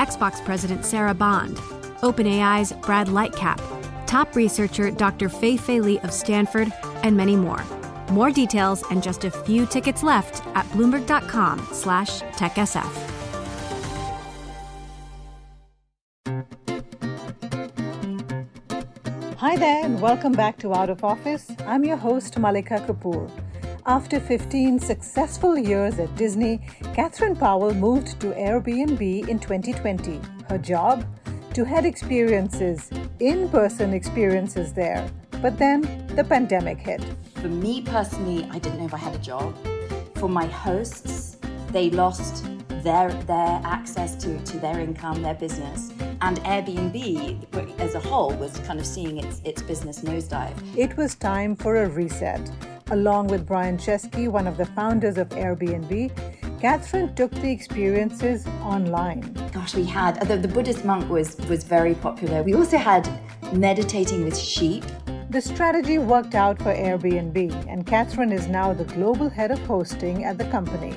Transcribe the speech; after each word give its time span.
Xbox 0.00 0.42
President 0.46 0.86
Sarah 0.86 1.12
Bond, 1.12 1.58
OpenAI's 2.00 2.72
Brad 2.72 3.08
Lightcap, 3.08 3.60
top 4.06 4.34
researcher 4.34 4.90
Dr. 4.90 5.28
Fei 5.28 5.58
Fei 5.58 5.78
Li 5.78 5.98
of 6.00 6.10
Stanford, 6.10 6.72
and 7.02 7.14
many 7.14 7.36
more. 7.36 7.62
More 8.10 8.30
details 8.30 8.82
and 8.90 9.02
just 9.02 9.24
a 9.24 9.30
few 9.30 9.66
tickets 9.66 10.02
left 10.02 10.42
at 10.56 10.64
bloomberg.com 10.70 11.68
slash 11.72 12.22
techsf. 12.22 12.90
Hi 19.36 19.56
there 19.56 19.84
and 19.84 20.00
welcome 20.00 20.32
back 20.32 20.56
to 20.60 20.72
Out 20.72 20.88
of 20.88 21.04
Office. 21.04 21.50
I'm 21.66 21.84
your 21.84 21.98
host 21.98 22.38
Malika 22.38 22.78
Kapoor. 22.88 23.30
After 23.86 24.20
15 24.20 24.78
successful 24.78 25.56
years 25.56 25.98
at 25.98 26.14
Disney, 26.14 26.60
Catherine 26.94 27.34
Powell 27.34 27.72
moved 27.72 28.20
to 28.20 28.28
Airbnb 28.32 29.26
in 29.26 29.38
2020. 29.38 30.20
Her 30.48 30.58
job? 30.58 31.06
To 31.54 31.64
head 31.64 31.86
experiences, 31.86 32.90
in 33.20 33.48
person 33.48 33.94
experiences 33.94 34.74
there. 34.74 35.10
But 35.40 35.58
then 35.58 36.06
the 36.14 36.24
pandemic 36.24 36.78
hit. 36.78 37.02
For 37.36 37.48
me 37.48 37.80
personally, 37.80 38.46
I 38.50 38.58
didn't 38.58 38.80
know 38.80 38.84
if 38.84 38.94
I 38.94 38.98
had 38.98 39.14
a 39.14 39.18
job. 39.18 39.56
For 40.16 40.28
my 40.28 40.46
hosts, 40.46 41.38
they 41.72 41.88
lost 41.88 42.44
their 42.84 43.10
their 43.24 43.60
access 43.64 44.14
to, 44.16 44.38
to 44.44 44.58
their 44.58 44.78
income, 44.80 45.22
their 45.22 45.34
business. 45.34 45.90
And 46.20 46.38
Airbnb 46.40 47.80
as 47.80 47.94
a 47.94 48.00
whole 48.00 48.34
was 48.34 48.58
kind 48.60 48.78
of 48.78 48.84
seeing 48.84 49.16
its, 49.16 49.40
its 49.44 49.62
business 49.62 50.00
nosedive. 50.00 50.54
It 50.76 50.96
was 50.98 51.14
time 51.14 51.56
for 51.56 51.82
a 51.82 51.88
reset. 51.88 52.50
Along 52.90 53.28
with 53.28 53.46
Brian 53.46 53.78
Chesky, 53.78 54.28
one 54.28 54.46
of 54.46 54.56
the 54.56 54.66
founders 54.66 55.16
of 55.16 55.28
Airbnb, 55.30 56.10
Catherine 56.60 57.14
took 57.14 57.30
the 57.30 57.50
experiences 57.50 58.46
online. 58.62 59.32
Gosh, 59.52 59.74
we 59.74 59.84
had 59.84 60.20
the, 60.26 60.36
the 60.36 60.48
Buddhist 60.48 60.84
monk 60.84 61.08
was 61.08 61.36
was 61.48 61.64
very 61.64 61.94
popular. 61.94 62.42
We 62.42 62.54
also 62.54 62.78
had 62.78 63.08
meditating 63.52 64.24
with 64.24 64.36
sheep 64.36 64.84
the 65.30 65.40
strategy 65.40 65.98
worked 65.98 66.34
out 66.34 66.58
for 66.58 66.74
Airbnb, 66.74 67.36
and 67.68 67.86
Catherine 67.86 68.32
is 68.32 68.48
now 68.48 68.72
the 68.72 68.82
global 68.82 69.28
head 69.28 69.52
of 69.52 69.60
hosting 69.60 70.24
at 70.24 70.38
the 70.38 70.44
company. 70.46 70.92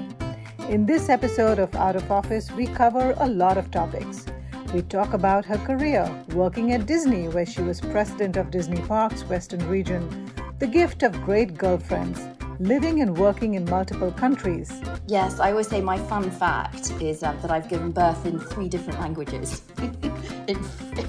In 0.70 0.88
this 0.88 1.08
episode 1.08 1.60
of 1.60 1.76
Out 1.76 1.96
of 1.96 2.12
Office, 2.12 2.52
we 2.52 2.66
cover 2.66 3.14
a 3.20 3.28
lot 3.28 3.60
of 3.60 3.70
topics. 3.70 4.26
We 4.74 4.82
talk 4.82 5.14
about 5.14 5.46
her 5.46 5.60
career, 5.60 6.10
working 6.34 6.72
at 6.72 6.88
Disney, 6.88 7.28
where 7.28 7.46
she 7.46 7.62
was 7.62 7.80
president 7.80 8.36
of 8.36 8.50
Disney 8.50 8.82
Parks 8.82 9.22
Western 9.26 9.68
Region, 9.70 10.23
the 10.64 10.69
gift 10.69 11.03
of 11.03 11.11
great 11.23 11.58
girlfriends, 11.58 12.22
living 12.58 13.02
and 13.02 13.17
working 13.17 13.56
in 13.56 13.66
multiple 13.66 14.14
countries. 14.14 14.72
Yes, 15.08 15.42
I 15.42 15.52
always 15.52 15.67
say 15.67 15.81
my 15.81 15.97
fun 15.97 16.31
fact 16.31 16.89
is 17.02 17.22
um, 17.22 17.38
that 17.42 17.52
I've 17.52 17.67
given 17.67 17.92
birth 17.92 18.25
in 18.25 18.39
three 18.39 18.69
different 18.69 18.97
languages 19.02 19.61
in, 20.47 20.58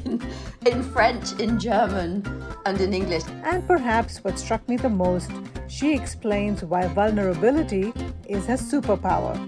in, 0.05 0.21
in 0.67 0.83
French, 0.83 1.39
in 1.39 1.61
German, 1.61 2.27
and 2.67 2.81
in 2.81 2.93
English. 2.93 3.23
And 3.45 3.65
perhaps 3.65 4.25
what 4.25 4.41
struck 4.41 4.69
me 4.69 4.77
the 4.77 4.89
most, 4.89 5.31
she 5.69 5.95
explains 5.95 6.65
why 6.65 6.89
vulnerability 6.89 7.93
is 8.29 8.47
her 8.47 8.55
superpower. 8.57 9.39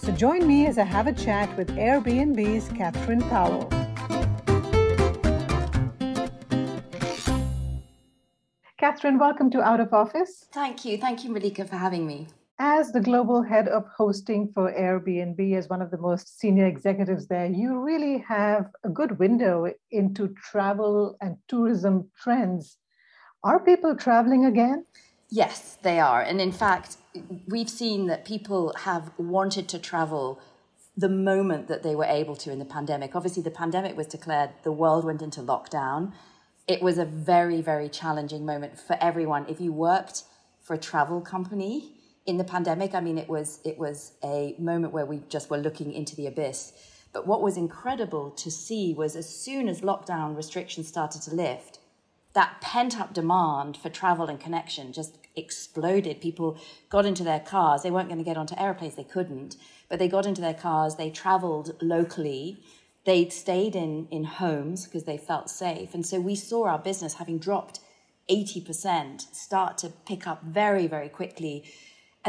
So 0.00 0.12
join 0.12 0.46
me 0.46 0.68
as 0.68 0.78
I 0.78 0.84
have 0.84 1.08
a 1.08 1.12
chat 1.12 1.48
with 1.56 1.74
Airbnb's 1.74 2.68
Catherine 2.78 3.22
Powell. 3.22 3.68
Catherine, 8.78 9.18
welcome 9.18 9.50
to 9.50 9.60
Out 9.60 9.80
of 9.80 9.92
Office. 9.92 10.46
Thank 10.52 10.84
you. 10.84 10.98
Thank 10.98 11.24
you, 11.24 11.30
Malika, 11.30 11.64
for 11.64 11.74
having 11.74 12.06
me. 12.06 12.28
As 12.60 12.92
the 12.92 13.00
global 13.00 13.42
head 13.42 13.66
of 13.66 13.84
hosting 13.88 14.52
for 14.54 14.72
Airbnb, 14.72 15.56
as 15.58 15.68
one 15.68 15.82
of 15.82 15.90
the 15.90 15.98
most 15.98 16.38
senior 16.38 16.66
executives 16.66 17.26
there, 17.26 17.46
you 17.46 17.80
really 17.80 18.18
have 18.18 18.66
a 18.84 18.88
good 18.88 19.18
window 19.18 19.66
into 19.90 20.28
travel 20.28 21.16
and 21.20 21.38
tourism 21.48 22.08
trends. 22.22 22.76
Are 23.42 23.58
people 23.58 23.96
traveling 23.96 24.44
again? 24.44 24.86
Yes, 25.28 25.76
they 25.82 25.98
are. 25.98 26.22
And 26.22 26.40
in 26.40 26.52
fact, 26.52 26.98
we've 27.48 27.68
seen 27.68 28.06
that 28.06 28.24
people 28.24 28.72
have 28.84 29.10
wanted 29.18 29.68
to 29.70 29.80
travel 29.80 30.40
the 30.96 31.08
moment 31.08 31.66
that 31.66 31.82
they 31.82 31.96
were 31.96 32.04
able 32.04 32.36
to 32.36 32.52
in 32.52 32.60
the 32.60 32.64
pandemic. 32.64 33.16
Obviously, 33.16 33.42
the 33.42 33.50
pandemic 33.50 33.96
was 33.96 34.06
declared, 34.06 34.50
the 34.62 34.70
world 34.70 35.04
went 35.04 35.20
into 35.20 35.40
lockdown. 35.40 36.12
It 36.68 36.82
was 36.82 36.98
a 36.98 37.06
very, 37.06 37.62
very 37.62 37.88
challenging 37.88 38.44
moment 38.44 38.78
for 38.78 38.96
everyone. 39.00 39.46
If 39.48 39.58
you 39.60 39.72
worked 39.72 40.24
for 40.60 40.74
a 40.74 40.78
travel 40.78 41.22
company, 41.22 41.94
in 42.26 42.36
the 42.36 42.44
pandemic, 42.44 42.94
I 42.94 43.00
mean, 43.00 43.16
it 43.16 43.28
was 43.28 43.58
it 43.64 43.78
was 43.78 44.12
a 44.22 44.54
moment 44.58 44.92
where 44.92 45.06
we 45.06 45.22
just 45.30 45.48
were 45.48 45.56
looking 45.56 45.94
into 45.94 46.14
the 46.14 46.26
abyss. 46.26 46.74
But 47.10 47.26
what 47.26 47.40
was 47.40 47.56
incredible 47.56 48.30
to 48.32 48.50
see 48.50 48.92
was 48.92 49.16
as 49.16 49.26
soon 49.26 49.66
as 49.66 49.80
lockdown 49.80 50.36
restrictions 50.36 50.88
started 50.88 51.22
to 51.22 51.34
lift, 51.34 51.78
that 52.34 52.60
pent 52.60 53.00
up 53.00 53.14
demand 53.14 53.78
for 53.78 53.88
travel 53.88 54.26
and 54.26 54.38
connection 54.38 54.92
just 54.92 55.16
exploded. 55.36 56.20
People 56.20 56.58
got 56.90 57.06
into 57.06 57.24
their 57.24 57.40
cars. 57.40 57.82
They 57.82 57.90
weren't 57.90 58.08
going 58.08 58.18
to 58.18 58.24
get 58.24 58.36
onto 58.36 58.58
airplanes, 58.58 58.96
they 58.96 59.04
couldn't, 59.04 59.56
but 59.88 59.98
they 59.98 60.06
got 60.06 60.26
into 60.26 60.42
their 60.42 60.52
cars, 60.52 60.96
they 60.96 61.08
traveled 61.08 61.76
locally. 61.80 62.62
They 63.08 63.28
stayed 63.30 63.74
in, 63.74 64.06
in 64.10 64.24
homes 64.24 64.84
because 64.84 65.04
they 65.04 65.18
felt 65.18 65.48
safe. 65.50 65.94
And 65.94 66.04
so 66.04 66.20
we 66.20 66.34
saw 66.34 66.66
our 66.66 66.78
business 66.78 67.14
having 67.14 67.38
dropped 67.38 67.80
80% 68.30 69.34
start 69.34 69.78
to 69.78 69.88
pick 70.10 70.26
up 70.26 70.42
very, 70.42 70.86
very 70.86 71.08
quickly 71.08 71.64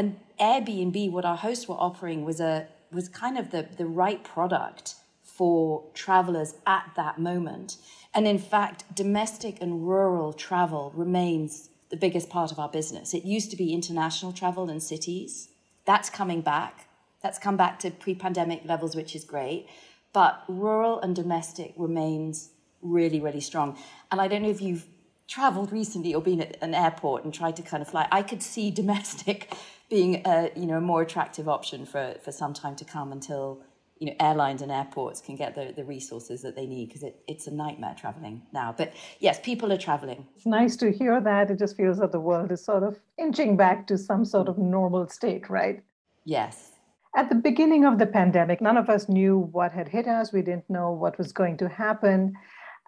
and 0.00 0.18
Airbnb, 0.40 1.10
what 1.10 1.26
our 1.26 1.36
hosts 1.36 1.68
were 1.68 1.74
offering 1.74 2.24
was 2.24 2.40
a 2.40 2.68
was 2.90 3.08
kind 3.08 3.36
of 3.36 3.50
the, 3.50 3.68
the 3.76 3.84
right 3.86 4.24
product 4.24 4.94
for 5.22 5.84
travelers 5.94 6.54
at 6.66 6.90
that 6.96 7.18
moment. 7.20 7.76
And 8.14 8.26
in 8.26 8.38
fact, 8.38 8.94
domestic 8.94 9.60
and 9.60 9.86
rural 9.86 10.32
travel 10.32 10.92
remains 10.96 11.68
the 11.90 11.96
biggest 11.96 12.28
part 12.30 12.50
of 12.50 12.58
our 12.58 12.68
business. 12.68 13.14
It 13.14 13.24
used 13.24 13.50
to 13.50 13.56
be 13.56 13.72
international 13.72 14.32
travel 14.32 14.70
in 14.70 14.80
cities. 14.80 15.50
That's 15.84 16.10
coming 16.10 16.40
back. 16.40 16.88
That's 17.22 17.38
come 17.38 17.56
back 17.56 17.78
to 17.80 17.90
pre 17.90 18.14
pandemic 18.14 18.62
levels, 18.64 18.96
which 18.96 19.14
is 19.14 19.24
great. 19.24 19.68
But 20.12 20.42
rural 20.48 21.00
and 21.00 21.14
domestic 21.14 21.74
remains 21.76 22.50
really, 22.82 23.20
really 23.20 23.40
strong. 23.40 23.78
And 24.10 24.20
I 24.20 24.28
don't 24.28 24.42
know 24.42 24.50
if 24.50 24.60
you've 24.60 24.86
traveled 25.28 25.70
recently 25.70 26.12
or 26.12 26.20
been 26.20 26.40
at 26.40 26.56
an 26.60 26.74
airport 26.74 27.24
and 27.24 27.32
tried 27.32 27.56
to 27.56 27.62
kind 27.62 27.80
of 27.80 27.88
fly. 27.88 28.08
I 28.10 28.22
could 28.22 28.42
see 28.42 28.70
domestic 28.82 29.52
being 29.88 30.22
a 30.24 30.50
you 30.54 30.66
know 30.66 30.76
a 30.76 30.80
more 30.80 31.02
attractive 31.02 31.48
option 31.48 31.84
for 31.84 32.14
for 32.22 32.32
some 32.32 32.54
time 32.54 32.76
to 32.76 32.84
come 32.84 33.12
until 33.12 33.62
you 33.98 34.06
know 34.06 34.14
airlines 34.20 34.62
and 34.62 34.70
airports 34.70 35.20
can 35.20 35.36
get 35.36 35.54
the, 35.54 35.72
the 35.74 35.84
resources 35.84 36.42
that 36.42 36.54
they 36.56 36.66
need 36.66 36.88
because 36.88 37.02
it, 37.02 37.22
it's 37.26 37.46
a 37.46 37.50
nightmare 37.50 37.94
traveling 37.98 38.42
now. 38.52 38.74
But 38.76 38.92
yes 39.20 39.38
people 39.40 39.72
are 39.72 39.78
traveling. 39.78 40.26
It's 40.36 40.46
nice 40.46 40.76
to 40.76 40.90
hear 40.90 41.20
that. 41.20 41.50
It 41.50 41.58
just 41.58 41.76
feels 41.76 41.98
that 41.98 42.12
the 42.12 42.20
world 42.20 42.50
is 42.50 42.64
sort 42.64 42.82
of 42.82 42.98
inching 43.18 43.56
back 43.56 43.86
to 43.88 43.98
some 43.98 44.24
sort 44.24 44.48
of 44.48 44.58
normal 44.58 45.08
state 45.08 45.48
right? 45.50 45.82
Yes 46.24 46.69
at 47.16 47.28
the 47.28 47.34
beginning 47.34 47.84
of 47.84 47.98
the 47.98 48.06
pandemic 48.06 48.60
none 48.60 48.76
of 48.76 48.88
us 48.88 49.08
knew 49.08 49.38
what 49.52 49.72
had 49.72 49.88
hit 49.88 50.06
us. 50.06 50.32
We 50.32 50.42
didn't 50.42 50.70
know 50.70 50.92
what 50.92 51.18
was 51.18 51.32
going 51.32 51.56
to 51.58 51.68
happen. 51.68 52.34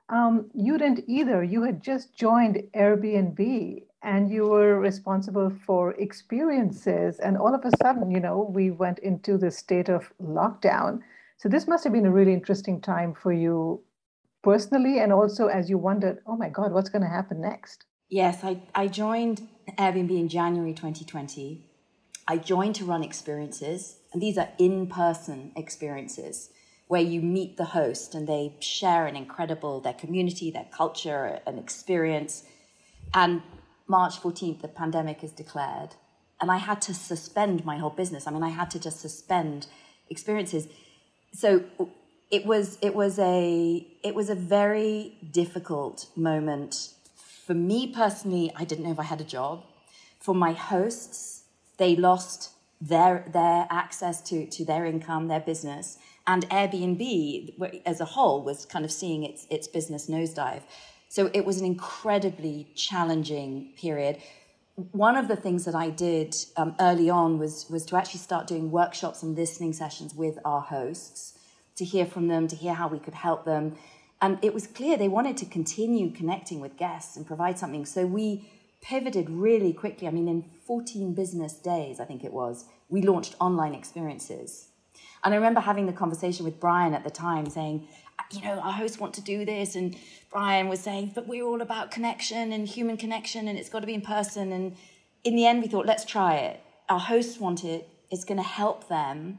Um, 0.09 0.51
you 0.55 0.79
didn't 0.79 1.05
either. 1.07 1.43
You 1.43 1.63
had 1.63 1.83
just 1.83 2.15
joined 2.15 2.63
airbnb 2.77 3.83
and 4.03 4.31
you 4.31 4.47
were 4.47 4.79
responsible 4.79 5.51
for 5.65 5.95
experiences 5.95 7.19
and 7.21 7.37
all 7.37 7.55
of 7.55 7.65
a 7.65 7.71
sudden 7.83 8.11
you 8.11 8.21
know 8.21 8.51
we 8.53 8.71
went 8.71 8.99
into 8.99 9.39
this 9.39 9.57
state 9.57 9.89
of 9.89 10.13
lockdown. 10.23 11.01
So 11.39 11.49
this 11.49 11.67
must 11.67 11.83
have 11.85 11.93
been 11.93 12.07
a 12.07 12.13
really 12.13 12.33
interesting 12.33 12.81
time 12.81 13.15
for 13.15 13.33
you 13.33 13.83
personally 14.43 14.99
and 14.99 15.13
also 15.13 15.47
as 15.47 15.71
you 15.71 15.79
wondered 15.79 16.19
oh 16.27 16.37
my 16.37 16.49
god 16.49 16.73
what's 16.73 16.91
going 16.91 17.03
to 17.03 17.09
happen 17.09 17.41
next? 17.41 17.85
Yes 18.09 18.45
i, 18.45 18.61
I 18.75 18.89
joined 18.89 19.49
airbnb 19.79 20.11
in 20.11 20.29
january 20.29 20.75
2020 20.75 21.72
i 22.29 22.37
joined 22.37 22.75
to 22.75 22.85
run 22.85 23.03
experiences 23.03 23.97
and 24.13 24.23
these 24.23 24.39
are 24.39 24.49
in-person 24.59 25.53
experiences 25.57 26.51
where 26.89 27.01
you 27.01 27.23
meet 27.23 27.57
the 27.57 27.65
host 27.65 28.15
and 28.15 28.29
they 28.29 28.55
share 28.61 29.07
an 29.07 29.17
incredible 29.17 29.81
their 29.81 29.95
community 29.95 30.51
their 30.51 30.69
culture 30.71 31.41
an 31.47 31.59
experience 31.59 32.45
and 33.15 33.43
March 33.87 34.21
14th, 34.23 34.63
the 34.63 34.69
pandemic 34.69 35.23
is 35.23 35.33
declared, 35.33 35.97
and 36.41 36.51
I 36.51 36.57
had 36.57 36.81
to 36.83 36.95
suspend 36.95 37.65
my 37.65 37.79
whole 37.79 37.91
business. 37.91 38.27
I 38.27 38.31
mean, 38.31 38.43
I 38.43 38.49
had 38.49 38.71
to 38.71 38.81
just 38.81 39.01
suspend 39.01 39.67
experiences. 40.09 40.67
So 41.33 41.65
it 42.31 42.47
was 42.47 42.79
it 42.81 42.95
was 42.95 43.19
a 43.19 43.87
it 44.03 44.15
was 44.15 44.31
a 44.31 44.35
very 44.35 45.19
difficult 45.31 46.09
moment 46.17 46.95
for 47.47 47.55
me 47.55 47.93
personally. 47.93 48.51
I 48.57 48.65
didn't 48.65 48.85
know 48.85 48.93
if 48.93 48.99
I 48.99 49.05
had 49.05 49.21
a 49.21 49.25
job. 49.25 49.65
For 50.21 50.35
my 50.35 50.53
hosts, 50.53 51.42
they 51.79 51.97
lost 51.97 52.51
their 52.81 53.25
their 53.33 53.67
access 53.71 54.21
to 54.23 54.47
to 54.47 54.65
their 54.65 54.85
income, 54.85 55.29
their 55.29 55.41
business, 55.41 55.99
and 56.27 56.49
Airbnb 56.49 57.83
as 57.87 58.01
a 58.01 58.05
whole 58.05 58.43
was 58.43 58.67
kind 58.67 58.85
of 58.85 58.93
seeing 58.93 59.23
its 59.23 59.47
its 59.51 59.69
business 59.69 60.09
nosedive. 60.09 60.63
So 61.09 61.31
it 61.35 61.45
was 61.45 61.61
an 61.61 61.67
incredibly 61.67 62.69
challenging 62.75 63.75
period. 63.77 64.19
One 64.93 65.17
of 65.17 65.29
the 65.29 65.37
things 65.37 65.67
that 65.67 65.75
I 65.75 65.91
did 65.91 66.35
um, 66.57 66.75
early 66.81 67.11
on 67.11 67.39
was 67.39 67.67
was 67.71 67.85
to 67.87 67.97
actually 67.97 68.21
start 68.21 68.47
doing 68.47 68.71
workshops 68.71 69.23
and 69.23 69.37
listening 69.37 69.73
sessions 69.73 70.15
with 70.15 70.39
our 70.45 70.63
hosts 70.63 71.39
to 71.77 71.85
hear 71.85 72.07
from 72.07 72.29
them, 72.29 72.49
to 72.49 72.57
hear 72.57 72.75
how 72.75 72.89
we 72.89 72.99
could 72.99 73.15
help 73.15 73.45
them. 73.45 73.77
And 74.21 74.39
it 74.43 74.55
was 74.55 74.67
clear 74.67 74.97
they 74.97 75.09
wanted 75.09 75.37
to 75.39 75.47
continue 75.47 76.11
connecting 76.11 76.61
with 76.61 76.77
guests 76.77 77.17
and 77.17 77.27
provide 77.27 77.59
something. 77.59 77.85
So 77.85 78.07
we 78.07 78.49
pivoted 78.83 79.31
really 79.31 79.73
quickly. 79.73 80.07
I 80.07 80.11
mean, 80.11 80.29
in 80.29 80.43
14 80.67 81.15
business 81.15 81.55
days, 81.55 82.01
I 82.01 82.05
think 82.05 82.25
it 82.25 82.33
was, 82.33 82.67
we 82.89 83.01
launched 83.01 83.37
online 83.41 83.75
experiences. 83.75 84.69
And 85.25 85.33
I 85.33 85.37
remember 85.37 85.61
having 85.61 85.87
the 85.87 85.93
conversation 85.93 86.45
with 86.45 86.61
Brian 86.61 86.95
at 86.95 87.05
the 87.05 87.11
time 87.11 87.49
saying, 87.49 87.87
you 88.33 88.43
know, 88.43 88.59
our 88.59 88.73
hosts 88.73 88.99
want 88.99 89.15
to 89.15 89.21
do 89.21 89.45
this. 89.45 89.77
And 89.77 89.97
Brian 90.31 90.69
was 90.69 90.81
saying, 90.81 91.13
but 91.15 91.29
we're 91.29 91.45
all 91.45 91.63
about 91.63 91.91
connection 91.91 92.53
and 92.53 92.67
human 92.67 92.97
connection 92.97 93.49
and 93.49 93.59
it's 93.59 93.69
got 93.69 93.81
to 93.81 93.87
be 93.87 93.95
in 93.95 94.01
person. 94.01 94.53
And 94.53 94.77
in 95.23 95.37
the 95.37 95.47
end, 95.47 95.63
we 95.63 95.69
thought, 95.69 95.87
let's 95.87 96.05
try 96.05 96.37
it. 96.37 96.61
Our 96.89 96.99
hosts 96.99 97.39
want 97.39 97.65
it. 97.65 97.89
It's 98.11 98.25
going 98.25 98.39
to 98.39 98.47
help 98.47 98.89
them. 98.89 99.39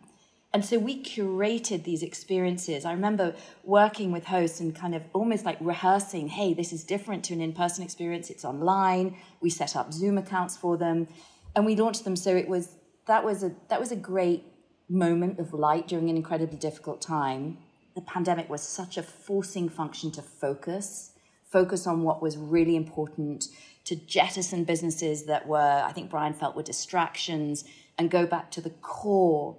And 0.54 0.64
so 0.64 0.78
we 0.78 1.02
curated 1.02 1.84
these 1.84 2.04
experiences. 2.04 2.86
I 2.86 2.92
remember 2.92 3.34
working 3.64 4.12
with 4.12 4.26
hosts 4.26 4.60
and 4.60 4.76
kind 4.76 4.94
of 4.94 5.02
almost 5.12 5.46
like 5.46 5.58
rehearsing, 5.60 6.28
hey, 6.28 6.54
this 6.54 6.72
is 6.72 6.84
different 6.84 7.24
to 7.26 7.34
an 7.34 7.42
in 7.42 7.54
person 7.54 7.84
experience. 7.84 8.30
It's 8.30 8.46
online. 8.46 9.18
We 9.42 9.50
set 9.50 9.76
up 9.76 9.92
Zoom 9.92 10.20
accounts 10.20 10.56
for 10.56 10.78
them 10.78 11.08
and 11.56 11.66
we 11.66 11.76
launched 11.76 12.04
them. 12.04 12.16
So 12.16 12.36
it 12.36 12.48
was, 12.48 12.76
that 13.08 13.26
was 13.26 13.44
a, 13.44 13.52
that 13.70 13.80
was 13.80 13.92
a 13.92 13.96
great 13.96 14.46
moment 14.88 15.40
of 15.40 15.54
light 15.54 15.88
during 15.88 16.12
an 16.12 16.16
incredibly 16.16 16.58
difficult 16.58 17.02
time. 17.02 17.58
The 17.96 18.02
pandemic 18.02 18.48
was 18.48 18.62
such 18.62 18.98
a 18.98 19.04
forcing 19.04 19.70
function 19.70 20.12
to 20.12 20.22
focus, 20.22 21.14
focus 21.52 21.88
on 21.88 22.04
what 22.04 22.22
was 22.22 22.38
really 22.38 22.76
important, 22.76 23.48
to 23.86 23.96
jettison 23.96 24.66
businesses 24.66 25.26
that 25.26 25.48
were, 25.48 25.84
I 25.84 25.92
think 25.94 26.12
Brian 26.12 26.34
felt, 26.34 26.56
were 26.56 26.64
distractions 26.64 27.64
and 27.98 28.10
go 28.10 28.26
back 28.28 28.52
to 28.52 28.62
the 28.62 28.70
core 28.70 29.58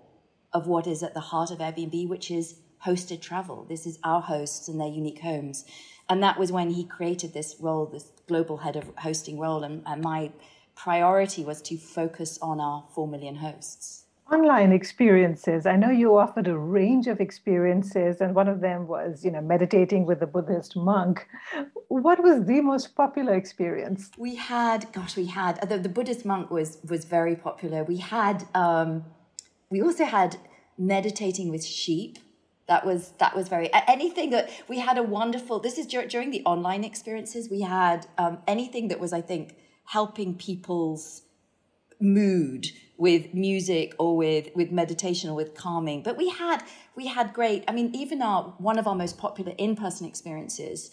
of 0.54 0.66
what 0.66 0.86
is 0.86 1.02
at 1.02 1.12
the 1.12 1.20
heart 1.20 1.50
of 1.50 1.58
Airbnb, 1.58 2.08
which 2.08 2.30
is 2.30 2.60
hosted 2.86 3.20
travel. 3.20 3.66
This 3.68 3.86
is 3.86 3.98
our 4.04 4.20
hosts 4.20 4.68
and 4.68 4.80
their 4.80 4.88
unique 4.88 5.20
homes. 5.20 5.64
And 6.08 6.22
that 6.22 6.38
was 6.38 6.52
when 6.52 6.70
he 6.70 6.84
created 6.84 7.32
this 7.32 7.56
role, 7.58 7.86
this 7.86 8.12
global 8.28 8.58
head 8.58 8.76
of 8.76 8.90
hosting 8.98 9.38
role. 9.38 9.64
And, 9.64 9.82
and 9.86 10.02
my 10.02 10.30
priority 10.74 11.44
was 11.44 11.62
to 11.62 11.76
focus 11.76 12.38
on 12.42 12.60
our 12.60 12.84
4 12.94 13.08
million 13.08 13.36
hosts. 13.36 14.02
Online 14.32 14.72
experiences. 14.72 15.66
I 15.66 15.76
know 15.76 15.90
you 15.90 16.16
offered 16.16 16.48
a 16.48 16.56
range 16.56 17.08
of 17.08 17.20
experiences, 17.20 18.22
and 18.22 18.34
one 18.34 18.48
of 18.48 18.60
them 18.60 18.86
was, 18.86 19.22
you 19.22 19.30
know, 19.30 19.42
meditating 19.42 20.06
with 20.06 20.22
a 20.22 20.26
Buddhist 20.26 20.76
monk. 20.76 21.26
What 21.88 22.22
was 22.22 22.46
the 22.46 22.62
most 22.62 22.96
popular 22.96 23.34
experience? 23.34 24.10
We 24.16 24.36
had, 24.36 24.90
gosh, 24.94 25.16
we 25.16 25.26
had 25.26 25.60
the, 25.68 25.78
the 25.78 25.90
Buddhist 25.90 26.24
monk 26.24 26.50
was 26.50 26.78
was 26.88 27.04
very 27.04 27.36
popular. 27.36 27.84
We 27.84 27.98
had 27.98 28.48
um, 28.54 29.04
we 29.74 29.82
also 29.82 30.04
had 30.04 30.36
meditating 30.78 31.48
with 31.50 31.64
sheep. 31.64 32.18
That 32.68 32.86
was 32.86 33.12
that 33.18 33.34
was 33.36 33.48
very 33.48 33.68
anything 33.88 34.30
that 34.30 34.48
we 34.68 34.78
had 34.78 34.96
a 34.96 35.02
wonderful. 35.02 35.58
This 35.58 35.78
is 35.78 35.86
during 35.86 36.30
the 36.30 36.42
online 36.44 36.84
experiences. 36.84 37.50
We 37.50 37.62
had 37.62 38.06
um, 38.16 38.38
anything 38.46 38.86
that 38.88 39.00
was, 39.00 39.12
I 39.12 39.20
think, 39.20 39.56
helping 39.96 40.36
people's 40.36 41.22
mood 42.00 42.68
with 42.96 43.34
music 43.34 43.94
or 43.98 44.16
with 44.16 44.48
with 44.54 44.70
meditation 44.70 45.30
or 45.30 45.36
with 45.36 45.54
calming 45.54 46.02
but 46.02 46.16
we 46.16 46.28
had 46.28 46.62
we 46.96 47.06
had 47.06 47.32
great 47.32 47.64
i 47.66 47.72
mean 47.72 47.94
even 47.94 48.20
our 48.20 48.42
one 48.58 48.78
of 48.78 48.86
our 48.86 48.94
most 48.94 49.16
popular 49.16 49.52
in-person 49.58 50.06
experiences 50.06 50.90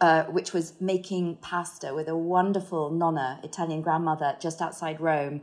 uh, 0.00 0.24
which 0.24 0.52
was 0.52 0.74
making 0.80 1.36
pasta 1.36 1.92
with 1.94 2.08
a 2.08 2.16
wonderful 2.16 2.90
nonna 2.90 3.40
italian 3.42 3.80
grandmother 3.82 4.36
just 4.40 4.60
outside 4.60 5.00
rome 5.00 5.40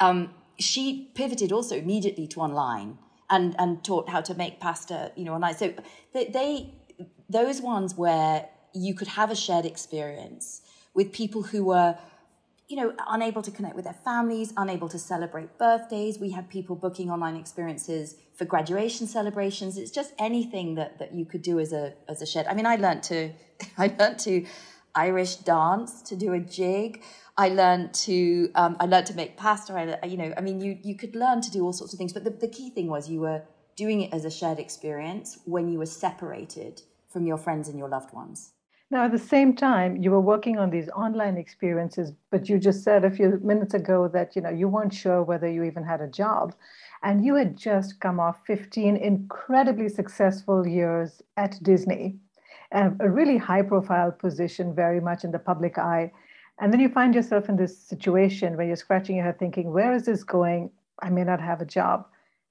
um, 0.00 0.30
she 0.58 1.10
pivoted 1.14 1.52
also 1.52 1.76
immediately 1.76 2.26
to 2.28 2.40
online 2.40 2.98
and 3.30 3.56
and 3.58 3.82
taught 3.84 4.08
how 4.08 4.20
to 4.20 4.34
make 4.34 4.60
pasta, 4.60 5.12
you 5.16 5.24
know, 5.24 5.34
online. 5.34 5.54
So 5.54 5.74
they, 6.12 6.26
they 6.26 6.74
those 7.28 7.60
ones 7.60 7.96
where 7.96 8.48
you 8.74 8.94
could 8.94 9.08
have 9.08 9.30
a 9.30 9.36
shared 9.36 9.64
experience 9.64 10.62
with 10.94 11.12
people 11.12 11.42
who 11.42 11.64
were 11.64 11.96
you 12.68 12.76
know 12.76 12.94
unable 13.08 13.42
to 13.42 13.50
connect 13.50 13.76
with 13.76 13.84
their 13.84 13.98
families 14.04 14.52
unable 14.56 14.88
to 14.88 14.98
celebrate 14.98 15.58
birthdays 15.58 16.18
we 16.18 16.30
had 16.30 16.48
people 16.48 16.74
booking 16.74 17.10
online 17.10 17.36
experiences 17.36 18.16
for 18.34 18.44
graduation 18.46 19.06
celebrations 19.06 19.76
it's 19.76 19.90
just 19.90 20.14
anything 20.18 20.74
that 20.74 20.98
that 20.98 21.12
you 21.12 21.24
could 21.26 21.42
do 21.42 21.58
as 21.58 21.72
a 21.72 21.92
as 22.08 22.22
a 22.22 22.26
shared 22.26 22.46
i 22.46 22.54
mean 22.54 22.64
i 22.64 22.76
learned 22.76 23.02
to 23.02 23.30
i 23.78 23.94
learned 23.98 24.18
to 24.18 24.46
irish 24.94 25.36
dance 25.36 26.02
to 26.02 26.16
do 26.16 26.32
a 26.32 26.40
jig 26.40 27.02
I 27.36 27.48
learned 27.48 27.94
to 27.94 28.50
um, 28.54 28.76
I 28.78 28.86
learned 28.86 29.06
to 29.06 29.14
make 29.14 29.36
pasta. 29.36 29.98
I, 30.02 30.06
you 30.06 30.16
know, 30.16 30.34
I 30.36 30.40
mean, 30.40 30.60
you 30.60 30.78
you 30.82 30.94
could 30.94 31.16
learn 31.16 31.40
to 31.40 31.50
do 31.50 31.64
all 31.64 31.72
sorts 31.72 31.92
of 31.92 31.98
things, 31.98 32.12
but 32.12 32.24
the, 32.24 32.30
the 32.30 32.48
key 32.48 32.70
thing 32.70 32.88
was 32.88 33.08
you 33.08 33.20
were 33.20 33.42
doing 33.74 34.02
it 34.02 34.12
as 34.12 34.24
a 34.24 34.30
shared 34.30 34.58
experience 34.58 35.38
when 35.46 35.68
you 35.68 35.78
were 35.78 35.86
separated 35.86 36.82
from 37.08 37.26
your 37.26 37.38
friends 37.38 37.68
and 37.68 37.78
your 37.78 37.88
loved 37.88 38.12
ones. 38.12 38.52
Now, 38.90 39.06
at 39.06 39.12
the 39.12 39.18
same 39.18 39.56
time, 39.56 39.96
you 39.96 40.10
were 40.10 40.20
working 40.20 40.58
on 40.58 40.68
these 40.68 40.90
online 40.90 41.38
experiences, 41.38 42.12
but 42.30 42.50
you 42.50 42.58
just 42.58 42.84
said 42.84 43.06
a 43.06 43.10
few 43.10 43.40
minutes 43.42 43.72
ago 43.72 44.08
that 44.08 44.36
you 44.36 44.42
know 44.42 44.50
you 44.50 44.68
weren't 44.68 44.92
sure 44.92 45.22
whether 45.22 45.48
you 45.48 45.62
even 45.62 45.84
had 45.84 46.02
a 46.02 46.08
job, 46.08 46.54
and 47.02 47.24
you 47.24 47.34
had 47.34 47.56
just 47.56 47.98
come 48.00 48.20
off 48.20 48.44
15 48.46 48.98
incredibly 48.98 49.88
successful 49.88 50.66
years 50.66 51.22
at 51.38 51.58
Disney, 51.62 52.18
a 52.72 53.10
really 53.10 53.36
high-profile 53.36 54.12
position, 54.12 54.74
very 54.74 55.00
much 55.00 55.24
in 55.24 55.30
the 55.30 55.38
public 55.38 55.78
eye. 55.78 56.10
And 56.58 56.72
then 56.72 56.80
you 56.80 56.88
find 56.88 57.14
yourself 57.14 57.48
in 57.48 57.56
this 57.56 57.76
situation 57.76 58.56
where 58.56 58.66
you're 58.66 58.76
scratching 58.76 59.16
your 59.16 59.24
head 59.24 59.38
thinking, 59.38 59.72
where 59.72 59.92
is 59.94 60.04
this 60.04 60.24
going? 60.24 60.70
I 61.02 61.10
may 61.10 61.24
not 61.24 61.40
have 61.40 61.60
a 61.60 61.64
job. 61.64 62.06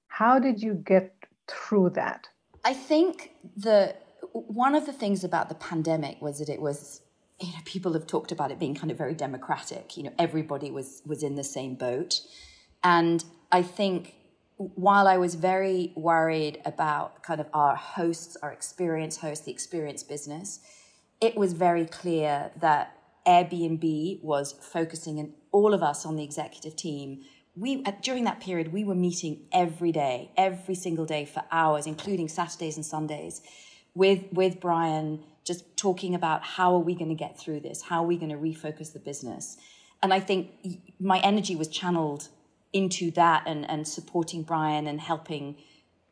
How 0.08 0.38
did 0.38 0.62
you 0.62 0.74
get 0.74 1.14
through 1.48 1.90
that? 1.90 2.28
I 2.64 2.74
think 2.74 3.32
the 3.56 3.94
one 4.32 4.74
of 4.74 4.86
the 4.86 4.92
things 4.92 5.24
about 5.24 5.48
the 5.48 5.54
pandemic 5.54 6.20
was 6.22 6.38
that 6.38 6.48
it 6.48 6.60
was 6.60 7.02
you 7.40 7.48
know 7.48 7.58
people 7.64 7.92
have 7.92 8.06
talked 8.06 8.32
about 8.32 8.50
it 8.50 8.58
being 8.58 8.74
kind 8.74 8.90
of 8.90 8.96
very 8.96 9.14
democratic 9.14 9.96
you 9.96 10.02
know 10.02 10.12
everybody 10.18 10.70
was 10.70 11.02
was 11.04 11.22
in 11.22 11.34
the 11.34 11.44
same 11.44 11.74
boat 11.74 12.20
and 12.82 13.24
i 13.50 13.60
think 13.60 14.14
while 14.56 15.08
i 15.08 15.16
was 15.16 15.34
very 15.34 15.92
worried 15.96 16.60
about 16.64 17.22
kind 17.22 17.40
of 17.40 17.46
our 17.52 17.74
hosts 17.74 18.36
our 18.42 18.52
experience 18.52 19.16
hosts 19.18 19.44
the 19.44 19.52
experience 19.52 20.02
business 20.02 20.60
it 21.22 21.36
was 21.36 21.52
very 21.52 21.86
clear 21.86 22.50
that 22.60 22.96
Airbnb 23.26 24.22
was 24.22 24.52
focusing 24.52 25.20
and 25.20 25.32
all 25.52 25.72
of 25.72 25.82
us 25.82 26.04
on 26.04 26.16
the 26.16 26.24
executive 26.24 26.74
team. 26.74 27.22
We 27.54 27.82
during 28.02 28.24
that 28.24 28.40
period 28.40 28.72
we 28.72 28.84
were 28.84 28.94
meeting 28.94 29.46
every 29.52 29.92
day, 29.92 30.32
every 30.36 30.74
single 30.74 31.06
day 31.06 31.24
for 31.24 31.44
hours, 31.52 31.86
including 31.86 32.28
Saturdays 32.28 32.76
and 32.76 32.84
Sundays, 32.84 33.42
with 33.94 34.24
with 34.32 34.60
Brian, 34.60 35.22
just 35.44 35.76
talking 35.76 36.14
about 36.14 36.42
how 36.42 36.74
are 36.74 36.80
we 36.80 36.94
going 36.94 37.10
to 37.10 37.14
get 37.14 37.38
through 37.38 37.60
this? 37.60 37.82
How 37.82 38.02
are 38.02 38.06
we 38.06 38.16
going 38.16 38.30
to 38.32 38.38
refocus 38.38 38.92
the 38.92 38.98
business? 38.98 39.56
And 40.02 40.12
I 40.12 40.18
think 40.18 40.50
my 40.98 41.20
energy 41.20 41.54
was 41.54 41.68
channeled 41.68 42.28
into 42.72 43.10
that 43.12 43.44
and 43.46 43.68
and 43.68 43.86
supporting 43.86 44.42
Brian 44.42 44.86
and 44.86 45.00
helping 45.00 45.56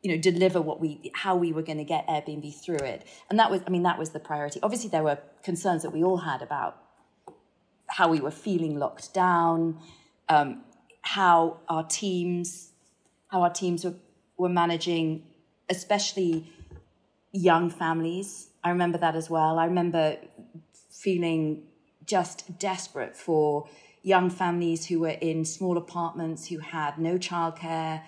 you 0.01 0.11
know 0.11 0.21
deliver 0.21 0.61
what 0.61 0.79
we 0.79 1.11
how 1.13 1.35
we 1.35 1.53
were 1.53 1.61
going 1.61 1.77
to 1.77 1.83
get 1.83 2.07
airbnb 2.07 2.59
through 2.59 2.77
it 2.77 3.05
and 3.29 3.37
that 3.37 3.51
was 3.51 3.61
i 3.67 3.69
mean 3.69 3.83
that 3.83 3.99
was 3.99 4.09
the 4.09 4.19
priority 4.19 4.59
obviously 4.63 4.89
there 4.89 5.03
were 5.03 5.19
concerns 5.43 5.83
that 5.83 5.91
we 5.91 6.03
all 6.03 6.17
had 6.17 6.41
about 6.41 6.81
how 7.91 8.07
we 8.07 8.19
were 8.19 8.31
feeling 8.31 8.79
locked 8.79 9.13
down, 9.13 9.77
um, 10.29 10.63
how 11.01 11.57
our 11.67 11.83
teams, 11.83 12.71
how 13.27 13.41
our 13.41 13.49
teams 13.49 13.83
were, 13.83 13.95
were 14.37 14.49
managing, 14.49 15.23
especially 15.69 16.49
young 17.31 17.69
families. 17.69 18.49
I 18.63 18.69
remember 18.69 18.97
that 18.99 19.15
as 19.15 19.29
well. 19.29 19.59
I 19.59 19.65
remember 19.65 20.17
feeling 20.89 21.63
just 22.05 22.57
desperate 22.59 23.15
for 23.17 23.67
young 24.03 24.29
families 24.29 24.87
who 24.87 24.99
were 24.99 25.17
in 25.21 25.45
small 25.45 25.77
apartments, 25.77 26.47
who 26.47 26.59
had 26.59 26.97
no 26.97 27.17
childcare. 27.17 28.03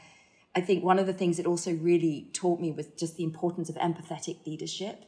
I 0.56 0.62
think 0.62 0.84
one 0.84 1.00
of 1.00 1.08
the 1.08 1.14
things 1.14 1.40
it 1.40 1.46
also 1.46 1.74
really 1.74 2.30
taught 2.34 2.60
me 2.60 2.72
was 2.72 2.88
just 2.88 3.18
the 3.18 3.24
importance 3.24 3.70
of 3.70 3.76
empathetic 3.76 4.46
leadership 4.46 5.06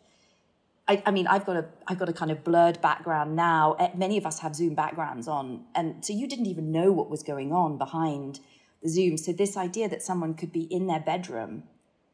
I, 0.87 1.01
I, 1.05 1.11
mean, 1.11 1.25
I've 1.27 1.45
got 1.45 1.55
a 1.57 1.65
I've 1.87 1.97
got 1.97 2.09
a 2.09 2.13
kind 2.13 2.31
of 2.31 2.43
blurred 2.43 2.79
background 2.81 3.35
now. 3.35 3.73
Eh, 3.79 3.89
many 3.95 4.17
of 4.17 4.25
us 4.25 4.39
have 4.39 4.55
Zoom 4.55 4.75
backgrounds 4.75 5.27
on, 5.27 5.65
and 5.73 6.05
so 6.05 6.13
you 6.13 6.27
didn't 6.27 6.45
even 6.45 6.71
know 6.71 6.91
what 6.91 7.09
was 7.09 7.23
going 7.23 7.51
on 7.51 7.77
behind 7.77 8.39
the 8.83 8.89
Zoom. 8.89 9.17
So 9.17 9.31
this 9.33 9.57
idea 9.57 9.89
that 9.89 10.03
someone 10.03 10.35
could 10.35 10.51
be 10.51 10.63
in 10.63 10.85
their 10.85 10.99
bedroom, 10.99 11.63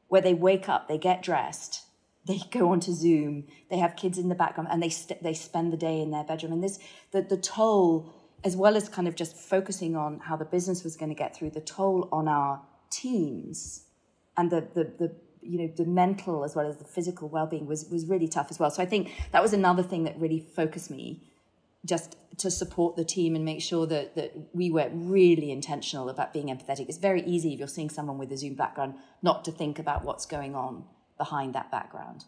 where 0.08 0.22
they 0.22 0.34
wake 0.34 0.70
up, 0.70 0.88
they 0.88 0.98
get 0.98 1.22
dressed, 1.22 1.84
they 2.26 2.40
go 2.52 2.70
onto 2.72 2.94
Zoom, 2.94 3.46
they 3.70 3.78
have 3.78 3.98
kids 3.98 4.18
in 4.18 4.30
the 4.30 4.36
background, 4.36 4.70
and 4.72 4.82
they 4.82 4.90
st- 4.90 5.22
they 5.22 5.34
spend 5.34 5.74
the 5.74 5.78
day 5.78 6.02
in 6.02 6.12
their 6.12 6.24
bedroom. 6.24 6.54
And 6.54 6.64
this 6.64 6.80
the 7.12 7.22
the 7.22 7.38
toll, 7.38 8.14
as 8.44 8.56
well 8.56 8.76
as 8.76 8.90
kind 8.90 9.08
of 9.08 9.16
just 9.16 9.36
focusing 9.36 9.96
on 9.96 10.20
how 10.20 10.36
the 10.36 10.46
business 10.46 10.84
was 10.84 10.96
going 10.96 11.10
to 11.10 11.16
get 11.16 11.36
through, 11.36 11.52
the 11.52 11.62
toll 11.62 12.10
on 12.12 12.28
our 12.28 12.62
teams 12.90 13.86
and 14.38 14.52
the 14.52 14.62
the 14.74 14.84
the 14.98 15.16
you 15.42 15.58
know 15.58 15.68
the 15.76 15.86
mental 15.86 16.44
as 16.44 16.56
well 16.56 16.68
as 16.68 16.78
the 16.78 16.84
physical 16.84 17.28
well-being 17.28 17.66
was 17.66 17.90
was 17.90 18.06
really 18.06 18.28
tough 18.28 18.48
as 18.50 18.60
well. 18.60 18.70
So 18.70 18.84
i 18.84 18.86
think 18.86 19.12
that 19.32 19.42
was 19.42 19.54
another 19.54 19.84
thing 19.84 20.04
that 20.04 20.20
really 20.20 20.40
focused 20.40 20.92
me 20.92 21.22
just 21.84 22.16
to 22.38 22.52
support 22.52 22.96
the 22.96 23.04
team 23.04 23.36
and 23.36 23.44
make 23.44 23.62
sure 23.62 23.86
that 23.88 24.16
that 24.16 24.34
we 24.54 24.70
were 24.70 24.90
really 24.94 25.52
intentional 25.52 26.10
about 26.10 26.34
being 26.34 26.48
empathetic. 26.48 26.88
It's 26.90 26.98
very 26.98 27.24
easy 27.24 27.54
if 27.54 27.60
you're 27.60 27.68
seeing 27.68 27.90
someone 27.90 28.18
with 28.18 28.32
a 28.32 28.38
zoom 28.38 28.56
background 28.56 28.96
not 29.22 29.46
to 29.46 29.52
think 29.52 29.80
about 29.80 30.04
what's 30.04 30.26
going 30.26 30.56
on 30.56 30.84
behind 31.18 31.54
that 31.56 31.72
background 31.72 32.26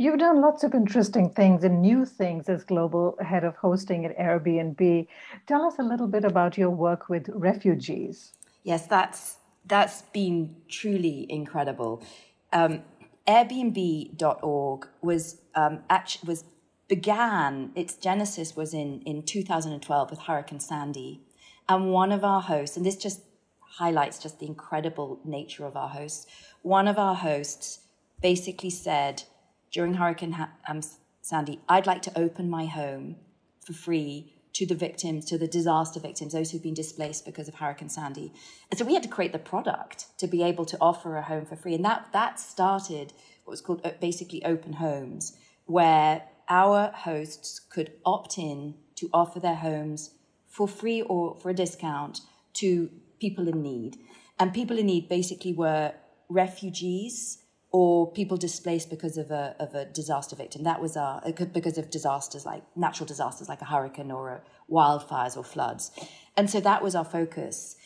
You've 0.00 0.18
done 0.18 0.40
lots 0.40 0.64
of 0.64 0.72
interesting 0.72 1.28
things 1.28 1.62
and 1.62 1.82
new 1.82 2.06
things 2.06 2.48
as 2.48 2.64
global 2.64 3.18
head 3.20 3.44
of 3.44 3.54
hosting 3.56 4.06
at 4.06 4.16
Airbnb. 4.16 5.06
Tell 5.46 5.62
us 5.66 5.74
a 5.78 5.82
little 5.82 6.06
bit 6.06 6.24
about 6.24 6.56
your 6.56 6.70
work 6.70 7.10
with 7.10 7.28
refugees. 7.28 8.32
Yes, 8.62 8.86
that's 8.86 9.36
that's 9.66 10.00
been 10.00 10.56
truly 10.70 11.26
incredible. 11.28 12.02
Um, 12.50 12.82
Airbnb.org 13.28 14.88
was 15.02 15.42
um, 15.54 15.80
actually 15.90 16.28
was 16.28 16.44
began 16.88 17.70
its 17.74 17.92
genesis 17.96 18.56
was 18.56 18.72
in 18.72 19.02
in 19.02 19.22
2012 19.22 20.08
with 20.08 20.20
Hurricane 20.20 20.60
Sandy, 20.60 21.20
and 21.68 21.92
one 21.92 22.10
of 22.10 22.24
our 22.24 22.40
hosts, 22.40 22.74
and 22.78 22.86
this 22.86 22.96
just 22.96 23.20
highlights 23.60 24.18
just 24.18 24.40
the 24.40 24.46
incredible 24.46 25.20
nature 25.26 25.66
of 25.66 25.76
our 25.76 25.90
hosts. 25.90 26.26
One 26.62 26.88
of 26.88 26.98
our 26.98 27.16
hosts 27.16 27.80
basically 28.22 28.70
said 28.70 29.24
during 29.72 29.94
Hurricane 29.94 30.36
um, 30.68 30.80
Sandy, 31.22 31.60
"I'd 31.68 31.86
like 31.86 32.02
to 32.02 32.18
open 32.18 32.48
my 32.50 32.66
home 32.66 33.16
for 33.64 33.72
free 33.72 34.32
to 34.52 34.66
the 34.66 34.74
victims, 34.74 35.24
to 35.26 35.38
the 35.38 35.46
disaster 35.46 36.00
victims, 36.00 36.32
those 36.32 36.50
who've 36.50 36.62
been 36.62 36.74
displaced 36.74 37.24
because 37.24 37.48
of 37.48 37.54
Hurricane 37.54 37.88
Sandy. 37.88 38.32
And 38.70 38.78
so 38.78 38.84
we 38.84 38.94
had 38.94 39.02
to 39.04 39.08
create 39.08 39.32
the 39.32 39.38
product 39.38 40.06
to 40.18 40.26
be 40.26 40.42
able 40.42 40.64
to 40.66 40.76
offer 40.80 41.16
a 41.16 41.22
home 41.22 41.46
for 41.46 41.56
free. 41.56 41.74
And 41.74 41.84
that, 41.84 42.08
that 42.12 42.40
started 42.40 43.12
what 43.44 43.52
was 43.52 43.60
called 43.60 43.80
uh, 43.84 43.92
basically 44.00 44.44
open 44.44 44.74
homes, 44.74 45.36
where 45.66 46.24
our 46.48 46.90
hosts 46.90 47.60
could 47.60 47.92
opt 48.04 48.38
in 48.38 48.74
to 48.96 49.08
offer 49.12 49.38
their 49.38 49.56
homes 49.56 50.10
for 50.48 50.66
free 50.66 51.02
or 51.02 51.36
for 51.36 51.50
a 51.50 51.54
discount 51.54 52.20
to 52.54 52.90
people 53.20 53.48
in 53.48 53.62
need. 53.62 53.98
And 54.38 54.52
people 54.52 54.78
in 54.78 54.86
need 54.86 55.08
basically 55.08 55.52
were 55.52 55.92
refugees 56.28 57.38
or 57.72 58.10
people 58.10 58.36
displaced 58.36 58.90
because 58.90 59.16
of 59.16 59.30
a, 59.30 59.54
of 59.60 59.74
a 59.74 59.84
disaster 59.84 60.34
victim. 60.34 60.64
That 60.64 60.80
was 60.80 60.96
our, 60.96 61.22
because 61.52 61.78
of 61.78 61.88
disasters 61.90 62.44
like 62.44 62.62
natural 62.76 63.06
disasters 63.06 63.48
like 63.48 63.62
a 63.62 63.64
hurricane 63.64 64.10
or 64.10 64.28
a 64.30 64.42
wildfires 64.72 65.36
or 65.36 65.44
floods. 65.44 65.92
And 66.36 66.50
so 66.50 66.60
that 66.60 66.82
was 66.82 66.94
our 66.94 67.04
focus. 67.04 67.76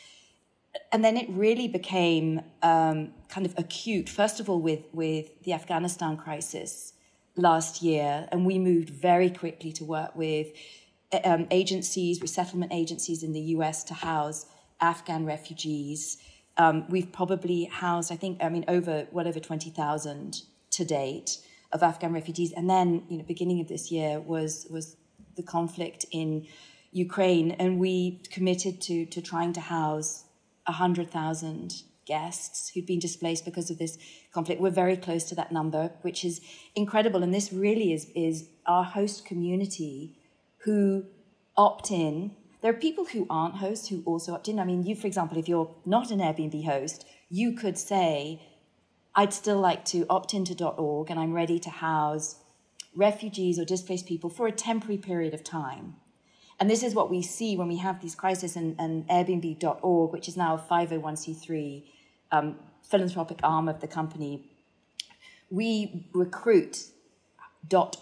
And 0.91 1.05
then 1.05 1.17
it 1.17 1.29
really 1.29 1.69
became 1.69 2.41
um, 2.63 3.13
kind 3.29 3.47
of 3.47 3.55
acute, 3.59 4.09
first 4.09 4.41
of 4.41 4.49
all, 4.49 4.61
with, 4.61 4.85
with 4.93 5.43
the 5.43 5.53
Afghanistan 5.53 6.17
crisis 6.17 6.95
last 7.37 7.83
year. 7.83 8.27
And 8.33 8.47
we 8.47 8.59
moved 8.59 8.89
very 8.89 9.29
quickly 9.29 9.71
to 9.73 9.85
work 9.85 10.17
with 10.17 10.49
um, 11.25 11.47
agencies, 11.51 12.23
resettlement 12.23 12.73
agencies 12.73 13.23
in 13.23 13.33
the 13.33 13.41
US 13.41 13.85
to 13.85 13.95
house 13.95 14.47
Afghan 14.81 15.27
refugees 15.27 16.19
um, 16.57 16.87
we've 16.89 17.11
probably 17.11 17.65
housed, 17.65 18.13
I 18.13 18.17
think, 18.17 18.43
I 18.43 18.49
mean, 18.49 18.65
over 18.69 19.07
well 19.11 19.27
over 19.27 19.41
20,000 19.41 20.43
to 20.71 20.85
date 20.85 21.39
of 21.73 21.83
Afghan 21.83 22.13
refugees. 22.13 22.53
And 22.53 22.71
then, 22.71 23.05
you 23.09 23.19
know, 23.19 23.25
beginning 23.25 23.61
of 23.61 23.69
this 23.69 23.91
year 23.91 24.21
was 24.21 24.67
was 24.71 24.97
the 25.37 25.43
conflict 25.43 26.07
in 26.13 26.47
Ukraine, 26.93 27.51
and 27.53 27.79
we 27.79 28.23
committed 28.31 28.81
to 28.83 29.07
to 29.07 29.21
trying 29.21 29.53
to 29.55 29.61
house 29.61 30.25
100,000 30.67 31.83
guests 32.07 32.71
who'd 32.71 32.87
been 32.87 32.99
displaced 32.99 33.45
because 33.45 33.71
of 33.71 33.79
this 33.79 33.99
conflict. 34.33 34.61
We're 34.61 34.71
very 34.71 34.97
close 34.97 35.25
to 35.25 35.35
that 35.35 35.51
number, 35.51 35.93
which 36.03 36.25
is 36.25 36.41
incredible. 36.77 37.23
And 37.23 37.35
this 37.35 37.53
really 37.53 37.93
is 37.93 38.11
is 38.15 38.49
our 38.67 38.85
host 38.85 39.27
community 39.27 40.17
who 40.59 41.05
opt 41.57 41.91
in 41.91 42.37
there 42.65 42.73
are 42.73 42.77
people 42.79 43.05
who 43.05 43.27
aren't 43.29 43.57
hosts 43.57 43.89
who 43.89 44.03
also 44.07 44.33
opt 44.33 44.49
in. 44.49 44.59
I 44.59 44.65
mean, 44.65 44.85
you, 44.85 44.97
for 44.97 45.07
example, 45.07 45.37
if 45.37 45.47
you're 45.47 45.71
not 45.85 46.11
an 46.11 46.19
Airbnb 46.19 46.65
host, 46.65 47.05
you 47.29 47.53
could 47.53 47.77
say, 47.77 48.41
I'd 49.15 49.35
still 49.35 49.61
like 49.61 49.85
to 49.87 50.07
opt 50.09 50.33
into 50.33 50.55
.org 50.65 51.11
and 51.11 51.21
I'm 51.21 51.35
ready 51.35 51.59
to 51.59 51.69
house 51.69 52.37
refugees 52.97 53.59
or 53.59 53.67
displaced 53.67 54.07
people 54.07 54.31
for 54.31 54.47
a 54.47 54.51
temporary 54.51 54.97
period 54.97 55.35
of 55.35 55.45
time. 55.45 55.97
And 56.59 56.71
this 56.71 56.83
is 56.83 56.95
what 56.95 57.11
we 57.11 57.21
see 57.21 57.55
when 57.55 57.69
we 57.69 57.77
have 57.77 58.01
these 58.01 58.15
crises 58.15 58.57
and, 58.57 58.77
and 58.79 59.07
Airbnb.org, 59.09 60.11
which 60.11 60.27
is 60.27 60.35
now 60.35 60.55
a 60.55 60.59
501c3 60.59 61.85
um, 62.33 62.57
philanthropic 62.83 63.41
arm 63.43 63.69
of 63.69 63.83
the 63.83 63.89
company. 63.89 64.51
We 65.51 66.09
recruit 66.15 66.87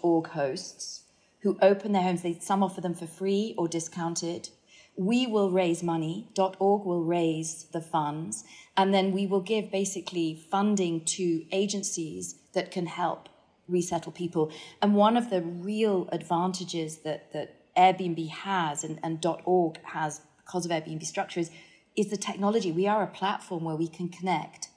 .org 0.01 0.27
hosts 0.29 1.02
who 1.43 1.57
open 1.61 1.91
their 1.91 2.01
homes. 2.01 2.23
They, 2.23 2.39
some 2.39 2.63
offer 2.63 2.81
them 2.81 2.95
for 2.95 3.05
free 3.05 3.53
or 3.57 3.67
discounted. 3.67 4.49
We 4.95 5.27
will 5.27 5.51
raise 5.51 5.83
money. 5.83 6.29
.org 6.37 6.85
will 6.85 7.03
raise 7.03 7.65
the 7.65 7.81
funds, 7.81 8.43
and 8.77 8.93
then 8.93 9.11
we 9.11 9.27
will 9.27 9.41
give 9.41 9.71
basically 9.71 10.35
funding 10.49 11.03
to 11.05 11.45
agencies 11.51 12.35
that 12.53 12.71
can 12.71 12.85
help 12.85 13.29
resettle 13.67 14.11
people. 14.11 14.51
And 14.81 14.95
one 14.95 15.17
of 15.17 15.29
the 15.29 15.41
real 15.41 16.09
advantages 16.11 16.99
that 16.99 17.31
that 17.33 17.59
Airbnb 17.75 18.29
has 18.29 18.83
and, 18.83 18.99
and 19.03 19.25
.org 19.45 19.79
has 19.83 20.21
because 20.37 20.65
of 20.65 20.71
Airbnb 20.71 21.03
structures 21.05 21.49
is 21.95 22.09
the 22.09 22.17
technology. 22.17 22.71
We 22.71 22.87
are 22.87 23.03
a 23.03 23.07
platform 23.07 23.63
where 23.63 23.75
we 23.75 23.87
can 23.87 24.09
connect 24.09 24.69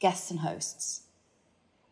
guests 0.00 0.30
and 0.30 0.40
hosts. 0.40 1.02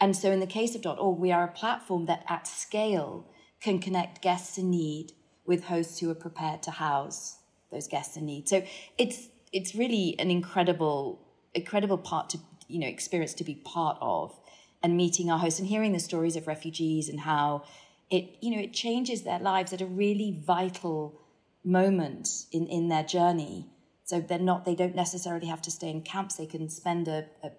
And 0.00 0.14
so 0.14 0.30
in 0.30 0.40
the 0.40 0.46
case 0.46 0.74
of 0.74 0.86
.org, 0.86 1.18
we 1.18 1.32
are 1.32 1.44
a 1.44 1.52
platform 1.52 2.06
that 2.06 2.24
at 2.28 2.46
scale 2.46 3.26
can 3.60 3.78
connect 3.78 4.22
guests 4.22 4.58
in 4.58 4.70
need 4.70 5.12
with 5.44 5.64
hosts 5.64 5.98
who 6.00 6.10
are 6.10 6.14
prepared 6.14 6.62
to 6.64 6.70
house 6.70 7.38
those 7.70 7.88
guests 7.88 8.16
in 8.16 8.26
need. 8.26 8.48
So 8.48 8.64
it's 8.98 9.28
it's 9.52 9.74
really 9.74 10.16
an 10.18 10.30
incredible 10.30 11.20
incredible 11.54 11.98
part 11.98 12.30
to 12.30 12.38
you 12.68 12.78
know 12.78 12.86
experience 12.86 13.34
to 13.34 13.44
be 13.44 13.54
part 13.54 13.96
of 14.00 14.38
and 14.82 14.96
meeting 14.96 15.30
our 15.30 15.38
hosts 15.38 15.58
and 15.58 15.68
hearing 15.68 15.92
the 15.92 16.00
stories 16.00 16.36
of 16.36 16.46
refugees 16.46 17.08
and 17.08 17.20
how 17.20 17.62
it 18.10 18.36
you 18.40 18.54
know 18.54 18.62
it 18.62 18.72
changes 18.72 19.22
their 19.22 19.38
lives 19.38 19.72
at 19.72 19.80
a 19.80 19.86
really 19.86 20.38
vital 20.44 21.20
moment 21.64 22.28
in 22.52 22.66
in 22.66 22.88
their 22.88 23.02
journey 23.02 23.66
so 24.04 24.20
they're 24.20 24.38
not 24.38 24.64
they 24.64 24.74
don't 24.74 24.94
necessarily 24.94 25.46
have 25.46 25.62
to 25.62 25.70
stay 25.70 25.88
in 25.88 26.00
camps 26.02 26.36
they 26.36 26.46
can 26.46 26.68
spend 26.68 27.08
a, 27.08 27.24
a 27.42 27.50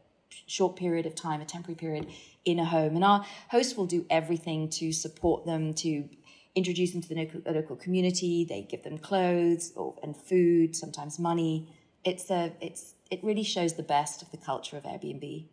short 0.46 0.76
period 0.76 1.06
of 1.06 1.16
time 1.16 1.42
a 1.42 1.46
temporary 1.46 1.76
period 1.76 2.08
in 2.46 2.60
a 2.60 2.66
home. 2.66 2.96
And 2.96 3.04
our 3.04 3.26
host 3.50 3.78
will 3.78 3.86
do 3.86 4.06
everything 4.10 4.70
to 4.70 4.92
support 4.92 5.46
them, 5.46 5.74
to 5.76 6.10
introduce 6.56 6.92
them 6.92 7.02
to 7.02 7.10
the 7.10 7.16
local, 7.16 7.42
local 7.46 7.76
community. 7.76 8.46
They 8.46 8.62
give 8.62 8.84
them 8.84 8.98
clothes 8.98 9.74
or, 9.76 9.96
and 10.02 10.16
food, 10.16 10.76
sometimes 10.76 11.20
money. 11.20 11.68
It's 12.04 12.30
a, 12.30 12.54
it's, 12.62 12.96
it 13.12 13.24
really 13.24 13.44
shows 13.44 13.74
the 13.74 13.84
best 13.84 14.22
of 14.22 14.32
the 14.32 14.38
culture 14.38 14.78
of 14.78 14.84
Airbnb. 14.84 15.46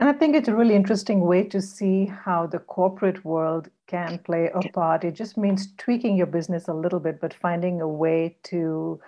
And 0.00 0.08
I 0.08 0.12
think 0.12 0.36
it's 0.36 0.48
a 0.48 0.54
really 0.54 0.76
interesting 0.76 1.22
way 1.22 1.42
to 1.44 1.60
see 1.60 2.06
how 2.06 2.46
the 2.46 2.60
corporate 2.60 3.24
world 3.24 3.68
can 3.88 4.18
play 4.20 4.48
a 4.54 4.60
part. 4.68 5.02
It 5.02 5.14
just 5.14 5.36
means 5.36 5.68
tweaking 5.76 6.16
your 6.16 6.26
business 6.26 6.68
a 6.68 6.72
little 6.72 7.00
bit, 7.00 7.20
but 7.20 7.34
finding 7.34 7.80
a 7.80 7.88
way 7.88 8.36
to 8.44 9.00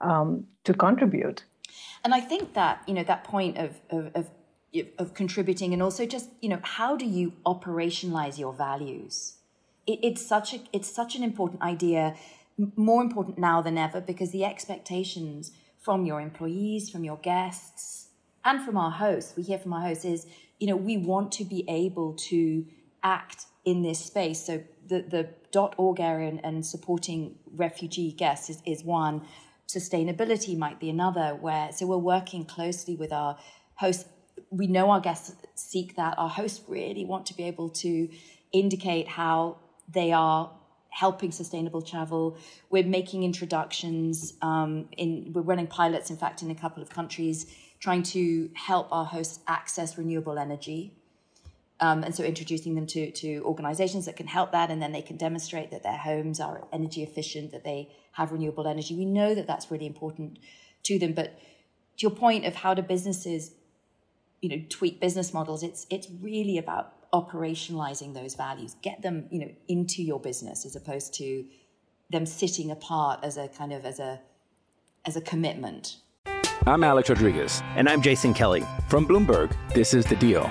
um, 0.00 0.44
to 0.64 0.74
contribute. 0.74 1.44
And 2.04 2.12
I 2.12 2.20
think 2.20 2.54
that 2.54 2.82
you 2.88 2.94
know 2.94 3.04
that 3.04 3.22
point 3.22 3.56
of, 3.56 3.80
of, 3.90 4.10
of 4.16 4.30
of 4.98 5.14
contributing 5.14 5.72
and 5.72 5.82
also 5.82 6.06
just 6.06 6.30
you 6.40 6.48
know 6.48 6.60
how 6.62 6.96
do 6.96 7.06
you 7.06 7.32
operationalize 7.44 8.38
your 8.38 8.52
values? 8.52 9.34
It, 9.86 9.98
it's 10.02 10.26
such 10.26 10.54
a 10.54 10.60
it's 10.72 10.94
such 10.94 11.14
an 11.16 11.22
important 11.22 11.62
idea 11.62 12.14
more 12.76 13.02
important 13.02 13.38
now 13.38 13.62
than 13.62 13.78
ever 13.78 14.00
because 14.00 14.30
the 14.30 14.44
expectations 14.44 15.52
from 15.80 16.04
your 16.04 16.20
employees 16.20 16.90
from 16.90 17.04
your 17.04 17.16
guests 17.16 18.08
and 18.44 18.62
from 18.62 18.76
our 18.76 18.90
hosts 18.90 19.34
we 19.36 19.42
hear 19.42 19.58
from 19.58 19.72
our 19.72 19.82
hosts 19.82 20.04
is 20.04 20.26
you 20.58 20.66
know 20.66 20.76
we 20.76 20.96
want 20.96 21.32
to 21.32 21.44
be 21.44 21.64
able 21.68 22.14
to 22.14 22.64
act 23.02 23.46
in 23.64 23.82
this 23.82 23.98
space. 24.04 24.44
So 24.44 24.62
the 24.88 25.02
the 25.02 25.28
dot 25.50 25.74
org 25.76 26.00
area 26.00 26.28
and, 26.28 26.44
and 26.44 26.64
supporting 26.64 27.36
refugee 27.54 28.12
guests 28.12 28.50
is, 28.50 28.62
is 28.66 28.84
one. 28.84 29.22
Sustainability 29.68 30.56
might 30.56 30.80
be 30.80 30.90
another 30.90 31.36
where 31.40 31.72
so 31.72 31.86
we're 31.86 31.96
working 31.96 32.44
closely 32.44 32.96
with 32.96 33.12
our 33.12 33.38
hosts 33.76 34.04
we 34.52 34.66
know 34.66 34.90
our 34.90 35.00
guests 35.00 35.34
seek 35.54 35.96
that. 35.96 36.18
Our 36.18 36.28
hosts 36.28 36.62
really 36.68 37.04
want 37.04 37.26
to 37.26 37.34
be 37.34 37.44
able 37.44 37.70
to 37.70 38.08
indicate 38.52 39.08
how 39.08 39.56
they 39.88 40.12
are 40.12 40.50
helping 40.90 41.32
sustainable 41.32 41.80
travel. 41.80 42.36
We're 42.68 42.84
making 42.84 43.22
introductions. 43.24 44.34
Um, 44.42 44.88
in 44.98 45.32
we're 45.32 45.40
running 45.40 45.66
pilots, 45.66 46.10
in 46.10 46.18
fact, 46.18 46.42
in 46.42 46.50
a 46.50 46.54
couple 46.54 46.82
of 46.82 46.90
countries, 46.90 47.46
trying 47.80 48.02
to 48.02 48.50
help 48.54 48.88
our 48.92 49.06
hosts 49.06 49.40
access 49.48 49.96
renewable 49.96 50.38
energy. 50.38 50.92
Um, 51.80 52.04
and 52.04 52.14
so 52.14 52.22
introducing 52.22 52.74
them 52.74 52.86
to, 52.88 53.10
to 53.10 53.42
organizations 53.42 54.04
that 54.04 54.16
can 54.16 54.26
help 54.26 54.52
that, 54.52 54.70
and 54.70 54.80
then 54.80 54.92
they 54.92 55.02
can 55.02 55.16
demonstrate 55.16 55.70
that 55.70 55.82
their 55.82 55.96
homes 55.96 56.38
are 56.40 56.68
energy 56.72 57.02
efficient, 57.02 57.50
that 57.52 57.64
they 57.64 57.88
have 58.12 58.30
renewable 58.30 58.68
energy. 58.68 58.94
We 58.94 59.06
know 59.06 59.34
that 59.34 59.46
that's 59.46 59.70
really 59.70 59.86
important 59.86 60.38
to 60.84 60.98
them. 60.98 61.12
But 61.14 61.38
to 61.96 62.06
your 62.06 62.10
point 62.10 62.44
of 62.44 62.54
how 62.56 62.74
do 62.74 62.82
businesses, 62.82 63.52
you 64.42 64.48
know, 64.48 64.62
tweak 64.68 65.00
business 65.00 65.32
models, 65.32 65.62
it's 65.62 65.86
it's 65.88 66.08
really 66.20 66.58
about 66.58 67.10
operationalizing 67.12 68.12
those 68.12 68.34
values, 68.34 68.76
get 68.82 69.00
them, 69.00 69.26
you 69.30 69.38
know, 69.38 69.50
into 69.68 70.02
your 70.02 70.20
business 70.20 70.66
as 70.66 70.76
opposed 70.76 71.14
to 71.14 71.44
them 72.10 72.26
sitting 72.26 72.70
apart 72.70 73.20
as 73.22 73.38
a 73.38 73.48
kind 73.48 73.72
of 73.72 73.86
as 73.86 73.98
a 74.00 74.20
as 75.06 75.16
a 75.16 75.20
commitment. 75.20 75.96
I'm 76.66 76.84
Alex 76.84 77.08
Rodriguez. 77.08 77.60
And 77.76 77.88
I'm 77.88 78.02
Jason 78.02 78.34
Kelly. 78.34 78.64
From 78.88 79.06
Bloomberg, 79.06 79.56
this 79.74 79.94
is 79.94 80.04
The 80.04 80.16
Deal. 80.16 80.50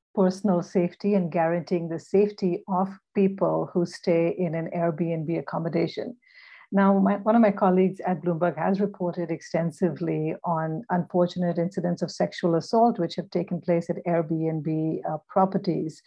personal 0.15 0.61
safety 0.61 1.13
and 1.13 1.31
guaranteeing 1.31 1.89
the 1.89 1.99
safety 1.99 2.63
of 2.67 2.89
people 3.15 3.69
who 3.73 3.85
stay 3.85 4.35
in 4.37 4.55
an 4.55 4.69
Airbnb 4.75 5.39
accommodation. 5.39 6.15
Now, 6.73 6.97
my, 6.99 7.17
one 7.17 7.35
of 7.35 7.41
my 7.41 7.51
colleagues 7.51 7.99
at 8.01 8.21
Bloomberg 8.21 8.57
has 8.57 8.79
reported 8.79 9.29
extensively 9.29 10.35
on 10.45 10.83
unfortunate 10.89 11.57
incidents 11.57 12.01
of 12.01 12.11
sexual 12.11 12.55
assault 12.55 12.97
which 12.97 13.15
have 13.15 13.29
taken 13.29 13.59
place 13.59 13.89
at 13.89 14.03
Airbnb 14.05 15.01
uh, 15.09 15.17
properties. 15.27 16.01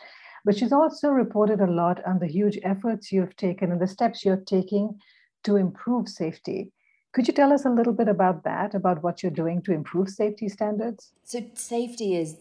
But 0.44 0.56
she's 0.56 0.73
also 0.73 1.08
reported 1.08 1.61
a 1.61 1.70
lot 1.70 2.02
on 2.06 2.18
the 2.18 2.26
huge 2.26 2.58
efforts 2.62 3.12
you've 3.12 3.37
taken 3.37 3.73
and 3.73 3.80
the 3.80 3.87
steps 3.87 4.25
you're 4.25 4.37
taking 4.37 4.99
to 5.44 5.56
improve 5.56 6.08
safety. 6.08 6.73
Could 7.12 7.28
you 7.28 7.34
tell 7.34 7.52
us 7.52 7.64
a 7.64 7.70
little 7.70 7.92
bit 7.92 8.08
about 8.08 8.42
that, 8.44 8.75
about 8.75 9.02
what 9.02 9.23
you're 9.23 9.30
doing 9.32 9.62
to 9.62 9.73
improve 9.73 10.08
safety 10.08 10.49
standards? 10.49 11.12
So, 11.25 11.42
safety 11.54 12.16
is 12.16 12.38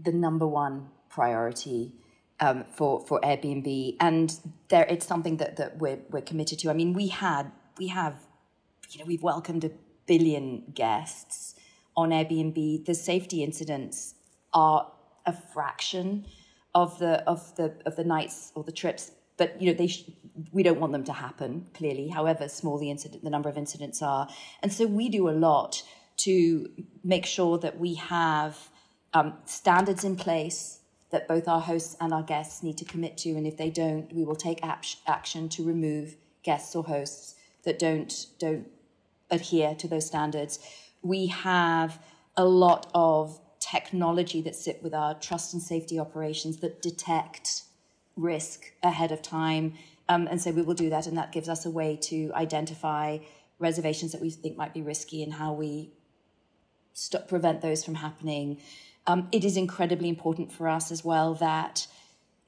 the 0.00 0.12
number 0.12 0.46
one 0.46 0.88
priority 1.14 1.92
um, 2.40 2.64
for 2.76 3.00
for 3.06 3.20
Airbnb, 3.20 3.96
and 4.00 4.38
there 4.68 4.86
it's 4.88 5.06
something 5.06 5.36
that 5.38 5.56
that 5.56 5.78
we're 5.78 6.00
we're 6.10 6.28
committed 6.30 6.58
to. 6.60 6.70
I 6.70 6.74
mean, 6.74 6.92
we 6.92 7.08
had 7.08 7.52
we 7.78 7.88
have, 7.88 8.16
you 8.90 8.98
know, 8.98 9.06
we've 9.06 9.22
welcomed 9.22 9.64
a 9.64 9.70
billion 10.06 10.64
guests 10.74 11.54
on 11.96 12.10
Airbnb. 12.10 12.84
The 12.84 12.94
safety 12.94 13.42
incidents 13.42 14.14
are 14.52 14.90
a 15.26 15.32
fraction 15.32 16.26
of 16.74 16.98
the 16.98 17.22
of 17.28 17.54
the 17.56 17.74
of 17.86 17.96
the 17.96 18.04
nights 18.04 18.52
or 18.54 18.64
the 18.64 18.72
trips 18.72 19.12
but 19.36 19.60
you 19.60 19.68
know 19.68 19.76
they 19.76 19.86
sh- 19.86 20.10
we 20.52 20.62
don't 20.62 20.80
want 20.80 20.92
them 20.92 21.04
to 21.04 21.12
happen 21.12 21.66
clearly 21.72 22.08
however 22.08 22.48
small 22.48 22.78
the 22.78 22.90
incident 22.90 23.22
the 23.22 23.30
number 23.30 23.48
of 23.48 23.56
incidents 23.56 24.02
are 24.02 24.28
and 24.62 24.72
so 24.72 24.86
we 24.86 25.08
do 25.08 25.28
a 25.28 25.36
lot 25.48 25.82
to 26.16 26.68
make 27.02 27.26
sure 27.26 27.58
that 27.58 27.78
we 27.78 27.94
have 27.94 28.70
um, 29.14 29.34
standards 29.44 30.04
in 30.04 30.16
place 30.16 30.80
that 31.14 31.26
both 31.26 31.48
our 31.48 31.60
hosts 31.60 31.96
and 32.00 32.12
our 32.12 32.22
guests 32.22 32.62
need 32.62 32.76
to 32.76 32.84
commit 32.84 33.16
to 33.16 33.30
and 33.30 33.46
if 33.46 33.56
they 33.56 33.70
don't 33.70 34.12
we 34.12 34.24
will 34.24 34.36
take 34.36 34.60
action 34.62 35.48
to 35.48 35.64
remove 35.64 36.16
guests 36.42 36.76
or 36.76 36.84
hosts 36.84 37.36
that 37.64 37.78
don't 37.78 38.26
don't 38.38 38.66
adhere 39.30 39.74
to 39.74 39.88
those 39.88 40.06
standards 40.06 40.58
we 41.02 41.26
have 41.28 41.98
a 42.36 42.44
lot 42.44 42.90
of 42.94 43.40
technology 43.60 44.40
that 44.42 44.54
sit 44.54 44.82
with 44.82 44.94
our 44.94 45.14
trust 45.14 45.54
and 45.54 45.62
safety 45.62 45.98
operations 45.98 46.58
that 46.58 46.82
detect 46.82 47.62
risk 48.16 48.72
ahead 48.82 49.10
of 49.10 49.22
time. 49.22 49.74
Um, 50.08 50.26
and 50.30 50.40
so 50.40 50.50
we 50.50 50.62
will 50.62 50.74
do 50.74 50.90
that, 50.90 51.06
and 51.06 51.16
that 51.16 51.32
gives 51.32 51.48
us 51.48 51.64
a 51.64 51.70
way 51.70 51.96
to 52.02 52.30
identify 52.34 53.18
reservations 53.58 54.12
that 54.12 54.20
we 54.20 54.30
think 54.30 54.56
might 54.56 54.74
be 54.74 54.82
risky 54.82 55.22
and 55.22 55.32
how 55.32 55.52
we 55.52 55.92
stop, 56.92 57.26
prevent 57.26 57.62
those 57.62 57.84
from 57.84 57.94
happening. 57.94 58.60
Um, 59.06 59.28
it 59.32 59.44
is 59.44 59.56
incredibly 59.56 60.08
important 60.08 60.50
for 60.50 60.68
us 60.68 60.90
as 60.90 61.04
well 61.04 61.34
that 61.34 61.86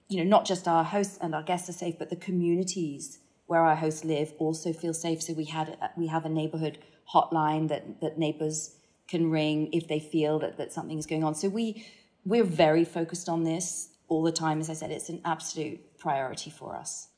you 0.09 0.19
know 0.19 0.29
not 0.29 0.47
just 0.47 0.67
our 0.67 0.85
hosts 0.85 1.19
and 1.21 1.35
our 1.35 1.43
guests 1.43 1.69
are 1.69 1.73
safe, 1.73 1.99
but 1.99 2.11
the 2.11 2.17
communities 2.17 3.19
where 3.47 3.63
our 3.63 3.77
hosts 3.77 4.05
live 4.05 4.33
also 4.39 4.73
feel 4.73 4.95
safe. 4.95 5.23
So 5.23 5.33
we 5.33 5.45
had 5.45 5.77
we 5.97 6.07
have 6.09 6.25
a 6.25 6.29
neighborhood 6.29 6.79
hotline 7.13 7.69
that 7.69 8.01
that 8.01 8.19
neighbors 8.19 8.77
can 9.09 9.31
ring 9.31 9.69
if 9.73 9.87
they 9.87 10.01
feel 10.01 10.39
that, 10.41 10.57
that 10.59 10.73
something 10.73 10.99
is 10.99 11.07
going 11.07 11.25
on. 11.25 11.35
So 11.35 11.49
we 11.49 11.87
we're 12.25 12.45
very 12.45 12.85
focused 12.85 13.29
on 13.29 13.45
this 13.45 13.91
all 14.09 14.23
the 14.23 14.33
time. 14.33 14.61
As 14.61 14.71
I 14.71 14.75
said, 14.75 14.91
it's 14.91 15.09
an 15.09 15.21
absolute 15.25 15.99
priority 15.99 16.51
for 16.51 16.75
us. 16.75 17.09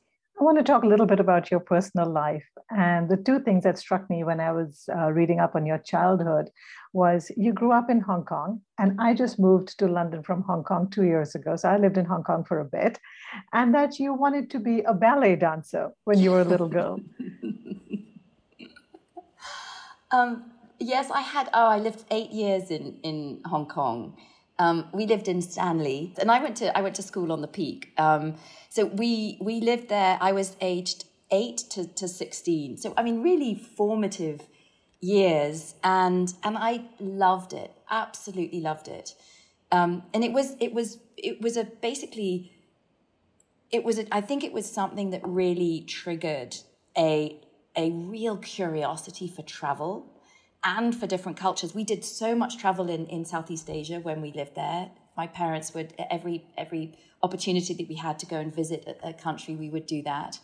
I 0.41 0.45
want 0.45 0.59
to 0.59 0.65
talk 0.65 0.85
a 0.85 0.87
little 0.87 1.07
bit 1.07 1.19
about 1.19 1.51
your 1.51 1.59
personal 1.59 2.09
life. 2.09 2.45
And 2.71 3.09
the 3.09 3.17
two 3.17 3.41
things 3.41 3.65
that 3.65 3.77
struck 3.77 4.09
me 4.09 4.23
when 4.23 4.39
I 4.39 4.53
was 4.53 4.89
uh, 4.95 5.11
reading 5.11 5.41
up 5.41 5.57
on 5.57 5.67
your 5.67 5.79
childhood 5.79 6.51
was 6.93 7.33
you 7.37 7.53
grew 7.53 7.73
up 7.73 7.91
in 7.91 8.01
Hong 8.01 8.25
Kong, 8.25 8.61
and 8.79 9.01
I 9.01 9.15
just 9.15 9.39
moved 9.39 9.79
to 9.79 9.89
London 9.89 10.23
from 10.23 10.43
Hong 10.43 10.63
Kong 10.63 10.89
two 10.91 11.05
years 11.05 11.35
ago. 11.35 11.57
So 11.57 11.69
I 11.69 11.77
lived 11.77 11.99
in 11.99 12.05
Hong 12.05 12.23
Kong 12.23 12.45
for 12.45 12.61
a 12.61 12.65
bit, 12.65 12.99
and 13.53 13.75
that 13.75 13.99
you 13.99 14.15
wanted 14.15 14.49
to 14.51 14.61
be 14.61 14.83
a 14.83 14.95
ballet 14.95 15.35
dancer 15.35 15.91
when 16.05 16.19
you 16.19 16.31
were 16.31 16.43
a 16.43 16.45
little 16.45 16.69
girl. 16.69 17.01
um, 20.13 20.45
yes, 20.79 21.11
I 21.11 21.23
had. 21.23 21.49
Oh, 21.53 21.67
I 21.67 21.79
lived 21.79 22.05
eight 22.11 22.31
years 22.31 22.71
in, 22.71 22.99
in 23.03 23.41
Hong 23.47 23.67
Kong. 23.67 24.17
Um, 24.59 24.89
we 24.93 25.07
lived 25.07 25.29
in 25.29 25.41
Stanley, 25.41 26.15
and 26.19 26.31
I 26.31 26.43
went 26.43 26.57
to 26.57 26.77
I 26.77 26.81
went 26.81 26.97
to 26.97 27.03
school 27.03 27.31
on 27.33 27.41
the 27.43 27.49
Peak. 27.49 27.93
Um, 27.97 28.35
so 28.69 28.87
we 28.87 29.39
we 29.41 29.61
lived 29.61 29.89
there. 29.89 30.19
I 30.21 30.33
was 30.33 30.57
aged 30.61 31.05
eight 31.31 31.59
to, 31.71 31.87
to 31.87 32.09
sixteen. 32.09 32.77
So 32.77 32.95
I 32.97 33.03
mean, 33.03 33.23
really 33.23 33.55
formative 33.55 34.43
years, 35.01 35.75
and 35.85 36.33
and 36.43 36.59
I 36.59 36.87
loved 36.99 37.53
it. 37.53 37.73
Absolutely 37.91 38.61
loved 38.61 38.89
it. 38.89 39.15
Um, 39.71 40.03
and 40.13 40.25
it 40.25 40.33
was 40.33 40.57
it 40.61 40.73
was 40.73 40.99
it 41.17 41.41
was 41.41 41.57
a 41.57 41.65
basically 41.65 42.53
it 43.71 43.85
was 43.85 43.99
a, 43.99 44.15
I 44.15 44.21
think 44.21 44.45
it 44.45 44.53
was 44.53 44.71
something 44.71 45.11
that 45.11 45.21
really 45.25 45.85
triggered 45.87 46.57
a 46.97 47.41
a 47.77 47.91
real 47.91 48.37
curiosity 48.37 49.29
for 49.29 49.43
travel 49.43 50.18
and 50.65 50.95
for 50.95 51.07
different 51.07 51.39
cultures. 51.39 51.75
We 51.75 51.85
did 51.85 52.05
so 52.05 52.35
much 52.35 52.59
travel 52.59 52.89
in, 52.89 53.07
in 53.07 53.25
Southeast 53.25 53.71
Asia 53.71 54.01
when 54.01 54.21
we 54.21 54.33
lived 54.33 54.55
there. 54.55 54.91
My 55.17 55.27
parents 55.27 55.75
would 55.75 55.95
every 56.11 56.47
every 56.57 56.99
opportunity 57.23 57.75
that 57.75 57.89
we 57.89 57.97
had 57.97 58.19
to 58.21 58.27
go 58.27 58.37
and 58.37 58.55
visit 58.55 58.85
a, 58.87 59.09
a 59.11 59.13
country, 59.13 59.57
we 59.57 59.71
would 59.71 59.87
do 59.87 60.03
that. 60.03 60.39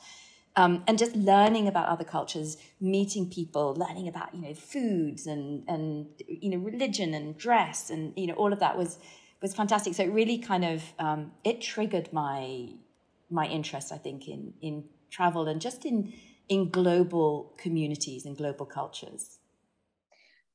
Um, 0.57 0.85
and 0.87 0.99
just 0.99 1.17
learning 1.17 1.67
about 1.67 1.89
other 1.89 2.05
cultures, 2.05 2.57
meeting 2.81 3.29
people, 3.29 3.75
learning 3.75 4.09
about 4.09 4.35
you 4.35 4.43
know 4.43 4.55
foods 4.55 5.27
and 5.27 5.65
and 5.69 6.07
you 6.27 6.51
know 6.51 6.59
religion 6.59 7.15
and 7.15 7.37
dress 7.37 7.91
and 7.91 8.13
you 8.17 8.27
know 8.27 8.35
all 8.35 8.53
of 8.53 8.61
that 8.61 8.77
was 8.77 8.99
was 9.43 9.55
fantastic. 9.55 9.95
So 9.95 10.05
it 10.05 10.13
really 10.13 10.39
kind 10.39 10.65
of 10.65 10.83
um, 10.99 11.33
it 11.45 11.61
triggered 11.61 12.13
my 12.13 12.69
my 13.31 13.47
interest, 13.47 13.93
I 13.93 13.99
think, 13.99 14.29
in 14.29 14.55
in 14.61 14.85
travel 15.11 15.49
and 15.49 15.61
just 15.61 15.85
in 15.85 16.13
in 16.49 16.71
global 16.71 17.55
communities 17.57 18.25
and 18.27 18.37
global 18.37 18.67
cultures. 18.67 19.39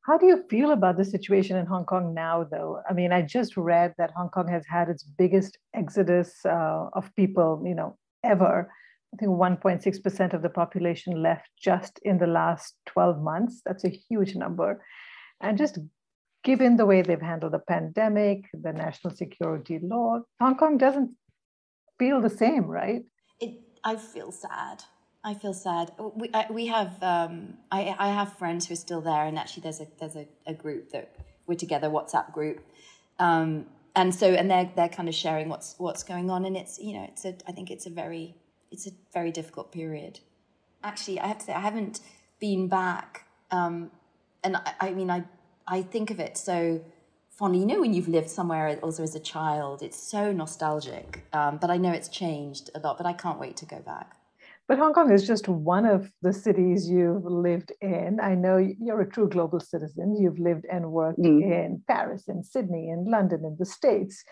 How 0.10 0.18
do 0.18 0.26
you 0.26 0.44
feel 0.50 0.72
about 0.72 0.98
the 0.98 1.06
situation 1.06 1.56
in 1.56 1.68
Hong 1.68 1.86
Kong 1.86 2.16
now, 2.16 2.44
though? 2.44 2.82
I 2.90 2.94
mean, 2.94 3.12
I 3.14 3.22
just 3.22 3.56
read 3.56 3.94
that 4.00 4.10
Hong 4.16 4.30
Kong 4.30 4.48
has 4.48 4.66
had 4.66 4.90
its 4.90 5.04
biggest 5.04 5.60
exodus 5.76 6.44
uh, 6.46 6.88
of 6.94 7.16
people, 7.16 7.62
you 7.64 7.76
know, 7.76 7.96
ever. 8.24 8.74
I 9.14 9.18
think 9.18 9.30
1.6% 9.30 10.34
of 10.34 10.42
the 10.42 10.50
population 10.50 11.22
left 11.22 11.52
just 11.62 12.00
in 12.02 12.18
the 12.18 12.26
last 12.26 12.74
12 12.88 13.22
months. 13.22 13.62
That's 13.64 13.84
a 13.84 14.00
huge 14.10 14.34
number. 14.34 14.84
And 15.42 15.60
just 15.60 15.78
given 16.44 16.78
the 16.78 16.88
way 16.88 17.04
they've 17.04 17.22
handled 17.22 17.54
the 17.54 17.60
pandemic, 17.60 18.46
the 18.52 18.74
national 18.74 19.14
security 19.16 19.78
law, 19.80 20.22
Hong 20.42 20.58
Kong 20.58 20.80
doesn't 20.80 21.12
feel 22.00 22.20
the 22.20 22.32
same, 22.32 22.66
right? 22.66 23.04
It, 23.40 23.60
I 23.84 23.96
feel 23.96 24.32
sad. 24.32 24.82
I 25.24 25.34
feel 25.34 25.54
sad. 25.54 25.92
We 26.16 26.30
I, 26.34 26.48
we 26.50 26.68
have 26.68 27.02
um, 27.04 27.58
I 27.72 27.96
I 28.00 28.10
have 28.10 28.38
friends 28.38 28.68
who 28.68 28.74
are 28.74 28.78
still 28.78 29.02
there, 29.02 29.26
and 29.26 29.38
actually 29.38 29.64
there's 29.64 29.82
a 29.82 29.88
there's 30.00 30.16
a, 30.16 30.28
a 30.48 30.54
group 30.54 30.92
that 30.92 31.14
we're 31.46 31.56
together 31.56 31.90
WhatsApp 31.90 32.32
group, 32.32 32.66
um, 33.20 33.66
and 33.96 34.16
so 34.16 34.34
and 34.34 34.50
they're 34.50 34.72
they're 34.76 34.90
kind 34.90 35.10
of 35.10 35.16
sharing 35.16 35.50
what's 35.50 35.76
what's 35.78 36.04
going 36.04 36.30
on, 36.30 36.46
and 36.46 36.56
it's 36.56 36.80
you 36.80 36.94
know 36.94 37.04
it's 37.04 37.26
a 37.26 37.36
I 37.48 37.52
think 37.52 37.70
it's 37.70 37.86
a 37.86 37.90
very 37.90 38.36
it's 38.72 38.88
a 38.88 38.92
very 39.14 39.32
difficult 39.32 39.74
period. 39.74 40.22
Actually, 40.84 41.20
I 41.20 41.28
have 41.28 41.40
to 41.40 41.46
say 41.46 41.54
I 41.54 41.60
haven't 41.60 42.00
been 42.40 42.70
back, 42.70 43.26
um, 43.52 43.92
and 44.42 44.56
I, 44.56 44.74
I 44.80 44.92
mean 44.92 45.12
I 45.12 45.26
I 45.68 45.82
think 45.82 46.12
of 46.12 46.22
it 46.22 46.38
so 46.38 46.82
fondly. 47.30 47.60
You 47.60 47.66
know, 47.66 47.82
when 47.82 47.94
you've 47.94 48.08
lived 48.08 48.30
somewhere 48.30 48.80
also 48.82 49.04
as 49.04 49.16
a 49.16 49.20
child, 49.20 49.82
it's 49.82 50.02
so 50.02 50.32
nostalgic. 50.32 51.26
Um, 51.34 51.58
but 51.58 51.70
I 51.70 51.76
know 51.76 51.92
it's 51.92 52.08
changed 52.08 52.70
a 52.74 52.80
lot, 52.80 52.98
but 52.98 53.06
I 53.06 53.12
can't 53.12 53.38
wait 53.38 53.58
to 53.58 53.66
go 53.66 53.80
back. 53.80 54.16
But 54.70 54.78
Hong 54.78 54.94
Kong 54.94 55.12
is 55.12 55.26
just 55.26 55.48
one 55.48 55.88
of 55.88 56.12
the 56.22 56.32
cities 56.32 56.88
you've 56.88 57.26
lived 57.26 57.72
in. 57.82 58.20
I 58.22 58.36
know 58.36 58.58
you're 58.58 59.02
a 59.02 59.10
true 59.10 59.28
global 59.28 59.60
citizen. 59.60 60.16
You've 60.22 60.38
lived 60.38 60.66
and 60.72 60.92
worked 60.92 61.18
mm. 61.18 61.42
in 61.42 61.82
Paris, 61.88 62.26
in 62.28 62.44
Sydney, 62.44 62.90
in 62.90 63.06
London, 63.10 63.44
in 63.44 63.56
the 63.58 63.66
States. 63.66 64.24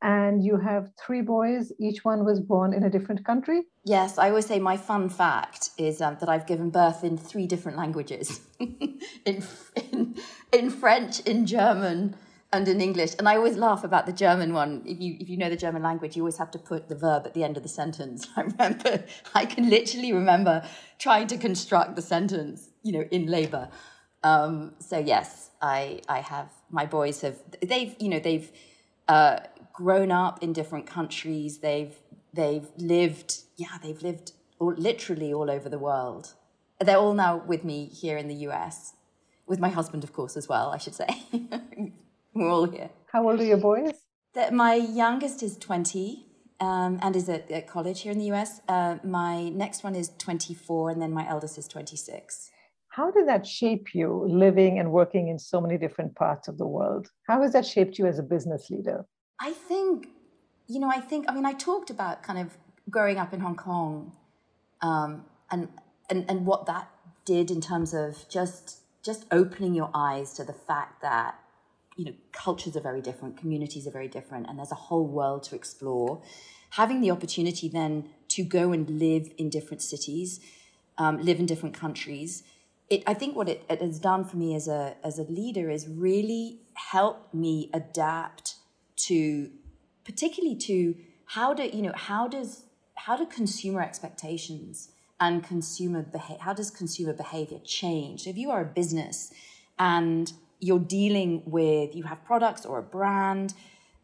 And 0.00 0.42
you 0.42 0.56
have 0.56 0.88
three 0.98 1.20
boys. 1.20 1.70
Each 1.78 2.02
one 2.02 2.24
was 2.24 2.40
born 2.40 2.72
in 2.72 2.84
a 2.84 2.88
different 2.88 3.26
country. 3.26 3.64
Yes, 3.84 4.16
I 4.16 4.30
always 4.30 4.46
say 4.46 4.58
my 4.58 4.78
fun 4.78 5.10
fact 5.10 5.68
is 5.76 6.00
um, 6.00 6.16
that 6.20 6.30
I've 6.30 6.46
given 6.46 6.70
birth 6.70 7.04
in 7.04 7.18
three 7.18 7.46
different 7.46 7.76
languages 7.76 8.40
in, 8.58 9.44
in, 9.76 10.16
in 10.50 10.70
French, 10.70 11.20
in 11.20 11.44
German, 11.44 12.16
and 12.54 12.68
in 12.68 12.80
English. 12.80 13.14
And 13.18 13.28
I 13.28 13.36
always 13.36 13.56
laugh 13.56 13.84
about 13.84 14.06
the 14.06 14.12
German 14.12 14.52
one. 14.52 14.82
If 14.86 15.00
you 15.00 15.16
if 15.18 15.28
you 15.28 15.36
know 15.36 15.50
the 15.50 15.56
German 15.56 15.82
language, 15.82 16.16
you 16.16 16.22
always 16.22 16.38
have 16.38 16.50
to 16.52 16.58
put 16.58 16.88
the 16.88 16.94
verb 16.94 17.26
at 17.26 17.34
the 17.34 17.42
end 17.42 17.56
of 17.56 17.62
the 17.62 17.68
sentence. 17.68 18.28
I 18.36 18.42
remember 18.42 19.04
I 19.34 19.44
can 19.44 19.68
literally 19.68 20.12
remember 20.12 20.66
trying 20.98 21.26
to 21.28 21.36
construct 21.36 21.96
the 21.96 22.02
sentence, 22.02 22.70
you 22.82 22.92
know, 22.92 23.04
in 23.10 23.26
labor. 23.26 23.68
Um, 24.22 24.74
so 24.78 24.98
yes, 24.98 25.50
I 25.60 26.00
I 26.08 26.20
have 26.20 26.50
my 26.70 26.86
boys 26.86 27.20
have 27.22 27.38
they've 27.60 27.94
you 27.98 28.08
know 28.08 28.20
they've 28.20 28.50
uh, 29.08 29.40
grown 29.72 30.10
up 30.12 30.42
in 30.42 30.52
different 30.52 30.86
countries. 30.86 31.58
They've 31.58 31.94
they've 32.32 32.68
lived 32.76 33.42
yeah 33.56 33.78
they've 33.82 34.02
lived 34.02 34.32
all, 34.58 34.74
literally 34.74 35.32
all 35.32 35.50
over 35.50 35.68
the 35.68 35.78
world. 35.78 36.34
They're 36.80 36.98
all 36.98 37.14
now 37.14 37.36
with 37.36 37.64
me 37.64 37.86
here 37.86 38.16
in 38.16 38.28
the 38.28 38.34
US, 38.48 38.94
with 39.46 39.60
my 39.60 39.68
husband, 39.68 40.04
of 40.04 40.12
course, 40.12 40.36
as 40.36 40.48
well. 40.48 40.70
I 40.70 40.78
should 40.78 40.94
say. 40.94 41.08
We're 42.36 42.50
all 42.50 42.64
here. 42.64 42.90
How 43.12 43.28
old 43.28 43.40
are 43.40 43.44
your 43.44 43.58
boys? 43.58 43.92
The, 44.34 44.50
my 44.50 44.74
youngest 44.74 45.40
is 45.44 45.56
20 45.56 46.26
um, 46.58 46.98
and 47.00 47.14
is 47.14 47.28
at, 47.28 47.48
at, 47.48 47.68
college 47.68 48.00
here 48.02 48.10
in 48.10 48.18
the 48.18 48.32
US. 48.32 48.60
Uh, 48.68 48.96
my 49.04 49.50
next 49.50 49.84
one 49.84 49.94
is 49.94 50.10
24, 50.18 50.90
and 50.90 51.00
then 51.00 51.12
my 51.12 51.28
eldest 51.28 51.58
is 51.58 51.68
26. 51.68 52.50
How 52.88 53.12
did 53.12 53.28
that 53.28 53.46
shape 53.46 53.94
you 53.94 54.24
living 54.28 54.80
and 54.80 54.90
working 54.90 55.28
in 55.28 55.38
so 55.38 55.60
many 55.60 55.78
different 55.78 56.16
parts 56.16 56.48
of 56.48 56.58
the 56.58 56.66
world? 56.66 57.08
How 57.28 57.40
has 57.42 57.52
that 57.52 57.64
shaped 57.64 57.98
you 57.98 58.06
as 58.06 58.18
a 58.18 58.22
business 58.24 58.68
leader? 58.68 59.06
I 59.40 59.52
think, 59.52 60.08
you 60.66 60.80
know, 60.80 60.90
I 60.90 61.00
think, 61.00 61.26
I 61.28 61.34
mean, 61.34 61.46
I 61.46 61.52
talked 61.52 61.90
about 61.90 62.24
kind 62.24 62.40
of 62.40 62.56
growing 62.90 63.18
up 63.18 63.32
in 63.32 63.40
Hong 63.40 63.56
Kong 63.56 64.12
um, 64.80 65.24
and, 65.52 65.68
and, 66.10 66.24
and 66.28 66.46
what 66.46 66.66
that 66.66 66.90
did 67.24 67.52
in 67.52 67.60
terms 67.60 67.94
of 67.94 68.28
just 68.28 68.80
just 69.04 69.26
opening 69.30 69.74
your 69.74 69.90
eyes 69.92 70.32
to 70.32 70.42
the 70.44 70.52
fact 70.54 71.02
that 71.02 71.38
you 71.96 72.04
know, 72.04 72.14
cultures 72.32 72.76
are 72.76 72.80
very 72.80 73.00
different, 73.00 73.36
communities 73.36 73.86
are 73.86 73.90
very 73.90 74.08
different, 74.08 74.48
and 74.48 74.58
there's 74.58 74.72
a 74.72 74.76
whole 74.76 75.06
world 75.06 75.42
to 75.44 75.54
explore. 75.54 76.22
Having 76.70 77.00
the 77.00 77.10
opportunity 77.10 77.68
then 77.68 78.08
to 78.28 78.42
go 78.42 78.72
and 78.72 78.98
live 78.98 79.32
in 79.38 79.48
different 79.48 79.80
cities, 79.80 80.40
um, 80.98 81.18
live 81.22 81.38
in 81.38 81.46
different 81.46 81.74
countries, 81.74 82.42
it, 82.90 83.02
I 83.06 83.14
think 83.14 83.36
what 83.36 83.48
it, 83.48 83.64
it, 83.70 83.80
has 83.80 83.98
done 83.98 84.24
for 84.24 84.36
me 84.36 84.54
as 84.54 84.68
a 84.68 84.96
as 85.02 85.18
a 85.18 85.22
leader 85.22 85.70
is 85.70 85.88
really 85.88 86.60
help 86.74 87.32
me 87.32 87.70
adapt 87.72 88.56
to, 88.96 89.50
particularly 90.04 90.56
to 90.56 90.94
how 91.26 91.54
do 91.54 91.64
you 91.64 91.82
know 91.82 91.92
how 91.94 92.28
does 92.28 92.64
how 92.96 93.16
do 93.16 93.24
consumer 93.24 93.80
expectations 93.80 94.90
and 95.18 95.42
consumer 95.42 96.02
behavior 96.02 96.42
how 96.42 96.52
does 96.52 96.70
consumer 96.70 97.12
behavior 97.12 97.58
change? 97.64 98.26
If 98.26 98.36
you 98.36 98.50
are 98.50 98.62
a 98.62 98.66
business 98.66 99.32
and 99.78 100.32
you're 100.64 100.86
dealing 101.00 101.42
with 101.44 101.94
you 101.94 102.04
have 102.04 102.24
products 102.24 102.64
or 102.64 102.78
a 102.78 102.82
brand 102.82 103.54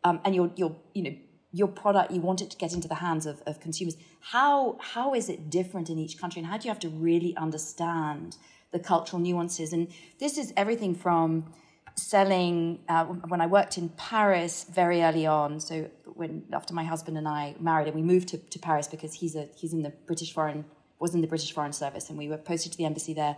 um, 0.05 0.21
and 0.25 0.35
you're 0.35 0.51
you're 0.57 0.77
you 0.95 1.03
know 1.03 1.15
your 1.53 1.69
product 1.69 2.13
you 2.13 2.21
want 2.21 2.41
it 2.41 2.51
to 2.51 2.57
get 2.57 2.73
into 2.73 2.87
the 2.87 2.97
hands 2.97 3.27
of, 3.27 3.43
of 3.47 3.61
consumers. 3.61 3.97
How 4.21 4.77
how 4.81 5.15
is 5.15 5.29
it 5.29 5.51
different 5.51 5.89
in 5.91 5.99
each 5.99 6.19
country 6.19 6.41
and 6.41 6.51
how 6.51 6.57
do 6.59 6.67
you 6.67 6.71
have 6.71 6.81
to 6.81 6.89
really 6.89 7.37
understand 7.37 8.37
the 8.73 8.79
cultural 8.79 9.21
nuances? 9.21 9.73
And 9.73 9.89
this 10.19 10.39
is 10.39 10.53
everything 10.57 10.95
from 10.95 11.53
selling 11.97 12.79
uh, 12.89 13.05
when 13.05 13.41
i 13.41 13.47
worked 13.47 13.77
in 13.77 13.89
paris 13.91 14.65
very 14.73 15.03
early 15.03 15.27
on 15.27 15.61
so 15.61 15.91
when 16.15 16.43
after 16.53 16.73
my 16.73 16.85
husband 16.85 17.19
and 17.19 17.29
i 17.29 17.55
married 17.61 17.89
and 17.89 17.97
we 17.97 18.01
moved 18.01 18.29
to, 18.29 18.39
to 18.39 18.59
paris 18.59 18.87
because 18.87 19.13
he's 19.13 19.35
a 19.35 19.49
he's 19.57 19.73
in 19.73 19.83
the 19.83 19.93
british 20.07 20.33
foreign 20.33 20.65
was 20.99 21.15
in 21.15 21.21
the 21.21 21.27
british 21.27 21.53
foreign 21.53 21.73
service 21.73 22.09
and 22.09 22.17
we 22.17 22.29
were 22.29 22.39
posted 22.39 22.71
to 22.73 22.79
the 22.79 22.85
embassy 22.85 23.13
there. 23.13 23.37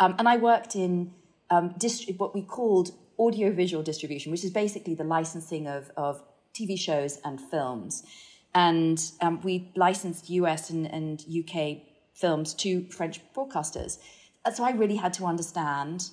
Um, 0.00 0.16
and 0.18 0.28
i 0.28 0.36
worked 0.36 0.74
in 0.74 1.12
um, 1.50 1.74
dist- 1.78 2.10
what 2.18 2.34
we 2.34 2.42
called 2.42 2.90
audiovisual 3.18 3.82
distribution, 3.82 4.30
which 4.32 4.44
is 4.44 4.50
basically 4.50 4.94
the 4.94 5.04
licensing 5.04 5.66
of, 5.66 5.90
of 5.96 6.22
TV 6.54 6.78
shows 6.78 7.18
and 7.24 7.40
films. 7.40 8.04
And 8.54 9.02
um, 9.20 9.40
we 9.42 9.70
licensed 9.76 10.30
US 10.30 10.70
and, 10.70 10.86
and 10.86 11.24
UK 11.28 11.78
films 12.14 12.54
to 12.54 12.86
French 12.90 13.20
broadcasters. 13.34 13.98
So 14.54 14.64
I 14.64 14.70
really 14.70 14.96
had 14.96 15.12
to 15.14 15.26
understand 15.26 16.10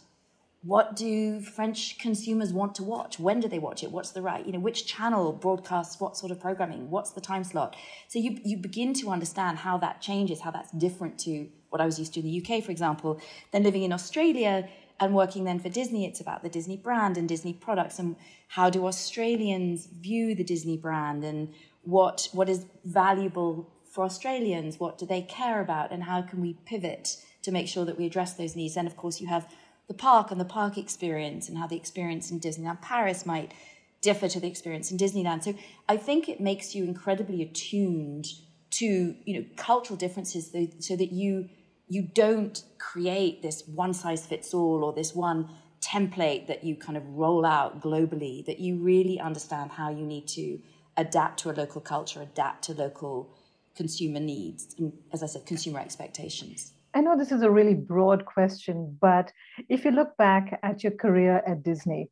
what 0.64 0.96
do 0.96 1.42
French 1.42 2.00
consumers 2.00 2.54
want 2.54 2.74
to 2.76 2.84
watch? 2.84 3.20
When 3.20 3.42
do 3.42 3.50
they 3.50 3.60
watch 3.60 3.84
it? 3.84 3.92
What's 3.92 4.12
the 4.12 4.22
right, 4.22 4.46
you 4.46 4.54
know, 4.54 4.60
which 4.60 4.86
channel 4.86 5.34
broadcasts 5.34 6.00
what 6.00 6.16
sort 6.16 6.32
of 6.32 6.40
programming? 6.40 6.90
What's 6.90 7.12
the 7.12 7.20
time 7.20 7.44
slot? 7.44 7.76
So 8.08 8.18
you, 8.18 8.40
you 8.46 8.58
begin 8.58 8.94
to 8.96 9.10
understand 9.10 9.58
how 9.58 9.78
that 9.80 10.02
changes, 10.02 10.40
how 10.40 10.52
that's 10.52 10.72
different 10.72 11.20
to 11.20 11.50
what 11.70 11.82
I 11.82 11.86
was 11.86 12.00
used 12.00 12.14
to 12.14 12.22
in 12.22 12.28
the 12.28 12.42
UK, 12.42 12.64
for 12.64 12.72
example. 12.72 13.20
Then 13.52 13.64
living 13.64 13.84
in 13.84 13.92
Australia, 13.92 14.70
and 15.06 15.16
working 15.16 15.44
then 15.44 15.60
for 15.60 15.70
Disney, 15.70 16.06
it's 16.06 16.22
about 16.22 16.44
the 16.44 16.50
Disney 16.50 16.78
brand 16.78 17.18
and 17.18 17.28
Disney 17.28 17.54
products 17.54 18.00
and 18.00 18.16
how 18.50 18.70
do 18.70 18.86
Australians 18.86 19.86
view 19.86 20.36
the 20.36 20.44
Disney 20.44 20.78
brand 20.78 21.24
and 21.24 21.54
what 21.84 22.30
what 22.32 22.50
is 22.50 22.66
valuable 22.86 23.70
for 23.92 24.04
Australians, 24.04 24.80
what 24.80 24.98
do 24.98 25.06
they 25.06 25.22
care 25.22 25.62
about, 25.62 25.92
and 25.92 26.04
how 26.04 26.22
can 26.22 26.42
we 26.42 26.58
pivot 26.66 27.18
to 27.44 27.52
make 27.52 27.68
sure 27.68 27.86
that 27.86 27.98
we 27.98 28.06
address 28.06 28.34
those 28.34 28.56
needs. 28.56 28.76
And 28.76 28.88
of 28.88 28.98
course, 28.98 29.22
you 29.22 29.28
have 29.28 29.48
the 29.88 29.94
park 29.94 30.32
and 30.32 30.40
the 30.40 30.46
park 30.46 30.78
experience 30.78 31.50
and 31.50 31.58
how 31.58 31.68
the 31.68 31.76
experience 31.76 32.32
in 32.32 32.40
Disneyland 32.40 32.82
Paris 32.82 33.26
might 33.26 33.54
differ 34.02 34.28
to 34.28 34.40
the 34.40 34.48
experience 34.48 34.92
in 34.92 34.98
Disneyland. 34.98 35.44
So 35.44 35.54
I 35.88 35.98
think 35.98 36.28
it 36.28 36.40
makes 36.40 36.74
you 36.74 36.84
incredibly 36.84 37.42
attuned 37.42 38.28
to 38.72 39.16
you 39.26 39.40
know 39.40 39.46
cultural 39.56 39.98
differences 39.98 40.52
so 40.80 40.96
that 40.96 41.12
you 41.12 41.50
you 41.94 42.02
don't 42.02 42.64
create 42.80 43.42
this 43.42 43.64
one 43.68 43.94
size 43.94 44.26
fits 44.26 44.54
all 44.54 44.84
or 44.84 44.94
this 44.94 45.14
one 45.14 45.50
template 45.80 46.48
that 46.48 46.64
you 46.64 46.76
kind 46.76 46.98
of 46.98 47.08
roll 47.08 47.46
out 47.46 47.82
globally, 47.82 48.44
that 48.46 48.60
you 48.60 48.78
really 48.78 49.20
understand 49.20 49.70
how 49.72 49.90
you 49.90 50.06
need 50.06 50.28
to 50.28 50.60
adapt 50.98 51.40
to 51.40 51.52
a 51.52 51.54
local 51.54 51.82
culture, 51.82 52.22
adapt 52.22 52.64
to 52.64 52.74
local 52.74 53.36
consumer 53.76 54.20
needs, 54.20 54.76
and 54.78 54.94
as 55.12 55.24
I 55.24 55.28
said, 55.28 55.46
consumer 55.46 55.80
expectations. 55.80 56.74
I 56.96 57.02
know 57.02 57.18
this 57.18 57.32
is 57.32 57.42
a 57.42 57.50
really 57.50 57.74
broad 57.74 58.26
question, 58.26 58.98
but 59.02 59.32
if 59.68 59.84
you 59.84 59.92
look 59.92 60.16
back 60.18 60.60
at 60.64 60.84
your 60.84 60.92
career 60.94 61.42
at 61.48 61.64
Disney, 61.64 62.10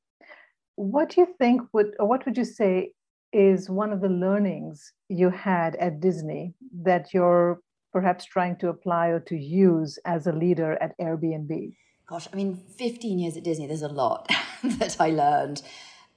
what 0.76 1.10
do 1.10 1.22
you 1.22 1.28
think 1.38 1.62
would, 1.74 1.94
or 2.00 2.08
what 2.08 2.26
would 2.26 2.38
you 2.38 2.46
say 2.46 2.92
is 3.32 3.70
one 3.70 3.94
of 3.94 4.02
the 4.02 4.10
learnings 4.10 4.94
you 5.08 5.30
had 5.30 5.76
at 5.76 6.00
Disney 6.02 6.54
that 6.84 7.14
you're 7.14 7.62
perhaps 7.92 8.26
trying 8.26 8.56
to 8.58 8.70
apply 8.70 9.08
or 9.08 9.20
to 9.20 9.38
use 9.38 10.00
as 10.06 10.28
a 10.28 10.32
leader 10.32 10.78
at 10.82 10.98
Airbnb? 10.98 11.76
Gosh, 12.08 12.28
I 12.32 12.36
mean, 12.36 12.58
15 12.78 13.20
years 13.20 13.38
at 13.38 13.44
Disney, 13.44 13.68
there's 13.68 13.82
a 13.82 13.88
lot 13.88 14.30
that 14.64 14.98
I 15.00 15.10
learned. 15.12 15.62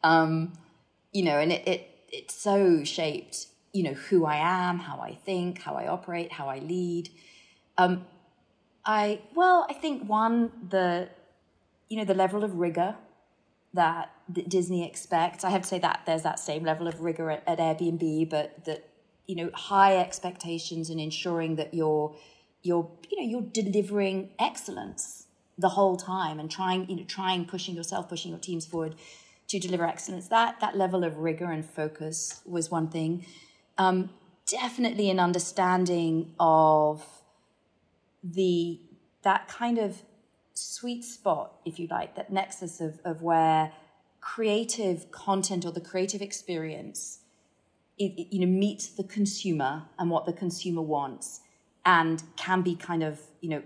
Um, 0.02 0.52
you 1.12 1.22
know, 1.22 1.38
and 1.38 1.52
it, 1.52 1.66
it 1.66 1.90
it 2.10 2.30
so 2.30 2.84
shaped, 2.84 3.46
you 3.72 3.82
know, 3.82 3.94
who 3.94 4.24
I 4.24 4.37
am, 4.37 4.78
how 4.78 5.00
I 5.00 5.14
think, 5.14 5.62
how 5.62 5.74
I 5.74 5.88
operate, 5.88 6.32
how 6.32 6.48
I 6.48 6.58
lead. 6.58 7.10
Um, 7.78 8.06
I 8.84 9.22
well, 9.34 9.66
I 9.68 9.74
think 9.74 10.08
one 10.08 10.50
the 10.68 11.08
you 11.88 11.96
know 11.96 12.04
the 12.04 12.14
level 12.14 12.44
of 12.44 12.56
rigor 12.56 12.96
that, 13.74 14.12
that 14.28 14.48
Disney 14.48 14.87
expects. 14.87 15.44
I 15.44 15.50
have 15.50 15.62
to 15.62 15.68
say 15.68 15.78
that 15.80 16.02
there's 16.06 16.22
that 16.22 16.38
same 16.38 16.64
level 16.64 16.87
of 16.87 17.00
rigor 17.00 17.30
at, 17.30 17.42
at 17.46 17.58
Airbnb, 17.58 18.30
but 18.30 18.64
that 18.64 18.88
you 19.26 19.37
know 19.37 19.50
high 19.54 19.96
expectations 19.96 20.90
and 20.90 21.00
ensuring 21.00 21.56
that 21.56 21.74
you're 21.74 22.14
you're 22.62 22.90
you 23.10 23.20
know 23.20 23.28
you're 23.28 23.50
delivering 23.50 24.30
excellence 24.38 25.26
the 25.56 25.70
whole 25.70 25.96
time 25.96 26.40
and 26.40 26.50
trying 26.50 26.88
you 26.88 26.96
know 26.96 27.04
trying 27.04 27.44
pushing 27.44 27.74
yourself 27.74 28.08
pushing 28.08 28.30
your 28.30 28.40
teams 28.40 28.66
forward 28.66 28.94
to 29.48 29.58
deliver 29.58 29.87
excellence. 29.87 30.28
That 30.28 30.60
that 30.60 30.76
level 30.76 31.04
of 31.04 31.18
rigor 31.18 31.50
and 31.50 31.64
focus 31.64 32.40
was 32.44 32.70
one 32.70 32.88
thing. 32.88 33.26
Um, 33.78 34.10
definitely 34.46 35.10
an 35.10 35.20
understanding 35.20 36.34
of 36.38 37.04
the 38.22 38.80
that 39.22 39.48
kind 39.48 39.78
of 39.78 40.02
sweet 40.54 41.04
spot 41.04 41.54
if 41.64 41.78
you 41.78 41.88
like 41.90 42.14
that 42.14 42.32
nexus 42.32 42.80
of, 42.80 43.00
of 43.04 43.22
where 43.22 43.72
creative 44.20 45.10
content 45.10 45.64
or 45.64 45.72
the 45.72 45.80
creative 45.80 46.22
experience 46.22 47.18
you 47.96 48.40
know 48.40 48.46
meet 48.46 48.90
the 48.96 49.04
consumer 49.04 49.85
and 49.98 50.11
what 50.11 50.26
the 50.26 50.33
consumer 50.33 50.83
wants 50.83 51.40
and 51.87 52.22
can 52.37 52.62
be 52.62 52.74
kind 52.74 53.02
of 53.02 53.20
you 53.40 53.48
know 53.48 53.62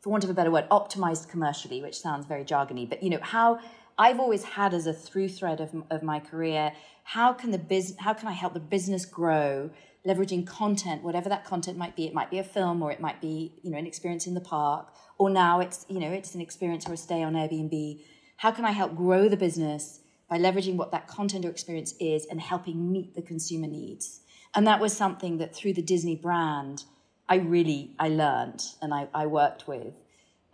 for 0.00 0.10
want 0.10 0.24
of 0.24 0.30
a 0.30 0.34
better 0.34 0.50
word 0.50 0.68
optimized 0.70 1.28
commercially 1.28 1.82
which 1.82 1.98
sounds 1.98 2.26
very 2.26 2.44
jargony 2.44 2.88
but 2.88 3.02
you 3.02 3.10
know 3.10 3.20
how 3.20 3.60
I've 3.98 4.20
always 4.20 4.42
had 4.42 4.74
as 4.74 4.86
a 4.86 4.92
through 4.92 5.28
thread 5.28 5.60
of, 5.60 5.70
of 5.90 6.02
my 6.02 6.18
career, 6.18 6.72
how 7.04 7.32
can 7.32 7.50
the 7.50 7.58
biz, 7.58 7.94
how 7.98 8.14
can 8.14 8.26
I 8.26 8.32
help 8.32 8.54
the 8.54 8.60
business 8.60 9.04
grow, 9.04 9.70
leveraging 10.06 10.46
content, 10.46 11.02
whatever 11.02 11.28
that 11.28 11.44
content 11.44 11.78
might 11.78 11.94
be. 11.94 12.06
It 12.06 12.14
might 12.14 12.30
be 12.30 12.38
a 12.38 12.44
film, 12.44 12.82
or 12.82 12.90
it 12.90 13.00
might 13.00 13.20
be 13.20 13.54
you 13.62 13.70
know 13.70 13.78
an 13.78 13.86
experience 13.86 14.26
in 14.26 14.34
the 14.34 14.40
park, 14.40 14.92
or 15.18 15.30
now 15.30 15.60
it's 15.60 15.86
you 15.88 16.00
know 16.00 16.10
it's 16.10 16.34
an 16.34 16.40
experience 16.40 16.88
or 16.88 16.94
a 16.94 16.96
stay 16.96 17.22
on 17.22 17.34
Airbnb. 17.34 18.00
How 18.38 18.50
can 18.50 18.64
I 18.64 18.72
help 18.72 18.96
grow 18.96 19.28
the 19.28 19.36
business 19.36 20.00
by 20.28 20.38
leveraging 20.38 20.76
what 20.76 20.92
that 20.92 21.06
content 21.06 21.44
or 21.44 21.50
experience 21.50 21.94
is 22.00 22.26
and 22.26 22.40
helping 22.40 22.90
meet 22.90 23.14
the 23.14 23.22
consumer 23.22 23.66
needs? 23.66 24.20
And 24.54 24.66
that 24.66 24.80
was 24.80 24.96
something 24.96 25.38
that 25.38 25.54
through 25.54 25.74
the 25.74 25.82
Disney 25.82 26.16
brand, 26.16 26.84
I 27.28 27.36
really 27.36 27.94
I 27.98 28.08
learned 28.08 28.62
and 28.80 28.92
I, 28.92 29.08
I 29.14 29.26
worked 29.26 29.66
with 29.66 29.94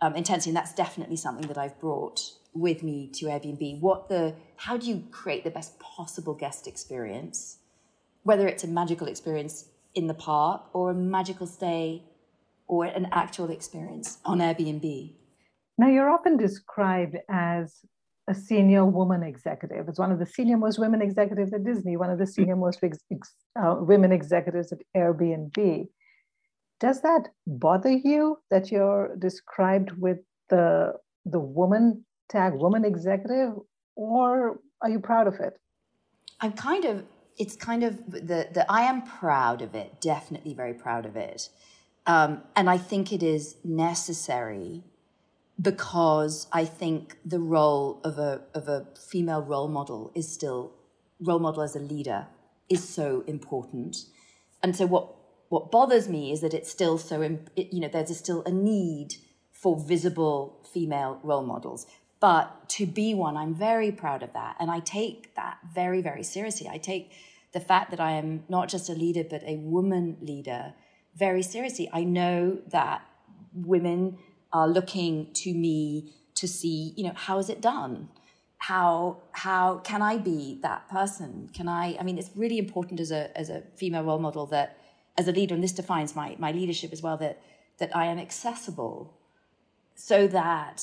um, 0.01 0.15
intensely, 0.15 0.51
and 0.51 0.57
that's 0.57 0.73
definitely 0.73 1.17
something 1.17 1.47
that 1.47 1.57
I've 1.57 1.79
brought 1.79 2.21
with 2.53 2.83
me 2.83 3.09
to 3.15 3.25
Airbnb. 3.25 3.79
What 3.81 4.09
the 4.09 4.35
how 4.55 4.77
do 4.77 4.87
you 4.87 5.03
create 5.11 5.43
the 5.43 5.51
best 5.51 5.79
possible 5.79 6.33
guest 6.33 6.67
experience, 6.67 7.57
whether 8.23 8.47
it's 8.47 8.63
a 8.63 8.67
magical 8.67 9.07
experience 9.07 9.65
in 9.95 10.07
the 10.07 10.13
park 10.13 10.63
or 10.73 10.91
a 10.91 10.93
magical 10.93 11.47
stay 11.47 12.03
or 12.67 12.85
an 12.85 13.07
actual 13.11 13.49
experience 13.49 14.19
on 14.23 14.39
Airbnb. 14.39 15.13
Now 15.77 15.87
you're 15.87 16.09
often 16.09 16.37
described 16.37 17.17
as 17.29 17.81
a 18.29 18.35
senior 18.35 18.85
woman 18.85 19.23
executive. 19.23 19.89
It's 19.89 19.97
one 19.97 20.11
of 20.11 20.19
the 20.19 20.25
senior 20.25 20.55
most 20.55 20.77
women 20.77 21.01
executives 21.01 21.51
at 21.51 21.63
Disney, 21.63 21.97
one 21.97 22.11
of 22.11 22.19
the 22.19 22.27
senior 22.27 22.55
most 22.55 22.79
ex- 22.83 22.99
uh, 23.59 23.75
women 23.79 24.11
executives 24.11 24.71
at 24.71 24.79
Airbnb. 24.95 25.87
Does 26.79 27.01
that 27.01 27.29
bother 27.47 27.91
you 27.91 28.37
that 28.51 28.71
you're 28.71 29.15
described 29.17 29.91
with 29.97 30.19
the 30.49 30.93
the 31.25 31.39
woman 31.39 32.05
tag, 32.29 32.53
woman 32.53 32.85
executive, 32.85 33.53
or 33.95 34.59
are 34.81 34.89
you 34.89 34.99
proud 34.99 35.27
of 35.27 35.35
it? 35.39 35.59
I'm 36.39 36.53
kind 36.53 36.85
of. 36.85 37.03
It's 37.37 37.55
kind 37.55 37.83
of 37.83 37.97
the 38.11 38.47
the. 38.55 38.65
I 38.69 38.83
am 38.83 39.01
proud 39.01 39.61
of 39.61 39.73
it. 39.73 39.99
Definitely 39.99 40.53
very 40.53 40.73
proud 40.73 41.05
of 41.05 41.15
it, 41.15 41.49
um, 42.05 42.43
and 42.55 42.69
I 42.69 42.77
think 42.77 43.11
it 43.11 43.23
is 43.23 43.57
necessary 43.65 44.83
because 45.61 46.47
I 46.51 46.65
think 46.65 47.17
the 47.25 47.39
role 47.39 47.99
of 48.03 48.17
a 48.17 48.41
of 48.53 48.67
a 48.67 48.87
female 49.09 49.41
role 49.41 49.67
model 49.67 50.11
is 50.15 50.31
still 50.31 50.73
role 51.19 51.39
model 51.39 51.63
as 51.63 51.75
a 51.75 51.79
leader 51.79 52.27
is 52.69 52.87
so 52.87 53.23
important, 53.27 53.97
and 54.63 54.75
so 54.75 54.85
what 54.85 55.15
what 55.49 55.71
bothers 55.71 56.07
me 56.07 56.31
is 56.31 56.41
that 56.41 56.53
it's 56.53 56.71
still 56.71 56.97
so 56.97 57.21
you 57.55 57.79
know 57.79 57.89
there's 57.89 58.15
still 58.17 58.43
a 58.45 58.51
need 58.51 59.15
for 59.51 59.77
visible 59.77 60.65
female 60.71 61.19
role 61.23 61.43
models. 61.43 61.85
But 62.21 62.69
to 62.69 62.85
be 62.85 63.13
one 63.13 63.37
i'm 63.37 63.55
very 63.55 63.91
proud 63.91 64.23
of 64.23 64.33
that. 64.33 64.55
And 64.59 64.69
i 64.69 64.79
take 64.79 65.35
that 65.35 65.57
very 65.73 66.01
very 66.01 66.23
seriously. 66.23 66.69
I 66.69 66.77
take 66.77 67.11
the 67.53 67.59
fact 67.59 67.91
that 67.91 67.99
i 67.99 68.11
am 68.11 68.43
not 68.47 68.69
just 68.69 68.89
a 68.89 68.93
leader 68.93 69.23
but 69.23 69.43
a 69.43 69.55
woman 69.57 70.17
leader 70.21 70.73
very 71.15 71.41
seriously. 71.41 71.89
I 71.91 72.03
know 72.03 72.59
that 72.67 73.01
women 73.53 74.19
are 74.51 74.67
looking 74.67 75.31
to 75.33 75.53
me 75.53 76.13
to 76.35 76.47
see 76.47 76.93
you 76.95 77.03
know 77.03 77.13
how 77.15 77.37
is 77.37 77.49
it 77.49 77.61
done 77.61 78.09
how 78.57 79.17
how 79.31 79.77
can 79.79 80.01
i 80.01 80.17
be 80.17 80.59
that 80.61 80.87
person 80.89 81.49
can 81.53 81.67
i 81.67 81.95
i 81.99 82.03
mean 82.03 82.17
it's 82.17 82.31
really 82.35 82.57
important 82.57 82.99
as 82.99 83.11
a 83.11 83.37
as 83.37 83.49
a 83.49 83.61
female 83.75 84.03
role 84.03 84.19
model 84.19 84.45
that 84.45 84.77
as 85.19 85.27
a 85.27 85.33
leader, 85.33 85.53
and 85.53 85.61
this 85.61 85.73
defines 85.73 86.15
my, 86.15 86.35
my 86.39 86.51
leadership 86.53 86.93
as 86.93 87.01
well, 87.01 87.17
that, 87.17 87.41
that 87.77 87.93
I 87.93 88.05
am 88.05 88.17
accessible 88.17 89.13
so 89.93 90.27
that 90.27 90.81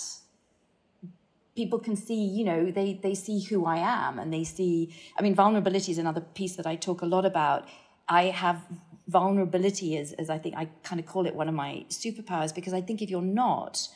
people 1.57 1.79
can 1.79 1.97
see, 1.97 2.23
you 2.23 2.45
know, 2.45 2.71
they, 2.71 3.01
they 3.03 3.15
see 3.15 3.41
who 3.41 3.65
I 3.65 3.79
am 3.79 4.19
and 4.19 4.31
they 4.31 4.45
see, 4.45 4.95
I 5.19 5.23
mean, 5.23 5.35
vulnerability 5.35 5.91
is 5.91 5.97
another 5.97 6.21
piece 6.21 6.55
that 6.57 6.67
I 6.67 6.77
talk 6.77 7.01
a 7.01 7.07
lot 7.07 7.25
about. 7.25 7.67
I 8.09 8.25
have 8.25 8.61
vulnerability 9.09 9.97
is, 9.97 10.13
as 10.15 10.31
I 10.31 10.39
think 10.39 10.57
I 10.57 10.69
kind 10.83 11.01
of 11.01 11.07
call 11.07 11.27
it 11.27 11.35
one 11.35 11.49
of 11.49 11.55
my 11.55 11.85
superpowers 11.89 12.55
because 12.55 12.73
I 12.73 12.81
think 12.81 13.03
if 13.03 13.11
you're 13.11 13.23
not 13.23 13.89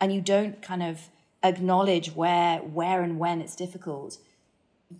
and 0.00 0.12
you 0.12 0.20
don't 0.20 0.60
kind 0.60 0.82
of 0.82 1.08
acknowledge 1.42 2.14
where, 2.14 2.58
where 2.58 3.02
and 3.02 3.18
when 3.18 3.40
it's 3.40 3.54
difficult, 3.54 4.18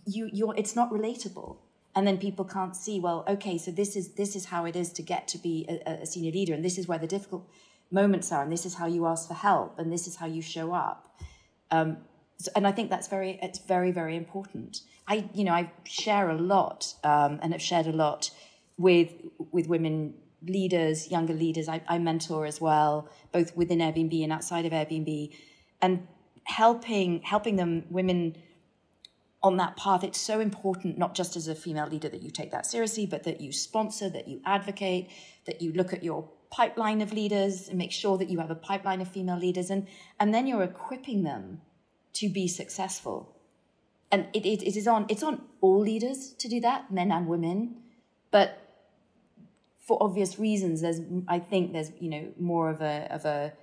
you, 0.05 0.29
you're, 0.31 0.55
it's 0.57 0.75
not 0.75 0.91
relatable. 0.91 1.57
And 1.95 2.07
then 2.07 2.17
people 2.19 2.45
can't 2.45 2.75
see 2.75 2.99
well 2.99 3.25
okay 3.27 3.57
so 3.57 3.71
this 3.71 3.95
is 3.95 4.09
this 4.09 4.35
is 4.35 4.45
how 4.45 4.65
it 4.65 4.75
is 4.75 4.93
to 4.93 5.01
get 5.01 5.27
to 5.29 5.39
be 5.39 5.65
a, 5.67 6.03
a, 6.03 6.05
senior 6.05 6.31
leader 6.31 6.53
and 6.53 6.63
this 6.63 6.77
is 6.77 6.87
where 6.87 6.99
the 6.99 7.07
difficult 7.07 7.49
moments 7.89 8.31
are 8.31 8.43
and 8.43 8.51
this 8.51 8.67
is 8.67 8.75
how 8.75 8.85
you 8.85 9.07
ask 9.07 9.27
for 9.27 9.33
help 9.33 9.79
and 9.79 9.91
this 9.91 10.05
is 10.05 10.15
how 10.15 10.27
you 10.27 10.39
show 10.39 10.75
up. 10.75 11.11
Um, 11.71 11.97
so, 12.37 12.51
and 12.55 12.67
i 12.67 12.71
think 12.71 12.91
that's 12.91 13.07
very 13.07 13.39
it's 13.41 13.57
very 13.57 13.89
very 13.89 14.15
important. 14.15 14.81
I 15.07 15.27
you 15.33 15.43
know 15.43 15.53
i 15.53 15.71
share 15.85 16.29
a 16.29 16.37
lot 16.37 16.93
um, 17.03 17.39
and 17.41 17.51
have 17.51 17.63
shared 17.63 17.87
a 17.87 17.91
lot 17.91 18.29
with 18.77 19.11
with 19.51 19.67
women 19.67 20.13
leaders 20.43 21.09
younger 21.09 21.33
leaders 21.33 21.67
I, 21.67 21.81
I 21.87 21.97
mentor 21.97 22.45
as 22.45 22.61
well 22.61 23.09
both 23.31 23.55
within 23.55 23.79
airbnb 23.79 24.23
and 24.23 24.31
outside 24.31 24.65
of 24.65 24.71
airbnb 24.71 25.35
and 25.81 26.07
helping 26.43 27.21
helping 27.21 27.55
them 27.55 27.85
women 27.89 28.35
on 29.43 29.57
that 29.57 29.77
path, 29.77 30.03
it's 30.03 30.19
so 30.19 30.39
important, 30.39 30.97
not 30.97 31.13
just 31.13 31.35
as 31.35 31.47
a 31.47 31.55
female 31.55 31.87
leader 31.87 32.09
that 32.09 32.21
you 32.21 32.31
take 32.31 32.51
that 32.51 32.65
seriously, 32.65 33.05
but 33.05 33.23
that 33.23 33.39
you 33.39 33.51
sponsor, 33.51 34.09
that 34.09 34.27
you 34.27 34.41
advocate, 34.45 35.09
that 35.45 35.61
you 35.61 35.71
look 35.73 35.93
at 35.93 36.03
your 36.03 36.27
pipeline 36.49 37.01
of 37.01 37.13
leaders 37.13 37.69
and 37.69 37.77
make 37.77 37.91
sure 37.91 38.17
that 38.17 38.29
you 38.29 38.39
have 38.39 38.49
a 38.49 38.55
pipeline 38.55 38.99
of 38.99 39.07
female 39.07 39.37
leaders, 39.37 39.69
and, 39.69 39.87
and 40.19 40.33
then 40.33 40.47
you're 40.47 40.63
equipping 40.63 41.23
them 41.23 41.61
to 42.13 42.29
be 42.29 42.47
successful. 42.47 43.35
And 44.11 44.27
it, 44.33 44.45
it, 44.45 44.63
it 44.63 44.75
is 44.75 44.87
on, 44.87 45.05
it's 45.07 45.23
on 45.23 45.41
all 45.61 45.79
leaders 45.79 46.33
to 46.39 46.47
do 46.47 46.59
that, 46.61 46.91
men 46.91 47.11
and 47.11 47.27
women. 47.27 47.77
But 48.31 48.66
for 49.87 49.97
obvious 50.01 50.37
reasons, 50.37 50.81
there's, 50.81 50.99
I 51.27 51.39
think 51.39 51.71
there's, 51.71 51.91
you 51.99 52.09
know, 52.09 52.27
more 52.37 52.69
of 52.69 52.81
a, 52.81 53.07
of 53.09 53.23
a, 53.23 53.53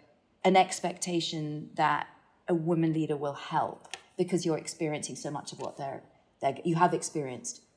an 0.43 0.57
expectation 0.57 1.71
that 1.75 2.09
a 2.49 2.55
woman 2.55 2.95
leader 2.95 3.17
will 3.17 3.35
help 3.35 3.89
because 4.17 4.47
you're 4.47 4.57
experiencing 4.57 5.17
so 5.17 5.31
much 5.31 5.53
of 5.53 5.61
what 5.61 5.77
they're, 5.77 6.03
they're 6.41 6.57
you 6.65 6.77
have 6.77 6.95
experienced 6.95 7.61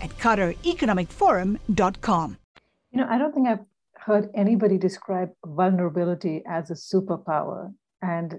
at 0.00 0.16
QatarEconomicForum.com. 0.18 2.38
You 2.90 3.00
know, 3.00 3.06
I 3.08 3.18
don't 3.18 3.34
think 3.34 3.48
I've 3.48 3.64
heard 3.94 4.30
anybody 4.34 4.78
describe 4.78 5.30
vulnerability 5.44 6.42
as 6.48 6.70
a 6.70 6.74
superpower. 6.74 7.74
And 8.00 8.38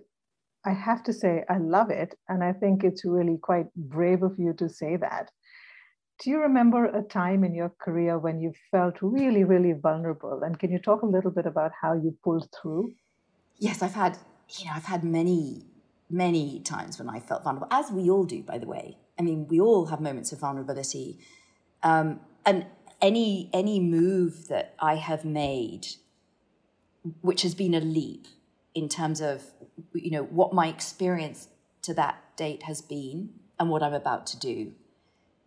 I 0.65 0.72
have 0.72 1.04
to 1.04 1.13
say, 1.13 1.43
I 1.50 1.58
love 1.58 1.89
it. 1.89 2.15
And 2.28 2.43
I 2.43 2.52
think 2.54 2.84
it's 2.84 3.06
really 3.06 3.38
quite 3.41 3.67
brave 3.76 4.24
of 4.24 4.38
you 4.38 4.54
to 4.54 4.67
say 4.67 4.98
that. 4.98 5.32
Do 6.22 6.32
you 6.32 6.41
remember 6.41 6.84
a 6.86 7.02
time 7.02 7.45
in 7.45 7.56
your 7.56 7.69
career 7.82 8.19
when 8.19 8.41
you 8.41 8.52
felt 8.72 8.95
really, 9.02 9.45
really 9.45 9.72
vulnerable? 9.72 10.41
And 10.43 10.60
can 10.60 10.69
you 10.72 10.80
talk 10.80 11.02
a 11.02 11.06
little 11.06 11.32
bit 11.32 11.45
about 11.45 11.72
how 11.82 11.93
you 11.93 12.17
pulled 12.24 12.50
through? 12.62 12.91
Yes, 13.58 13.82
I've 13.82 13.93
had, 13.93 14.17
you 14.58 14.65
know, 14.65 14.72
I've 14.76 14.86
had 14.86 15.06
many, 15.06 15.65
many 16.10 16.60
times 16.60 17.00
when 17.00 17.10
I 17.10 17.22
felt 17.22 17.45
vulnerable, 17.45 17.69
as 17.72 17.89
we 17.89 18.10
all 18.10 18.26
do, 18.26 18.43
by 18.43 18.58
the 18.58 18.67
way. 18.67 18.98
I 19.17 19.22
mean, 19.22 19.48
we 19.48 19.62
all 19.62 19.86
have 19.86 20.02
moments 20.02 20.34
of 20.34 20.39
vulnerability. 20.39 21.19
Um, 21.84 22.20
and 22.46 22.65
any 23.02 23.50
any 23.54 23.80
move 23.80 24.48
that 24.48 24.76
I 24.80 24.96
have 24.96 25.24
made, 25.24 25.88
which 27.22 27.44
has 27.44 27.56
been 27.56 27.74
a 27.74 27.80
leap 27.80 28.28
in 28.76 28.89
terms 28.89 29.22
of, 29.22 29.44
you 29.94 30.12
know, 30.12 30.24
what 30.24 30.54
my 30.54 30.68
experience 30.68 31.48
to 31.82 31.94
that 31.94 32.22
date 32.38 32.63
has 32.63 32.82
been 32.82 33.30
and 33.60 33.70
what 33.70 33.84
I'm 33.84 33.94
about 33.94 34.28
to 34.28 34.39
do 34.39 34.74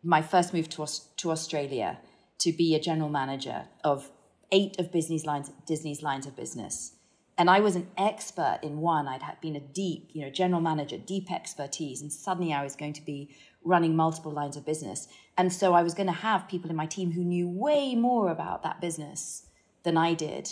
my 0.02 0.22
first 0.22 0.52
move 0.52 0.68
to, 0.70 0.86
to 1.16 1.30
Australia 1.30 1.98
to 2.38 2.52
be 2.52 2.74
a 2.74 2.80
general 2.80 3.08
manager 3.08 3.64
of 3.84 4.10
eight 4.50 4.78
of 4.78 4.90
Disney's 4.90 5.24
lines, 5.24 5.50
Disney's 5.66 6.02
lines 6.02 6.26
of 6.26 6.36
business. 6.36 6.94
And 7.38 7.48
I 7.48 7.60
was 7.60 7.76
an 7.76 7.88
expert 7.96 8.58
in 8.62 8.80
one. 8.80 9.08
I'd 9.08 9.22
had 9.22 9.40
been 9.40 9.56
a 9.56 9.60
deep, 9.60 10.10
you 10.12 10.22
know, 10.22 10.30
general 10.30 10.60
manager, 10.60 10.98
deep 10.98 11.30
expertise. 11.32 12.02
And 12.02 12.12
suddenly 12.12 12.52
I 12.52 12.62
was 12.62 12.76
going 12.76 12.92
to 12.94 13.02
be 13.02 13.34
running 13.64 13.96
multiple 13.96 14.32
lines 14.32 14.56
of 14.56 14.66
business. 14.66 15.08
And 15.36 15.52
so 15.52 15.72
I 15.72 15.82
was 15.82 15.94
going 15.94 16.08
to 16.08 16.12
have 16.12 16.48
people 16.48 16.70
in 16.70 16.76
my 16.76 16.86
team 16.86 17.12
who 17.12 17.24
knew 17.24 17.48
way 17.48 17.94
more 17.94 18.30
about 18.30 18.62
that 18.62 18.80
business 18.80 19.46
than 19.82 19.96
I 19.96 20.14
did. 20.14 20.50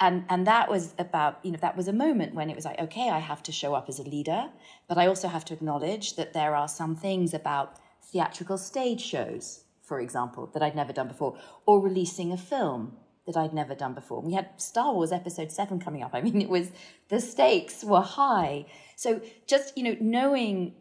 and 0.00 0.24
and 0.28 0.46
that 0.46 0.68
was 0.68 0.94
about 0.98 1.38
you 1.44 1.52
know 1.52 1.58
that 1.58 1.76
was 1.76 1.88
a 1.88 1.92
moment 1.92 2.34
when 2.34 2.50
it 2.50 2.56
was 2.56 2.64
like 2.64 2.78
okay 2.80 3.08
i 3.10 3.18
have 3.18 3.42
to 3.42 3.52
show 3.52 3.72
up 3.74 3.88
as 3.88 3.98
a 4.00 4.02
leader 4.14 4.42
but 4.88 4.98
i 4.98 5.06
also 5.06 5.28
have 5.28 5.44
to 5.44 5.54
acknowledge 5.54 6.16
that 6.16 6.32
there 6.32 6.54
are 6.56 6.68
some 6.68 6.96
things 6.96 7.32
about 7.32 7.76
theatrical 8.10 8.58
stage 8.58 9.00
shows 9.00 9.64
for 9.82 10.00
example 10.00 10.50
that 10.52 10.62
i'd 10.62 10.74
never 10.74 10.92
done 10.92 11.08
before 11.08 11.36
or 11.66 11.80
releasing 11.80 12.32
a 12.32 12.36
film 12.36 12.96
that 13.26 13.36
i'd 13.36 13.54
never 13.54 13.74
done 13.74 13.94
before. 13.94 14.20
We 14.20 14.32
had 14.32 14.48
star 14.56 14.92
wars 14.94 15.12
episode 15.12 15.52
7 15.52 15.78
coming 15.78 16.02
up. 16.02 16.10
I 16.12 16.20
mean 16.22 16.40
it 16.42 16.48
was 16.48 16.72
the 17.08 17.20
stakes 17.20 17.84
were 17.84 18.00
high. 18.00 18.66
So 18.96 19.20
just 19.46 19.76
you 19.78 19.84
know 19.84 19.96
knowing 20.00 20.74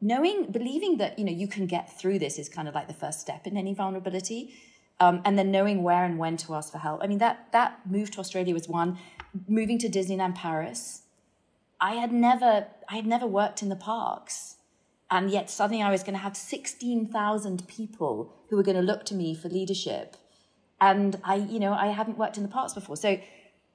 knowing 0.00 0.50
believing 0.50 0.96
that 0.98 1.18
you 1.18 1.24
know 1.24 1.32
you 1.32 1.48
can 1.48 1.66
get 1.66 1.98
through 1.98 2.18
this 2.18 2.38
is 2.38 2.48
kind 2.48 2.68
of 2.68 2.74
like 2.74 2.88
the 2.88 2.94
first 2.94 3.20
step 3.20 3.46
in 3.46 3.56
any 3.56 3.74
vulnerability 3.74 4.54
um, 5.00 5.22
and 5.24 5.38
then 5.38 5.50
knowing 5.50 5.82
where 5.82 6.04
and 6.04 6.18
when 6.18 6.36
to 6.38 6.54
ask 6.54 6.72
for 6.72 6.78
help. 6.78 7.02
I 7.02 7.06
mean, 7.06 7.18
that 7.18 7.52
that 7.52 7.80
move 7.88 8.10
to 8.12 8.20
Australia 8.20 8.54
was 8.54 8.68
one. 8.68 8.98
Moving 9.46 9.78
to 9.78 9.88
Disneyland 9.88 10.34
Paris, 10.34 11.02
I 11.80 11.94
had 11.94 12.12
never 12.12 12.66
I 12.88 12.96
had 12.96 13.06
never 13.06 13.26
worked 13.26 13.62
in 13.62 13.68
the 13.68 13.76
parks, 13.76 14.56
and 15.10 15.30
yet 15.30 15.50
suddenly 15.50 15.82
I 15.82 15.90
was 15.90 16.02
going 16.02 16.14
to 16.14 16.20
have 16.20 16.36
sixteen 16.36 17.06
thousand 17.06 17.66
people 17.68 18.34
who 18.48 18.56
were 18.56 18.62
going 18.62 18.76
to 18.76 18.82
look 18.82 19.04
to 19.06 19.14
me 19.14 19.34
for 19.34 19.48
leadership, 19.48 20.16
and 20.80 21.20
I 21.22 21.36
you 21.36 21.60
know 21.60 21.72
I 21.72 21.88
hadn't 21.88 22.18
worked 22.18 22.36
in 22.36 22.42
the 22.42 22.48
parks 22.48 22.74
before, 22.74 22.96
so 22.96 23.20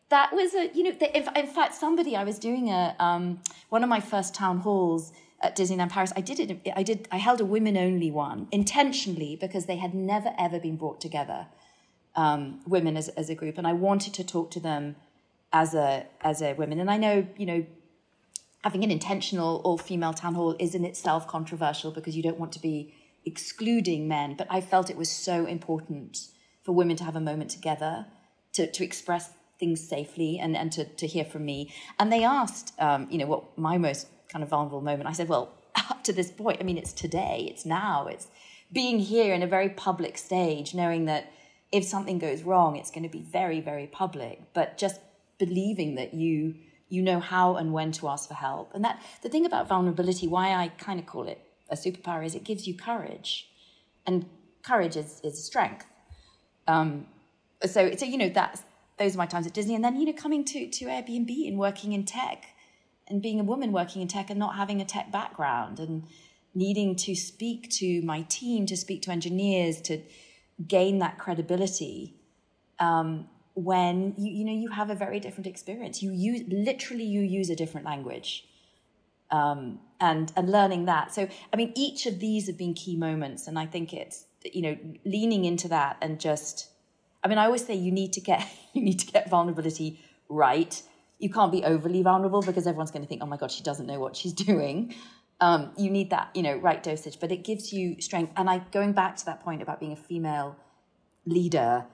that 0.10 0.34
was 0.34 0.54
a 0.54 0.70
you 0.74 0.84
know 0.84 0.92
in, 1.14 1.48
fact 1.48 1.76
somebody 1.76 2.16
I 2.16 2.24
was 2.24 2.38
doing 2.38 2.70
a 2.70 2.96
um, 3.00 3.40
one 3.70 3.84
of 3.84 3.90
my 3.90 4.02
first 4.02 4.36
town 4.36 4.60
halls 4.60 5.14
at 5.44 5.56
Disneyland 5.58 5.92
Paris. 5.92 6.14
I 6.16 6.22
did 6.22 6.40
it. 6.40 6.74
I 6.76 6.84
did. 6.84 7.08
I 7.12 7.18
held 7.18 7.42
a 7.42 7.46
women 7.46 7.78
only 7.78 8.10
one 8.10 8.48
intentionally 8.52 9.36
because 9.36 9.66
they 9.66 9.76
had 9.76 9.94
never 9.94 10.34
ever 10.40 10.60
been 10.60 10.78
brought 10.78 11.02
together, 11.02 11.48
um, 12.16 12.62
women 12.66 12.98
as 12.98 13.10
as 13.10 13.30
a 13.30 13.36
group, 13.36 13.58
and 13.58 13.68
I 13.68 13.74
wanted 13.74 14.14
to 14.16 14.24
talk 14.24 14.50
to 14.52 14.60
them 14.60 14.96
as 15.52 15.76
a 15.76 16.08
as 16.22 16.42
a 16.42 16.54
women. 16.54 16.80
And 16.80 16.90
I 16.90 16.98
know 16.98 17.28
you 17.38 17.46
know 17.46 17.66
having 18.64 18.84
an 18.84 18.92
intentional 18.92 19.62
all 19.66 19.78
female 19.78 20.14
town 20.14 20.36
hall 20.36 20.56
is 20.58 20.74
in 20.74 20.86
itself 20.86 21.28
controversial 21.28 21.92
because 21.92 22.16
you 22.16 22.24
don't 22.24 22.40
want 22.40 22.54
to 22.54 22.62
be 22.62 22.94
excluding 23.26 24.08
men, 24.08 24.36
but 24.36 24.48
I 24.50 24.62
felt 24.62 24.90
it 24.90 24.98
was 24.98 25.12
so 25.12 25.46
important 25.46 26.28
for 26.64 26.72
women 26.72 26.96
to 26.96 27.04
have 27.04 27.16
a 27.16 27.22
moment 27.22 27.52
together 27.52 28.08
to 28.54 28.72
to 28.72 28.84
express 28.84 29.32
things 29.60 29.88
safely 29.88 30.40
and, 30.40 30.58
and 30.58 30.72
to, 30.74 30.84
to 30.84 31.08
hear 31.08 31.24
from 31.24 31.46
me. 31.46 31.74
And 32.00 32.12
they 32.12 32.24
asked, 32.24 32.74
um, 32.80 33.08
you 33.10 33.18
know, 33.18 33.28
what 33.28 33.58
my 33.58 33.78
most 33.78 34.08
kind 34.34 34.44
of 34.44 34.50
vulnerable 34.50 34.82
moment. 34.82 35.08
I 35.08 35.14
said, 35.14 35.30
well, 35.30 35.54
up 35.90 36.04
to 36.04 36.12
this 36.12 36.32
point, 36.32 36.58
I 36.60 36.64
mean, 36.64 36.78
it's 36.78 36.92
today, 36.92 37.48
it's 37.50 37.66
now, 37.66 38.08
it's 38.08 38.28
being 38.72 39.00
here 39.00 39.34
in 39.34 39.44
a 39.44 39.48
very 39.48 39.70
public 39.70 40.18
stage, 40.18 40.74
knowing 40.74 41.06
that 41.06 41.32
if 41.72 41.86
something 41.86 42.20
goes 42.20 42.44
wrong, 42.44 42.76
it's 42.76 42.92
going 42.92 43.04
to 43.04 43.10
be 43.10 43.22
very, 43.22 43.62
very 43.62 43.88
public. 43.88 44.42
But 44.54 44.78
just 44.78 45.00
believing 45.38 45.96
that 45.96 46.14
you 46.14 46.56
you 46.90 47.02
know 47.02 47.20
how 47.20 47.56
and 47.56 47.74
when 47.74 47.92
to 47.92 48.08
ask 48.08 48.28
for 48.28 48.36
help. 48.36 48.72
And 48.76 48.84
that 48.84 49.02
the 49.24 49.30
thing 49.30 49.48
about 49.48 49.68
vulnerability, 49.68 50.28
why 50.28 50.54
I 50.54 50.68
kind 50.68 51.00
of 51.00 51.08
call 51.08 51.28
it 51.28 51.40
a 51.70 51.76
superpower, 51.76 52.24
is 52.24 52.36
it 52.36 52.44
gives 52.44 52.68
you 52.68 52.76
courage, 52.76 53.50
and 54.06 54.26
courage 54.62 54.96
is 54.96 55.20
is 55.24 55.44
strength. 55.44 55.86
Um, 56.68 57.08
so 57.66 57.96
so 57.96 58.06
you 58.06 58.18
know 58.18 58.30
that's 58.30 58.62
those 59.00 59.16
are 59.16 59.18
my 59.18 59.26
times 59.26 59.48
at 59.48 59.54
Disney, 59.54 59.74
and 59.76 59.84
then 59.84 59.96
you 60.00 60.06
know 60.06 60.14
coming 60.14 60.46
to 60.46 60.70
to 60.70 60.86
Airbnb 60.86 61.48
and 61.48 61.58
working 61.58 61.94
in 61.94 62.06
tech 62.06 62.53
and 63.08 63.22
being 63.22 63.40
a 63.40 63.44
woman 63.44 63.72
working 63.72 64.02
in 64.02 64.08
tech 64.08 64.30
and 64.30 64.40
not 64.40 64.56
having 64.56 64.82
a 64.82 64.86
tech 64.86 65.12
background 65.12 65.80
and 65.80 66.04
needing 66.56 66.96
to 66.96 67.16
speak 67.16 67.70
to 67.70 68.02
my 68.04 68.22
team, 68.24 68.66
to 68.68 68.78
speak 68.78 69.02
to 69.04 69.12
engineers, 69.12 69.82
to 69.82 70.02
gain 70.68 71.00
that 71.00 71.18
credibility. 71.18 72.16
Um, 72.80 73.28
when 73.56 74.16
you 74.18 74.32
you 74.32 74.46
know 74.46 74.54
you 74.54 74.70
have 74.70 74.90
a 74.90 74.96
very 74.96 75.20
different 75.20 75.48
experience, 75.48 76.02
you 76.02 76.12
use 76.12 76.42
literally 76.48 77.04
you 77.04 77.22
use 77.22 77.50
a 77.50 77.56
different 77.56 77.86
language, 77.86 78.46
um, 79.32 79.80
and 80.00 80.32
and 80.36 80.52
learning 80.52 80.86
that. 80.86 81.14
So 81.14 81.28
I 81.52 81.56
mean, 81.56 81.72
each 81.76 82.06
of 82.06 82.20
these 82.20 82.48
have 82.48 82.58
been 82.58 82.74
key 82.74 82.96
moments, 82.96 83.48
and 83.48 83.60
I 83.60 83.66
think 83.66 83.94
it's 83.94 84.26
you 84.44 84.62
know 84.62 84.78
leaning 85.06 85.46
into 85.46 85.68
that 85.70 85.98
and 86.02 86.20
just. 86.20 86.70
I 87.26 87.30
mean, 87.30 87.38
I 87.38 87.46
always 87.46 87.66
say 87.66 87.74
you 87.74 87.92
need 87.92 88.12
to 88.14 88.22
get 88.22 88.46
you 88.74 88.82
need 88.82 89.00
to 89.00 89.06
get 89.06 89.30
vulnerability 89.30 90.00
right 90.30 90.82
you 91.24 91.30
can't 91.30 91.52
be 91.52 91.64
overly 91.64 92.02
vulnerable 92.02 92.42
because 92.42 92.68
everyone's 92.68 92.92
going 92.92 93.02
to 93.02 93.08
think, 93.08 93.24
oh 93.24 93.26
my 93.26 93.38
God, 93.38 93.50
she 93.50 93.64
doesn't 93.64 93.88
know 93.88 94.00
what 94.00 94.16
she's 94.16 94.34
doing. 94.50 94.94
Um, 95.40 95.72
you 95.78 95.90
need 95.90 96.10
that, 96.12 96.30
you 96.36 96.44
know, 96.44 96.56
right 96.58 96.84
dosage, 96.84 97.20
but 97.20 97.32
it 97.32 97.44
gives 97.44 97.74
you 97.74 98.00
strength. 98.02 98.34
And 98.36 98.50
I, 98.50 98.60
going 98.72 98.92
back 98.92 99.16
to 99.18 99.26
that 99.26 99.42
point 99.42 99.62
about 99.62 99.80
being 99.80 99.94
a 99.94 99.96
female 99.96 100.56
leader, 101.26 101.86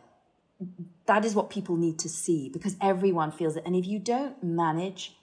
that 1.06 1.24
is 1.24 1.36
what 1.36 1.50
people 1.50 1.78
need 1.78 2.00
to 2.00 2.10
see 2.10 2.50
because 2.50 2.76
everyone 2.82 3.32
feels 3.32 3.56
it. 3.56 3.64
And 3.66 3.76
if 3.76 3.88
you 3.88 4.00
don't 4.00 4.44
manage 4.44 5.16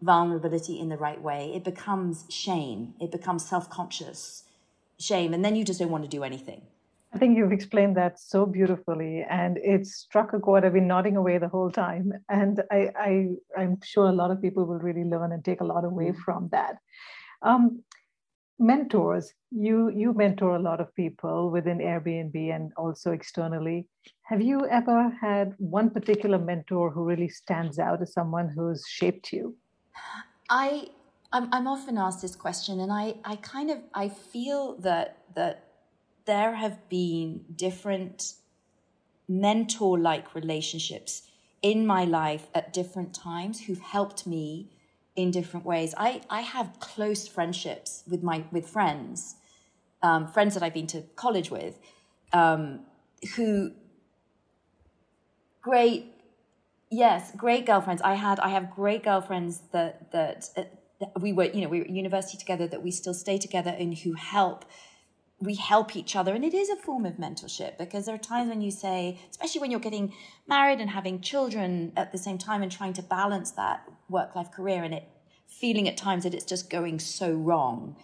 vulnerability 0.00 0.80
in 0.80 0.88
the 0.88 0.96
right 0.96 1.20
way, 1.20 1.52
it 1.54 1.62
becomes 1.62 2.24
shame. 2.28 2.94
It 2.98 3.12
becomes 3.12 3.46
self-conscious 3.46 4.44
shame. 4.98 5.32
And 5.32 5.44
then 5.44 5.54
you 5.54 5.64
just 5.64 5.78
don't 5.78 5.90
want 5.90 6.04
to 6.04 6.10
do 6.10 6.24
anything. 6.24 6.62
I 7.12 7.18
think 7.18 7.36
you've 7.36 7.52
explained 7.52 7.96
that 7.96 8.20
so 8.20 8.46
beautifully, 8.46 9.26
and 9.28 9.58
it 9.58 9.86
struck 9.86 10.32
a 10.32 10.38
chord. 10.38 10.64
I've 10.64 10.74
been 10.74 10.86
nodding 10.86 11.16
away 11.16 11.38
the 11.38 11.48
whole 11.48 11.70
time, 11.70 12.12
and 12.28 12.62
I, 12.70 12.90
I 12.96 13.62
am 13.62 13.78
sure 13.82 14.06
a 14.06 14.12
lot 14.12 14.30
of 14.30 14.40
people 14.40 14.64
will 14.64 14.78
really 14.78 15.02
learn 15.02 15.32
and 15.32 15.44
take 15.44 15.60
a 15.60 15.64
lot 15.64 15.84
away 15.84 16.10
mm-hmm. 16.10 16.20
from 16.20 16.48
that. 16.52 16.76
Um, 17.42 17.82
mentors, 18.60 19.32
you 19.50 19.90
you 19.90 20.12
mentor 20.12 20.54
a 20.54 20.60
lot 20.60 20.80
of 20.80 20.94
people 20.94 21.50
within 21.50 21.78
Airbnb 21.78 22.54
and 22.54 22.72
also 22.76 23.10
externally. 23.10 23.88
Have 24.22 24.40
you 24.40 24.66
ever 24.68 25.10
had 25.20 25.54
one 25.58 25.90
particular 25.90 26.38
mentor 26.38 26.90
who 26.90 27.02
really 27.02 27.28
stands 27.28 27.80
out 27.80 28.02
as 28.02 28.12
someone 28.12 28.48
who's 28.54 28.84
shaped 28.86 29.32
you? 29.32 29.56
I 30.48 30.90
I'm, 31.32 31.48
I'm 31.52 31.66
often 31.66 31.98
asked 31.98 32.22
this 32.22 32.36
question, 32.36 32.78
and 32.78 32.92
I 32.92 33.14
I 33.24 33.34
kind 33.36 33.70
of 33.70 33.78
I 33.94 34.08
feel 34.10 34.76
that 34.78 35.16
that 35.34 35.69
there 36.26 36.54
have 36.54 36.88
been 36.88 37.44
different 37.54 38.34
mentor 39.28 39.98
like 39.98 40.34
relationships 40.34 41.22
in 41.62 41.86
my 41.86 42.04
life 42.04 42.48
at 42.54 42.72
different 42.72 43.14
times 43.14 43.62
who've 43.62 43.80
helped 43.80 44.26
me 44.26 44.68
in 45.16 45.30
different 45.30 45.66
ways. 45.66 45.94
I, 45.96 46.22
I 46.30 46.40
have 46.40 46.78
close 46.80 47.28
friendships 47.28 48.02
with 48.08 48.22
my 48.22 48.44
with 48.50 48.68
friends, 48.68 49.36
um, 50.02 50.26
friends 50.26 50.54
that 50.54 50.62
I've 50.62 50.74
been 50.74 50.86
to 50.88 51.02
college 51.16 51.50
with, 51.50 51.78
um, 52.32 52.80
who 53.36 53.72
great, 55.62 56.06
yes, 56.90 57.32
great 57.36 57.66
girlfriends. 57.66 58.02
I 58.02 58.14
had 58.14 58.40
I 58.40 58.48
have 58.48 58.74
great 58.74 59.02
girlfriends 59.02 59.60
that 59.72 60.10
that, 60.12 60.48
uh, 60.56 60.64
that 61.00 61.20
we 61.20 61.32
were 61.32 61.44
you 61.44 61.62
know 61.62 61.68
we 61.68 61.80
were 61.80 61.84
at 61.84 61.90
university 61.90 62.38
together 62.38 62.66
that 62.68 62.82
we 62.82 62.90
still 62.90 63.14
stay 63.14 63.38
together 63.38 63.74
and 63.78 63.98
who 63.98 64.14
help 64.14 64.64
we 65.40 65.54
help 65.54 65.96
each 65.96 66.14
other 66.14 66.34
and 66.34 66.44
it 66.44 66.52
is 66.52 66.68
a 66.68 66.76
form 66.76 67.06
of 67.06 67.14
mentorship 67.14 67.78
because 67.78 68.04
there 68.06 68.14
are 68.14 68.18
times 68.18 68.48
when 68.48 68.60
you 68.60 68.70
say 68.70 69.18
especially 69.30 69.60
when 69.60 69.70
you're 69.70 69.80
getting 69.80 70.12
married 70.46 70.80
and 70.80 70.90
having 70.90 71.20
children 71.20 71.92
at 71.96 72.12
the 72.12 72.18
same 72.18 72.36
time 72.36 72.62
and 72.62 72.70
trying 72.70 72.92
to 72.92 73.02
balance 73.02 73.50
that 73.52 73.82
work 74.08 74.36
life 74.36 74.50
career 74.52 74.82
and 74.84 74.92
it 74.94 75.08
feeling 75.50 75.88
at 75.88 75.96
times 75.96 76.22
that 76.22 76.32
it's 76.32 76.44
just 76.44 76.70
going 76.70 76.98
so 76.98 77.32
wrong. 77.32 77.96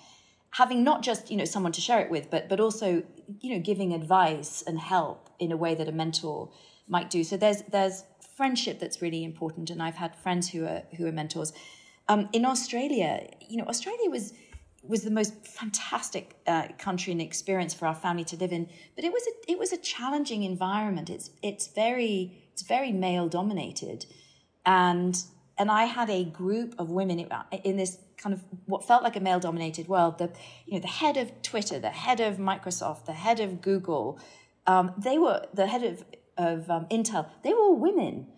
Having 0.50 0.84
not 0.84 1.02
just 1.02 1.30
you 1.30 1.36
know 1.36 1.44
someone 1.44 1.72
to 1.72 1.80
share 1.80 2.00
it 2.00 2.10
with 2.10 2.30
but 2.30 2.48
but 2.48 2.60
also 2.60 3.02
you 3.40 3.54
know 3.54 3.60
giving 3.60 3.92
advice 3.92 4.62
and 4.66 4.78
help 4.78 5.30
in 5.38 5.52
a 5.52 5.56
way 5.56 5.74
that 5.74 5.88
a 5.88 5.92
mentor 5.92 6.50
might 6.88 7.10
do. 7.10 7.22
So 7.22 7.36
there's 7.36 7.62
there's 7.62 8.04
friendship 8.36 8.78
that's 8.78 9.00
really 9.00 9.24
important 9.24 9.70
and 9.70 9.82
i've 9.82 9.94
had 9.94 10.14
friends 10.14 10.50
who 10.50 10.66
are 10.66 10.82
who 10.96 11.06
are 11.06 11.12
mentors. 11.12 11.52
Um, 12.08 12.28
in 12.32 12.44
australia 12.44 13.28
you 13.48 13.56
know 13.56 13.64
australia 13.64 14.08
was 14.10 14.32
was 14.88 15.02
the 15.02 15.10
most 15.10 15.46
fantastic 15.46 16.36
uh, 16.46 16.68
country 16.78 17.12
and 17.12 17.20
experience 17.20 17.74
for 17.74 17.86
our 17.86 17.94
family 17.94 18.24
to 18.24 18.36
live 18.36 18.52
in. 18.52 18.68
But 18.94 19.04
it 19.04 19.12
was 19.12 19.26
a 19.26 19.50
it 19.52 19.58
was 19.58 19.72
a 19.72 19.76
challenging 19.76 20.42
environment. 20.42 21.10
It's 21.10 21.30
it's 21.42 21.66
very 21.68 22.48
it's 22.52 22.62
very 22.62 22.92
male 22.92 23.28
dominated, 23.28 24.06
and 24.64 25.22
and 25.58 25.70
I 25.70 25.84
had 25.84 26.10
a 26.10 26.24
group 26.24 26.74
of 26.78 26.90
women 26.90 27.28
in 27.64 27.76
this 27.76 27.98
kind 28.16 28.34
of 28.34 28.42
what 28.66 28.86
felt 28.86 29.02
like 29.02 29.16
a 29.16 29.20
male 29.20 29.40
dominated 29.40 29.88
world. 29.88 30.18
The 30.18 30.30
you 30.66 30.74
know 30.74 30.80
the 30.80 30.88
head 30.88 31.16
of 31.16 31.42
Twitter, 31.42 31.78
the 31.78 31.90
head 31.90 32.20
of 32.20 32.36
Microsoft, 32.36 33.06
the 33.06 33.12
head 33.12 33.40
of 33.40 33.60
Google, 33.60 34.18
um, 34.66 34.92
they 34.98 35.18
were 35.18 35.46
the 35.54 35.66
head 35.66 35.82
of 35.82 36.04
of 36.36 36.70
um, 36.70 36.86
Intel. 36.90 37.28
They 37.42 37.54
were 37.54 37.72
women. 37.72 38.28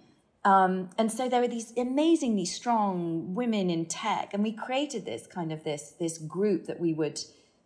Um, 0.48 0.88
and 0.96 1.12
so 1.12 1.28
there 1.28 1.42
were 1.42 1.48
these 1.48 1.76
amazingly 1.76 2.46
strong 2.46 3.34
women 3.34 3.68
in 3.68 3.84
tech, 3.84 4.32
and 4.32 4.42
we 4.42 4.52
created 4.52 5.04
this 5.04 5.26
kind 5.26 5.52
of 5.52 5.62
this 5.62 5.94
this 6.00 6.16
group 6.16 6.64
that 6.68 6.80
we 6.80 6.94
would 6.94 7.20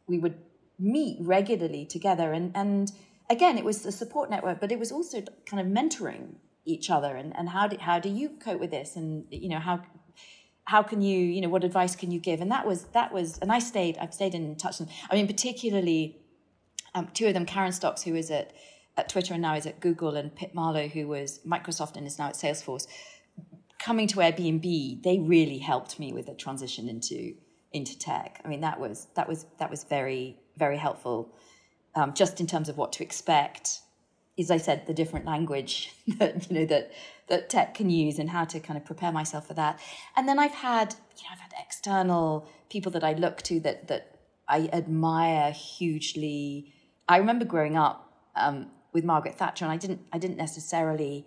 we 0.08 0.18
would 0.18 0.36
meet 0.80 1.18
regularly 1.20 1.84
together. 1.84 2.32
And 2.32 2.50
and 2.56 2.90
again, 3.30 3.56
it 3.56 3.64
was 3.64 3.86
a 3.86 3.92
support 3.92 4.30
network, 4.30 4.58
but 4.60 4.72
it 4.72 4.80
was 4.80 4.90
also 4.90 5.22
kind 5.46 5.60
of 5.64 5.66
mentoring 5.78 6.34
each 6.64 6.90
other. 6.90 7.14
And 7.14 7.36
and 7.36 7.50
how 7.50 7.68
do 7.68 7.76
how 7.78 8.00
do 8.00 8.08
you 8.08 8.30
cope 8.30 8.58
with 8.58 8.72
this? 8.72 8.96
And 8.96 9.26
you 9.30 9.48
know 9.48 9.60
how 9.60 9.82
how 10.64 10.82
can 10.82 11.02
you 11.02 11.18
you 11.20 11.40
know 11.40 11.50
what 11.50 11.62
advice 11.62 11.94
can 11.94 12.10
you 12.10 12.18
give? 12.18 12.40
And 12.40 12.50
that 12.50 12.66
was 12.66 12.86
that 12.98 13.12
was 13.12 13.38
and 13.38 13.52
I 13.52 13.60
stayed 13.60 13.96
I've 13.98 14.14
stayed 14.14 14.34
in 14.34 14.56
touch. 14.56 14.80
And 14.80 14.88
I 15.08 15.14
mean, 15.14 15.28
particularly 15.28 16.16
um, 16.96 17.06
two 17.14 17.28
of 17.28 17.34
them, 17.34 17.46
Karen 17.46 17.70
Stocks, 17.70 18.02
who 18.02 18.16
is 18.16 18.28
at 18.30 18.52
at 18.96 19.08
Twitter 19.08 19.34
and 19.34 19.42
now 19.42 19.54
is 19.54 19.66
at 19.66 19.80
Google, 19.80 20.16
and 20.16 20.34
Pip 20.34 20.54
Marlow, 20.54 20.88
who 20.88 21.08
was 21.08 21.40
Microsoft 21.46 21.96
and 21.96 22.06
is 22.06 22.18
now 22.18 22.28
at 22.28 22.34
Salesforce, 22.34 22.86
coming 23.78 24.06
to 24.06 24.16
Airbnb, 24.18 25.02
they 25.02 25.18
really 25.18 25.58
helped 25.58 25.98
me 25.98 26.12
with 26.12 26.26
the 26.26 26.34
transition 26.34 26.88
into 26.88 27.34
into 27.72 27.98
tech. 27.98 28.40
I 28.44 28.48
mean, 28.48 28.60
that 28.60 28.78
was 28.78 29.08
that 29.14 29.28
was 29.28 29.46
that 29.58 29.70
was 29.70 29.84
very 29.84 30.38
very 30.56 30.76
helpful, 30.76 31.34
um, 31.94 32.12
just 32.14 32.40
in 32.40 32.46
terms 32.46 32.68
of 32.68 32.76
what 32.76 32.92
to 32.94 33.02
expect. 33.02 33.80
As 34.38 34.50
I 34.50 34.56
said, 34.56 34.86
the 34.86 34.94
different 34.94 35.26
language 35.26 35.92
that 36.18 36.50
you 36.50 36.60
know 36.60 36.66
that 36.66 36.92
that 37.28 37.48
tech 37.48 37.74
can 37.74 37.90
use 37.90 38.18
and 38.18 38.30
how 38.30 38.44
to 38.44 38.60
kind 38.60 38.76
of 38.76 38.84
prepare 38.84 39.12
myself 39.12 39.46
for 39.46 39.54
that. 39.54 39.80
And 40.16 40.28
then 40.28 40.38
I've 40.38 40.54
had 40.54 40.94
you 41.16 41.24
know 41.24 41.30
I've 41.32 41.40
had 41.40 41.52
external 41.58 42.46
people 42.68 42.92
that 42.92 43.04
I 43.04 43.14
look 43.14 43.42
to 43.42 43.58
that 43.60 43.88
that 43.88 44.18
I 44.48 44.68
admire 44.72 45.50
hugely. 45.50 46.72
I 47.08 47.16
remember 47.16 47.44
growing 47.44 47.76
up 47.76 48.12
um, 48.36 48.70
with 48.92 49.04
Margaret 49.04 49.36
Thatcher, 49.36 49.64
and 49.64 49.72
I 49.72 49.76
didn't 49.76 50.00
I 50.12 50.18
didn't 50.18 50.36
necessarily 50.36 51.26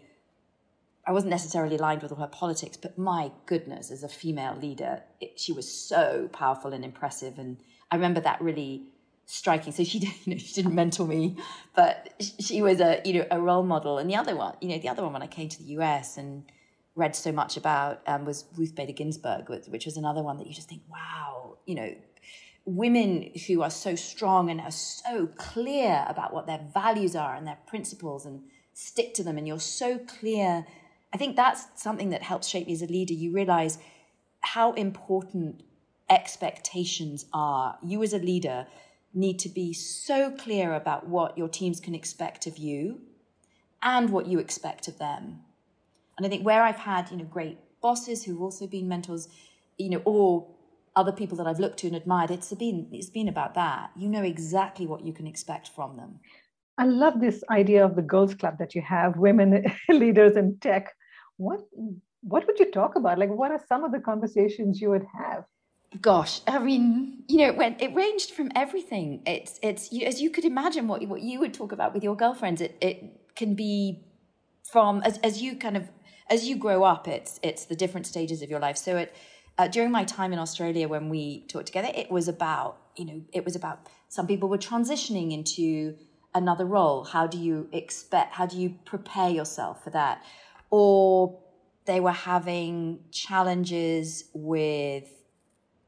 I 1.07 1.11
wasn't 1.11 1.32
necessarily 1.32 1.76
aligned 1.76 2.01
with 2.01 2.11
all 2.11 2.18
her 2.18 2.28
politics, 2.28 2.78
but 2.78 2.97
my 2.97 3.32
goodness, 3.45 3.91
as 3.91 4.03
a 4.03 4.09
female 4.09 4.55
leader, 4.55 5.03
it, 5.22 5.39
she 5.39 5.53
was 5.53 5.72
so 5.72 6.30
powerful 6.34 6.74
and 6.74 6.84
impressive. 6.84 7.38
And 7.38 7.57
I 7.91 7.95
remember 7.95 8.22
that 8.22 8.41
really 8.41 8.88
striking. 9.26 9.72
So 9.72 9.84
she, 9.84 9.99
you 10.26 10.34
know, 10.34 10.38
she 10.38 10.53
didn't 10.53 10.74
mentor 10.74 11.05
me, 11.05 11.38
but 11.76 12.13
she 12.20 12.61
was 12.61 12.80
a, 12.82 13.01
you 13.05 13.13
know, 13.13 13.26
a 13.30 13.39
role 13.39 13.63
model. 13.63 13.99
And 13.99 14.09
the 14.09 14.16
other 14.16 14.36
one, 14.36 14.55
you 14.61 14.70
know, 14.70 14.80
the 14.80 14.89
other 14.89 15.03
one 15.03 15.13
when 15.13 15.22
I 15.22 15.28
came 15.28 15.47
to 15.49 15.59
the 15.59 15.70
US 15.80 16.18
and 16.18 16.43
read 16.95 17.16
so 17.16 17.32
much 17.32 17.55
about 17.55 18.01
um, 18.07 18.26
was 18.26 18.45
Ruth 18.57 18.74
Bader 18.74 18.93
Ginsburg, 18.93 19.49
which 19.68 19.86
was 19.86 19.97
another 19.97 20.24
one 20.24 20.38
that 20.38 20.47
you 20.47 20.53
just 20.53 20.70
think, 20.70 20.82
wow, 20.89 21.57
you 21.66 21.76
know, 21.76 21.93
women 22.66 23.32
who 23.47 23.61
are 23.61 23.70
so 23.70 23.95
strong 23.95 24.49
and 24.49 24.59
are 24.59 24.72
so 24.72 25.28
clear 25.36 26.05
about 26.07 26.34
what 26.34 26.47
their 26.47 26.61
values 26.74 27.16
are 27.16 27.36
and 27.36 27.45
their 27.45 27.59
principles 27.68 28.26
and 28.26 28.41
stick 28.74 29.13
to 29.13 29.24
them. 29.24 29.38
And 29.38 29.47
you're 29.47 29.59
so 29.59 29.99
clear 29.99 30.66
I 31.16 31.18
think 31.18 31.38
that's 31.38 31.68
something 31.82 32.09
that 32.09 32.24
helps 32.24 32.45
shape 32.45 32.68
me 32.68 32.74
as 32.74 32.82
a 32.82 32.88
leader. 32.88 33.13
You 33.13 33.32
realize 33.32 33.78
how 34.41 34.74
important 34.74 35.63
expectations 36.09 37.26
are. 37.32 37.78
You, 37.82 38.03
as 38.03 38.11
a 38.11 38.20
leader, 38.20 38.68
need 39.13 39.39
to 39.39 39.47
be 39.47 39.72
so 39.72 40.30
clear 40.30 40.74
about 40.74 41.07
what 41.07 41.38
your 41.38 41.47
teams 41.47 41.80
can 41.80 41.95
expect 41.95 42.47
of 42.47 42.57
you 42.57 42.99
and 43.82 44.09
what 44.09 44.26
you 44.26 44.39
expect 44.39 44.89
of 44.89 44.97
them. 44.97 45.39
And 46.18 46.26
I 46.26 46.30
think 46.30 46.45
where 46.45 46.63
I've 46.63 46.80
had, 46.80 47.09
you 47.11 47.16
know, 47.16 47.24
great 47.24 47.59
bosses 47.82 48.26
who've 48.26 48.41
also 48.41 48.68
been 48.68 48.89
mentors, 48.89 49.30
you 49.78 49.91
know, 49.91 50.01
or 50.03 50.45
other 50.96 51.12
people 51.12 51.38
that 51.38 51.48
I've 51.48 51.60
looked 51.60 51.80
to 51.80 51.88
and 51.88 51.96
admired, 51.96 52.32
it's 52.32 52.54
been 52.54 52.88
it's 52.91 53.10
been 53.10 53.28
about 53.28 53.54
that. 53.56 53.91
You 53.96 54.10
know 54.10 54.24
exactly 54.24 54.88
what 54.88 55.06
you 55.06 55.14
can 55.14 55.28
expect 55.28 55.70
from 55.70 55.98
them. 55.98 56.20
I 56.78 56.86
love 56.86 57.22
this 57.22 57.43
idea 57.50 57.86
of 57.86 57.96
the 57.96 58.02
girls 58.02 58.36
club 58.36 58.58
that 58.60 58.76
you 58.76 58.82
have, 58.82 59.18
women 59.18 59.66
leaders 59.89 60.36
in 60.36 60.58
tech 60.60 60.93
what 61.38 61.62
what 62.22 62.46
would 62.48 62.60
you 62.60 62.72
talk 62.72 62.96
about? 62.96 63.20
Like, 63.20 63.30
what 63.30 63.52
are 63.52 63.62
some 63.68 63.84
of 63.84 63.91
the 63.91 64.00
conversations 64.00 64.82
you 64.82 64.89
would 64.89 65.06
have? 65.18 65.46
Gosh, 66.02 66.41
I 66.48 66.60
mean, 66.60 67.24
you 67.28 67.38
know, 67.38 67.54
when 67.54 67.76
it 67.80 67.93
ranged 67.93 68.32
from 68.32 68.52
everything. 68.56 69.22
It's 69.26 69.60
it's 69.62 69.93
as 70.04 70.22
you 70.22 70.30
could 70.30 70.46
imagine 70.46 70.88
what 70.88 71.06
what 71.08 71.22
you 71.22 71.39
would 71.39 71.54
talk 71.54 71.72
about 71.72 71.93
with 71.93 72.04
your 72.04 72.16
girlfriends. 72.16 72.62
It 72.62 72.78
it 72.82 73.36
can 73.36 73.56
be 73.56 74.04
from 74.72 75.02
as 75.04 75.18
as 75.20 75.41
you 75.41 75.56
kind 75.56 75.78
of 75.78 75.89
as 76.30 76.48
you 76.48 76.58
grow 76.58 76.84
up. 76.84 77.08
It's 77.08 77.39
it's 77.43 77.66
the 77.66 77.76
different 77.76 78.08
stages 78.08 78.41
of 78.41 78.50
your 78.50 78.60
life. 78.60 78.78
So 78.78 78.98
it 78.98 79.16
uh, 79.58 79.68
during 79.68 79.91
my 79.91 80.03
time 80.03 80.34
in 80.34 80.39
Australia 80.39 80.88
when 80.88 81.10
we 81.10 81.45
talked 81.47 81.68
together, 81.68 81.91
it 81.93 82.12
was 82.12 82.28
about 82.28 82.78
you 82.95 83.06
know 83.06 83.22
it 83.34 83.43
was 83.45 83.56
about 83.56 83.88
some 84.10 84.28
people 84.28 84.49
were 84.49 84.58
transitioning 84.58 85.32
into 85.34 85.95
another 86.34 86.66
role. 86.66 87.03
How 87.03 87.28
do 87.28 87.38
you 87.38 87.70
expect? 87.72 88.34
How 88.34 88.45
do 88.45 88.58
you 88.58 88.76
prepare 88.86 89.30
yourself 89.30 89.84
for 89.84 89.89
that? 89.91 90.24
or 90.70 91.39
they 91.86 91.99
were 91.99 92.12
having 92.12 92.99
challenges 93.12 94.26
with 94.34 95.08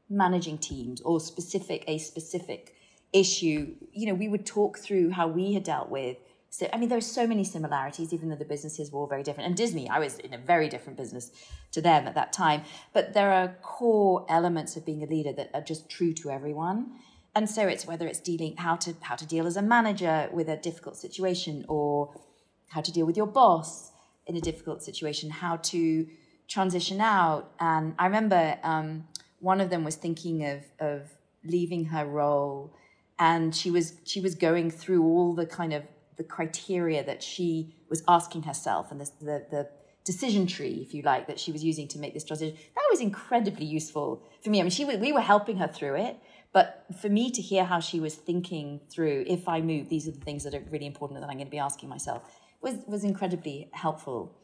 managing 0.08 0.56
teams 0.58 1.00
or 1.02 1.20
specific 1.20 1.84
a 1.86 1.98
specific 1.98 2.74
issue 3.12 3.74
you 3.92 4.06
know 4.06 4.14
we 4.14 4.28
would 4.28 4.46
talk 4.46 4.78
through 4.78 5.10
how 5.10 5.28
we 5.28 5.52
had 5.52 5.62
dealt 5.62 5.90
with 5.90 6.16
so 6.50 6.68
i 6.72 6.78
mean 6.78 6.88
there 6.88 6.98
are 6.98 7.12
so 7.18 7.26
many 7.26 7.44
similarities 7.44 8.12
even 8.12 8.28
though 8.28 8.36
the 8.36 8.44
businesses 8.44 8.90
were 8.90 9.00
all 9.00 9.06
very 9.06 9.22
different. 9.22 9.46
And 9.48 9.56
disney 9.56 9.88
i 9.88 9.98
was 9.98 10.18
in 10.18 10.34
a 10.34 10.38
very 10.38 10.68
different 10.68 10.96
business 10.96 11.30
to 11.72 11.80
them 11.80 12.06
at 12.06 12.14
that 12.14 12.32
time. 12.32 12.62
But 12.92 13.14
there 13.14 13.32
are 13.32 13.56
core 13.62 14.26
elements 14.28 14.76
of 14.76 14.84
being 14.84 15.02
a 15.02 15.06
leader 15.06 15.32
that 15.32 15.50
are 15.54 15.60
just 15.60 15.88
true 15.88 16.12
to 16.14 16.30
everyone. 16.30 16.92
And 17.34 17.48
so 17.48 17.66
it's 17.68 17.86
whether 17.86 18.06
it's 18.06 18.20
dealing 18.20 18.56
how 18.56 18.76
to 18.76 18.94
how 19.00 19.16
to 19.16 19.26
deal 19.26 19.46
as 19.46 19.56
a 19.56 19.62
manager 19.62 20.28
with 20.32 20.48
a 20.48 20.56
difficult 20.56 20.96
situation 20.96 21.64
or 21.68 22.14
how 22.68 22.80
to 22.80 22.92
deal 22.92 23.06
with 23.06 23.16
your 23.16 23.26
boss 23.26 23.92
in 24.26 24.36
a 24.36 24.40
difficult 24.40 24.82
situation, 24.82 25.30
how 25.30 25.56
to 25.56 26.06
transition 26.48 27.00
out. 27.00 27.52
And 27.60 27.94
I 27.98 28.06
remember 28.06 28.58
um, 28.62 29.06
one 29.40 29.60
of 29.60 29.70
them 29.70 29.84
was 29.84 29.96
thinking 29.96 30.44
of 30.44 30.64
of 30.80 31.02
leaving 31.44 31.86
her 31.86 32.04
role, 32.06 32.74
and 33.18 33.54
she 33.54 33.70
was 33.70 33.94
she 34.04 34.20
was 34.20 34.34
going 34.34 34.70
through 34.70 35.04
all 35.04 35.34
the 35.34 35.46
kind 35.46 35.72
of 35.72 35.82
the 36.18 36.24
criteria 36.24 37.02
that 37.04 37.22
she 37.22 37.74
was 37.88 38.02
asking 38.06 38.42
herself 38.42 38.90
and 38.90 39.00
the, 39.00 39.10
the, 39.20 39.46
the 39.50 39.68
decision 40.04 40.46
tree, 40.46 40.78
if 40.86 40.92
you 40.92 41.02
like, 41.02 41.26
that 41.28 41.38
she 41.38 41.52
was 41.52 41.62
using 41.64 41.86
to 41.88 41.98
make 41.98 42.12
this 42.12 42.24
transition. 42.24 42.56
That 42.74 42.88
was 42.90 43.00
incredibly 43.00 43.64
useful 43.64 44.22
for 44.42 44.50
me. 44.50 44.58
I 44.60 44.62
mean, 44.62 44.70
she 44.70 44.84
we 44.84 45.12
were 45.12 45.20
helping 45.20 45.56
her 45.58 45.68
through 45.68 45.96
it, 45.96 46.16
but 46.52 46.84
for 47.00 47.08
me 47.08 47.30
to 47.30 47.40
hear 47.40 47.64
how 47.64 47.80
she 47.80 48.00
was 48.00 48.14
thinking 48.14 48.80
through, 48.90 49.24
if 49.26 49.48
I 49.48 49.60
move, 49.60 49.88
these 49.88 50.08
are 50.08 50.12
the 50.12 50.24
things 50.28 50.44
that 50.44 50.54
are 50.54 50.64
really 50.70 50.86
important 50.86 51.20
that 51.20 51.28
I'm 51.30 51.36
going 51.36 51.46
to 51.46 51.50
be 51.50 51.58
asking 51.58 51.88
myself 51.88 52.22
was 52.60 52.76
was 52.86 53.04
incredibly 53.04 53.68
helpful. 53.72 54.34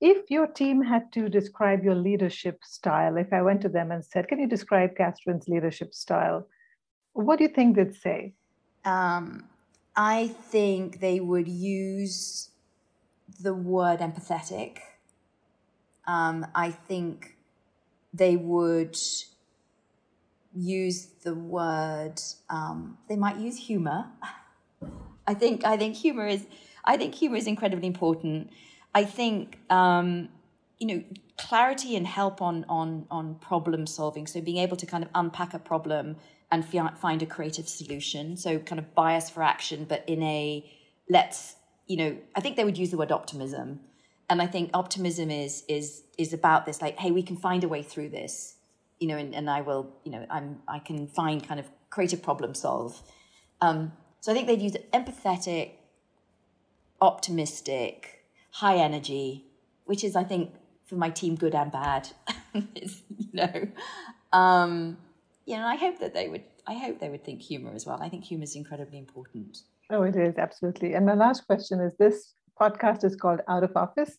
If 0.00 0.30
your 0.30 0.46
team 0.46 0.80
had 0.82 1.12
to 1.12 1.28
describe 1.28 1.84
your 1.84 1.94
leadership 2.08 2.64
style, 2.64 3.18
if 3.18 3.30
I 3.32 3.42
went 3.42 3.60
to 3.62 3.68
them 3.68 3.90
and 3.90 4.02
said, 4.02 4.28
"Can 4.28 4.38
you 4.38 4.48
describe 4.48 4.96
Catherine's 4.96 5.48
leadership 5.48 5.92
style?" 5.92 6.46
What 7.12 7.38
do 7.38 7.44
you 7.44 7.52
think 7.56 7.76
they'd 7.76 7.94
say? 7.94 8.34
Um, 8.84 9.48
I 10.00 10.28
think 10.28 11.00
they 11.00 11.20
would 11.20 11.46
use 11.46 12.48
the 13.38 13.52
word 13.52 14.00
empathetic. 14.00 14.78
Um, 16.06 16.46
I 16.54 16.70
think 16.70 17.36
they 18.14 18.34
would 18.34 18.96
use 20.54 21.04
the 21.22 21.34
word. 21.34 22.14
Um, 22.48 22.96
they 23.10 23.16
might 23.16 23.36
use 23.36 23.58
humor. 23.58 24.06
I 25.26 25.34
think. 25.34 25.66
I 25.66 25.76
think 25.76 25.96
humor 25.96 26.26
is 26.26 26.46
I 26.82 26.96
think 26.96 27.14
humor 27.14 27.36
is 27.36 27.46
incredibly 27.46 27.86
important. 27.86 28.48
I 28.94 29.04
think 29.04 29.58
um, 29.68 30.30
you 30.78 30.86
know 30.86 31.04
clarity 31.36 31.94
and 31.94 32.06
help 32.06 32.40
on 32.40 32.64
on 32.70 33.06
on 33.10 33.34
problem 33.34 33.86
solving. 33.86 34.26
So 34.26 34.40
being 34.40 34.56
able 34.56 34.78
to 34.78 34.86
kind 34.86 35.04
of 35.04 35.10
unpack 35.14 35.52
a 35.52 35.58
problem 35.58 36.16
and 36.50 36.64
fi- 36.64 36.94
find 36.96 37.22
a 37.22 37.26
creative 37.26 37.68
solution. 37.68 38.36
So 38.36 38.58
kind 38.58 38.78
of 38.78 38.94
bias 38.94 39.30
for 39.30 39.42
action, 39.42 39.84
but 39.88 40.04
in 40.06 40.22
a 40.22 40.70
let's 41.08 41.56
you 41.86 41.96
know. 41.96 42.16
I 42.34 42.40
think 42.40 42.56
they 42.56 42.64
would 42.64 42.78
use 42.78 42.90
the 42.90 42.96
word 42.96 43.12
optimism, 43.12 43.80
and 44.28 44.40
I 44.40 44.46
think 44.46 44.70
optimism 44.74 45.30
is 45.30 45.64
is 45.68 46.02
is 46.18 46.32
about 46.32 46.66
this 46.66 46.80
like, 46.80 46.98
hey, 46.98 47.10
we 47.10 47.22
can 47.22 47.36
find 47.36 47.64
a 47.64 47.68
way 47.68 47.82
through 47.82 48.10
this. 48.10 48.56
You 48.98 49.08
know, 49.08 49.16
and, 49.16 49.34
and 49.34 49.48
I 49.48 49.62
will, 49.62 49.96
you 50.04 50.12
know, 50.12 50.26
I'm 50.30 50.60
I 50.68 50.78
can 50.78 51.06
find 51.06 51.46
kind 51.46 51.58
of 51.58 51.66
creative 51.88 52.22
problem 52.22 52.54
solve. 52.54 53.02
Um, 53.60 53.92
so 54.20 54.30
I 54.30 54.34
think 54.34 54.46
they'd 54.46 54.60
use 54.60 54.76
empathetic, 54.92 55.72
optimistic, 57.00 58.24
high 58.52 58.76
energy, 58.76 59.46
which 59.84 60.04
is, 60.04 60.14
I 60.16 60.24
think, 60.24 60.54
for 60.84 60.96
my 60.96 61.10
team, 61.10 61.34
good 61.36 61.54
and 61.54 61.72
bad. 61.72 62.08
you 62.54 62.88
know, 63.32 63.68
um, 64.32 64.98
you 65.50 65.56
know, 65.56 65.66
I 65.66 65.76
hope 65.76 65.98
that 65.98 66.14
they 66.14 66.28
would. 66.28 66.44
I 66.66 66.74
hope 66.74 67.00
they 67.00 67.08
would 67.08 67.24
think 67.24 67.42
humor 67.42 67.72
as 67.74 67.84
well. 67.84 68.00
I 68.00 68.08
think 68.08 68.24
humor 68.24 68.44
is 68.44 68.54
incredibly 68.54 68.98
important. 68.98 69.58
Oh, 69.90 70.02
it 70.02 70.14
is 70.14 70.38
absolutely. 70.38 70.94
And 70.94 71.04
my 71.04 71.14
last 71.14 71.46
question 71.46 71.80
is: 71.80 71.92
This 71.98 72.34
podcast 72.60 73.02
is 73.04 73.16
called 73.16 73.40
Out 73.48 73.64
of 73.64 73.72
Office. 73.76 74.16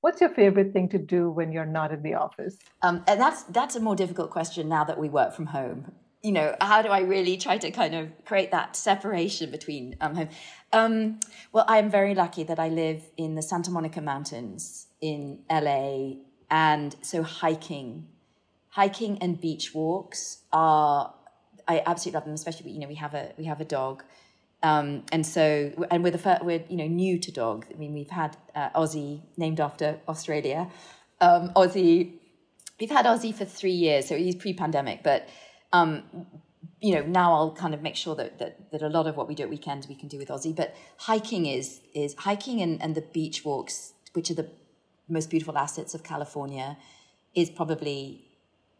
What's 0.00 0.22
your 0.22 0.30
favorite 0.30 0.72
thing 0.72 0.88
to 0.88 0.98
do 0.98 1.30
when 1.30 1.52
you're 1.52 1.66
not 1.66 1.92
in 1.92 2.02
the 2.02 2.14
office? 2.14 2.56
Um, 2.80 3.04
and 3.06 3.20
that's 3.20 3.42
that's 3.44 3.76
a 3.76 3.80
more 3.80 3.94
difficult 3.94 4.30
question 4.30 4.68
now 4.68 4.84
that 4.84 4.98
we 4.98 5.10
work 5.10 5.34
from 5.34 5.46
home 5.46 5.92
you 6.22 6.32
know, 6.32 6.54
how 6.60 6.82
do 6.82 6.88
I 6.88 7.00
really 7.00 7.36
try 7.36 7.56
to 7.58 7.70
kind 7.70 7.94
of 7.94 8.10
create 8.24 8.50
that 8.50 8.76
separation 8.76 9.50
between 9.50 9.96
um, 10.00 10.14
home? 10.14 10.28
Um, 10.72 11.20
well, 11.52 11.64
I'm 11.66 11.90
very 11.90 12.14
lucky 12.14 12.42
that 12.44 12.58
I 12.58 12.68
live 12.68 13.02
in 13.16 13.36
the 13.36 13.42
Santa 13.42 13.70
Monica 13.70 14.00
Mountains 14.00 14.86
in 15.00 15.40
LA, 15.50 16.16
and 16.50 16.94
so 17.00 17.22
hiking, 17.22 18.06
hiking 18.70 19.18
and 19.18 19.40
beach 19.40 19.74
walks 19.74 20.38
are 20.52 21.14
I 21.68 21.82
absolutely 21.86 22.16
love 22.16 22.24
them. 22.24 22.34
Especially, 22.34 22.70
you 22.72 22.80
know, 22.80 22.88
we 22.88 22.96
have 22.96 23.14
a 23.14 23.32
we 23.38 23.44
have 23.44 23.60
a 23.60 23.64
dog, 23.64 24.02
um, 24.62 25.04
and 25.12 25.24
so 25.24 25.72
and 25.90 26.02
we're 26.02 26.10
the 26.10 26.38
we're 26.42 26.64
you 26.68 26.76
know 26.76 26.86
new 26.86 27.18
to 27.18 27.30
dog. 27.30 27.66
I 27.72 27.76
mean, 27.78 27.92
we've 27.94 28.10
had 28.10 28.36
uh, 28.54 28.70
Aussie 28.70 29.20
named 29.36 29.60
after 29.60 30.00
Australia, 30.08 30.68
um, 31.20 31.50
Aussie. 31.54 32.14
We've 32.80 32.90
had 32.90 33.04
Aussie 33.04 33.34
for 33.34 33.44
three 33.44 33.72
years, 33.72 34.08
so 34.08 34.16
he's 34.16 34.34
pre-pandemic, 34.34 35.02
but 35.02 35.28
um, 35.70 36.02
you 36.80 36.94
know, 36.94 37.02
now 37.02 37.34
I'll 37.34 37.52
kind 37.52 37.74
of 37.74 37.82
make 37.82 37.94
sure 37.94 38.14
that, 38.16 38.38
that, 38.38 38.70
that 38.72 38.80
a 38.80 38.88
lot 38.88 39.06
of 39.06 39.16
what 39.16 39.28
we 39.28 39.34
do 39.34 39.42
at 39.42 39.50
weekends 39.50 39.86
we 39.86 39.94
can 39.94 40.08
do 40.08 40.16
with 40.16 40.28
Aussie. 40.28 40.56
But 40.56 40.74
hiking 40.96 41.46
is 41.46 41.80
is 41.94 42.14
hiking 42.14 42.60
and, 42.62 42.80
and 42.82 42.94
the 42.94 43.02
beach 43.02 43.44
walks, 43.44 43.92
which 44.14 44.30
are 44.30 44.34
the 44.34 44.50
most 45.08 45.28
beautiful 45.28 45.58
assets 45.58 45.94
of 45.94 46.02
California, 46.02 46.78
is 47.34 47.50
probably 47.50 48.29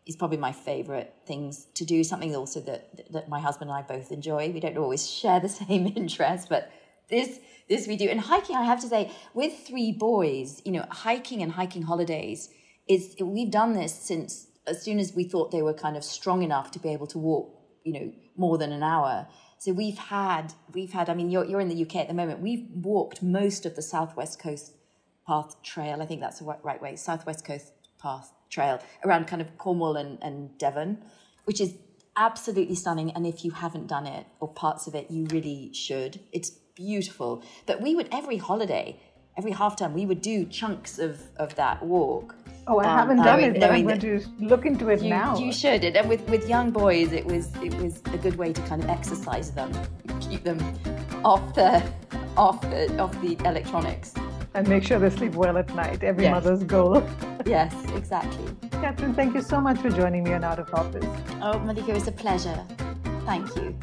is 0.07 0.17
probably 0.17 0.39
my 0.39 0.53
favorite 0.53 1.15
things 1.27 1.67
to 1.75 1.85
do. 1.85 2.03
Something 2.03 2.35
also 2.35 2.61
that 2.61 3.13
that 3.13 3.29
my 3.29 3.41
husband 3.41 3.71
and 3.71 3.79
I 3.79 3.83
both 3.83 4.13
enjoy. 4.13 4.51
We 4.51 4.61
don't 4.61 4.79
always 4.79 5.09
share 5.11 5.41
the 5.41 5.49
same 5.63 5.87
interests, 5.87 6.47
but 6.49 6.71
this 7.09 7.39
this 7.69 7.87
we 7.87 7.97
do. 7.97 8.09
And 8.09 8.21
hiking, 8.21 8.57
I 8.57 8.65
have 8.65 8.81
to 8.81 8.89
say, 8.89 9.13
with 9.35 9.67
three 9.67 9.93
boys, 9.93 10.61
you 10.65 10.73
know, 10.73 10.87
hiking 10.91 11.43
and 11.43 11.53
hiking 11.53 11.83
holidays 11.83 12.51
is 12.89 13.15
we've 13.21 13.51
done 13.51 13.75
this 13.75 13.95
since 13.95 14.49
as 14.67 14.83
soon 14.83 14.99
as 14.99 15.15
we 15.15 15.25
thought 15.25 15.51
they 15.51 15.63
were 15.63 15.75
kind 15.75 15.97
of 15.97 16.05
strong 16.05 16.43
enough 16.43 16.71
to 16.73 16.79
be 16.79 16.91
able 16.91 17.07
to 17.07 17.19
walk 17.19 17.57
you 17.85 17.93
know 17.93 18.13
more 18.37 18.59
than 18.59 18.73
an 18.73 18.83
hour 18.83 19.27
so 19.59 19.73
we've 19.73 19.99
had 19.99 20.53
we've 20.75 20.93
had 20.93 21.09
i 21.09 21.15
mean 21.15 21.31
you're, 21.31 21.45
you're 21.45 21.61
in 21.61 21.69
the 21.69 21.83
uk 21.83 21.95
at 21.97 22.09
the 22.09 22.15
moment 22.15 22.41
we've 22.41 22.67
walked 22.75 23.23
most 23.23 23.65
of 23.65 23.75
the 23.77 23.83
southwest 23.83 24.39
coast 24.39 24.75
path 25.27 25.57
trail 25.63 26.03
i 26.03 26.07
think 26.07 26.21
that's 26.21 26.41
the 26.41 26.45
right 26.45 26.83
way 26.83 26.97
southwest 26.97 27.45
coast 27.45 27.73
path 28.01 28.33
trail 28.51 28.81
around 29.05 29.27
kind 29.27 29.41
of 29.41 29.57
cornwall 29.59 29.97
and, 29.97 30.19
and 30.23 30.57
devon 30.59 30.99
which 31.45 31.61
is 31.61 31.75
absolutely 32.17 32.75
stunning 32.75 33.11
and 33.13 33.27
if 33.27 33.45
you 33.45 33.51
haven't 33.51 33.87
done 33.87 34.07
it 34.07 34.27
or 34.41 34.49
parts 34.49 34.87
of 34.87 34.95
it 34.95 35.11
you 35.11 35.27
really 35.31 35.73
should 35.73 36.21
it's 36.33 36.51
beautiful 36.75 37.43
but 37.67 37.81
we 37.81 37.95
would 37.95 38.09
every 38.13 38.37
holiday 38.37 39.01
every 39.39 39.53
half 39.53 39.77
term 39.77 39.95
we 39.95 40.05
would 40.05 40.21
do 40.21 40.45
chunks 40.47 40.99
of 40.99 41.23
of 41.37 41.55
that 41.55 41.83
walk 41.83 42.35
Oh, 42.67 42.79
I 42.79 42.85
um, 42.85 42.99
haven't 42.99 43.17
done 43.25 43.41
it, 43.41 43.59
but 43.59 43.71
I'm 43.71 43.85
going 43.85 44.01
to 44.01 44.21
look 44.39 44.65
into 44.65 44.91
it 44.91 45.03
you, 45.03 45.11
now. 45.11 45.37
You 45.37 45.53
should. 45.53 45.83
And 45.85 46.09
with, 46.09 46.21
with 46.29 46.49
young 46.49 46.71
boys, 46.71 47.13
it 47.13 47.25
was 47.25 47.53
it 47.57 47.75
was 47.75 48.01
a 48.13 48.19
good 48.19 48.37
way 48.37 48.53
to 48.53 48.63
kind 48.63 48.83
of 48.85 48.89
exercise 48.91 49.51
them, 49.51 49.73
keep 50.21 50.45
them 50.45 50.61
off 51.25 51.55
the 51.55 51.83
off 52.37 52.61
the 52.63 52.97
off 52.99 53.13
the 53.23 53.37
electronics, 53.45 54.15
and 54.55 54.69
make 54.69 54.85
sure 54.85 54.99
they 54.99 55.11
sleep 55.11 55.35
well 55.35 55.59
at 55.59 55.75
night. 55.75 56.05
Every 56.05 56.25
yes. 56.25 56.33
mother's 56.33 56.63
goal. 56.63 57.03
Yes, 57.47 57.75
exactly. 57.95 58.45
Catherine, 58.71 59.15
thank 59.15 59.35
you 59.35 59.43
so 59.43 59.61
much 59.61 59.79
for 59.79 59.91
joining 59.91 60.25
me 60.25 60.33
on 60.33 60.45
Out 60.45 60.59
of 60.59 60.73
Office. 60.75 61.05
Oh, 61.43 61.59
Malika, 61.61 61.91
it 61.91 61.95
was 61.95 62.09
a 62.09 62.13
pleasure. 62.13 62.65
Thank 63.25 63.55
you. 63.57 63.77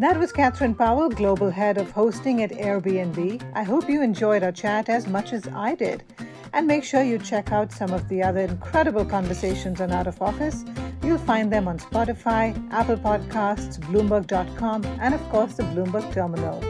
That 0.00 0.18
was 0.18 0.32
Catherine 0.32 0.74
Powell, 0.74 1.10
Global 1.10 1.50
Head 1.50 1.76
of 1.76 1.90
Hosting 1.90 2.42
at 2.42 2.52
Airbnb. 2.52 3.52
I 3.54 3.62
hope 3.62 3.86
you 3.86 4.02
enjoyed 4.02 4.42
our 4.42 4.50
chat 4.50 4.88
as 4.88 5.06
much 5.06 5.34
as 5.34 5.46
I 5.48 5.74
did. 5.74 6.02
And 6.54 6.66
make 6.66 6.84
sure 6.84 7.02
you 7.02 7.18
check 7.18 7.52
out 7.52 7.70
some 7.70 7.92
of 7.92 8.08
the 8.08 8.22
other 8.22 8.40
incredible 8.40 9.04
conversations 9.04 9.80
on 9.80 9.92
Out 9.92 10.06
of 10.06 10.22
Office. 10.22 10.64
You'll 11.02 11.18
find 11.18 11.52
them 11.52 11.68
on 11.68 11.78
Spotify, 11.78 12.56
Apple 12.72 12.96
Podcasts, 12.96 13.78
Bloomberg.com, 13.78 14.84
and 15.00 15.14
of 15.14 15.22
course 15.28 15.54
the 15.54 15.64
Bloomberg 15.64 16.10
Terminal. 16.14 16.69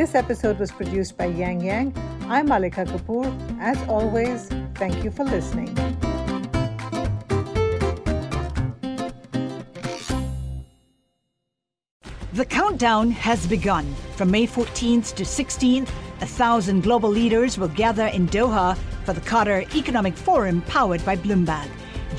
This 0.00 0.14
episode 0.14 0.58
was 0.58 0.72
produced 0.72 1.18
by 1.18 1.26
Yang 1.26 1.60
Yang. 1.60 1.94
I'm 2.26 2.46
Malika 2.48 2.86
Kapoor. 2.86 3.28
As 3.60 3.76
always, 3.86 4.48
thank 4.76 5.04
you 5.04 5.10
for 5.10 5.24
listening. 5.24 5.74
The 12.32 12.46
countdown 12.46 13.10
has 13.10 13.46
begun. 13.46 13.94
From 14.16 14.30
May 14.30 14.46
14th 14.46 15.14
to 15.16 15.22
16th, 15.22 15.90
a 16.22 16.26
thousand 16.26 16.82
global 16.82 17.10
leaders 17.10 17.58
will 17.58 17.68
gather 17.68 18.06
in 18.06 18.26
Doha 18.26 18.78
for 19.04 19.12
the 19.12 19.20
Qatar 19.20 19.70
Economic 19.76 20.16
Forum 20.16 20.62
powered 20.62 21.04
by 21.04 21.14
Bloomberg. 21.14 21.68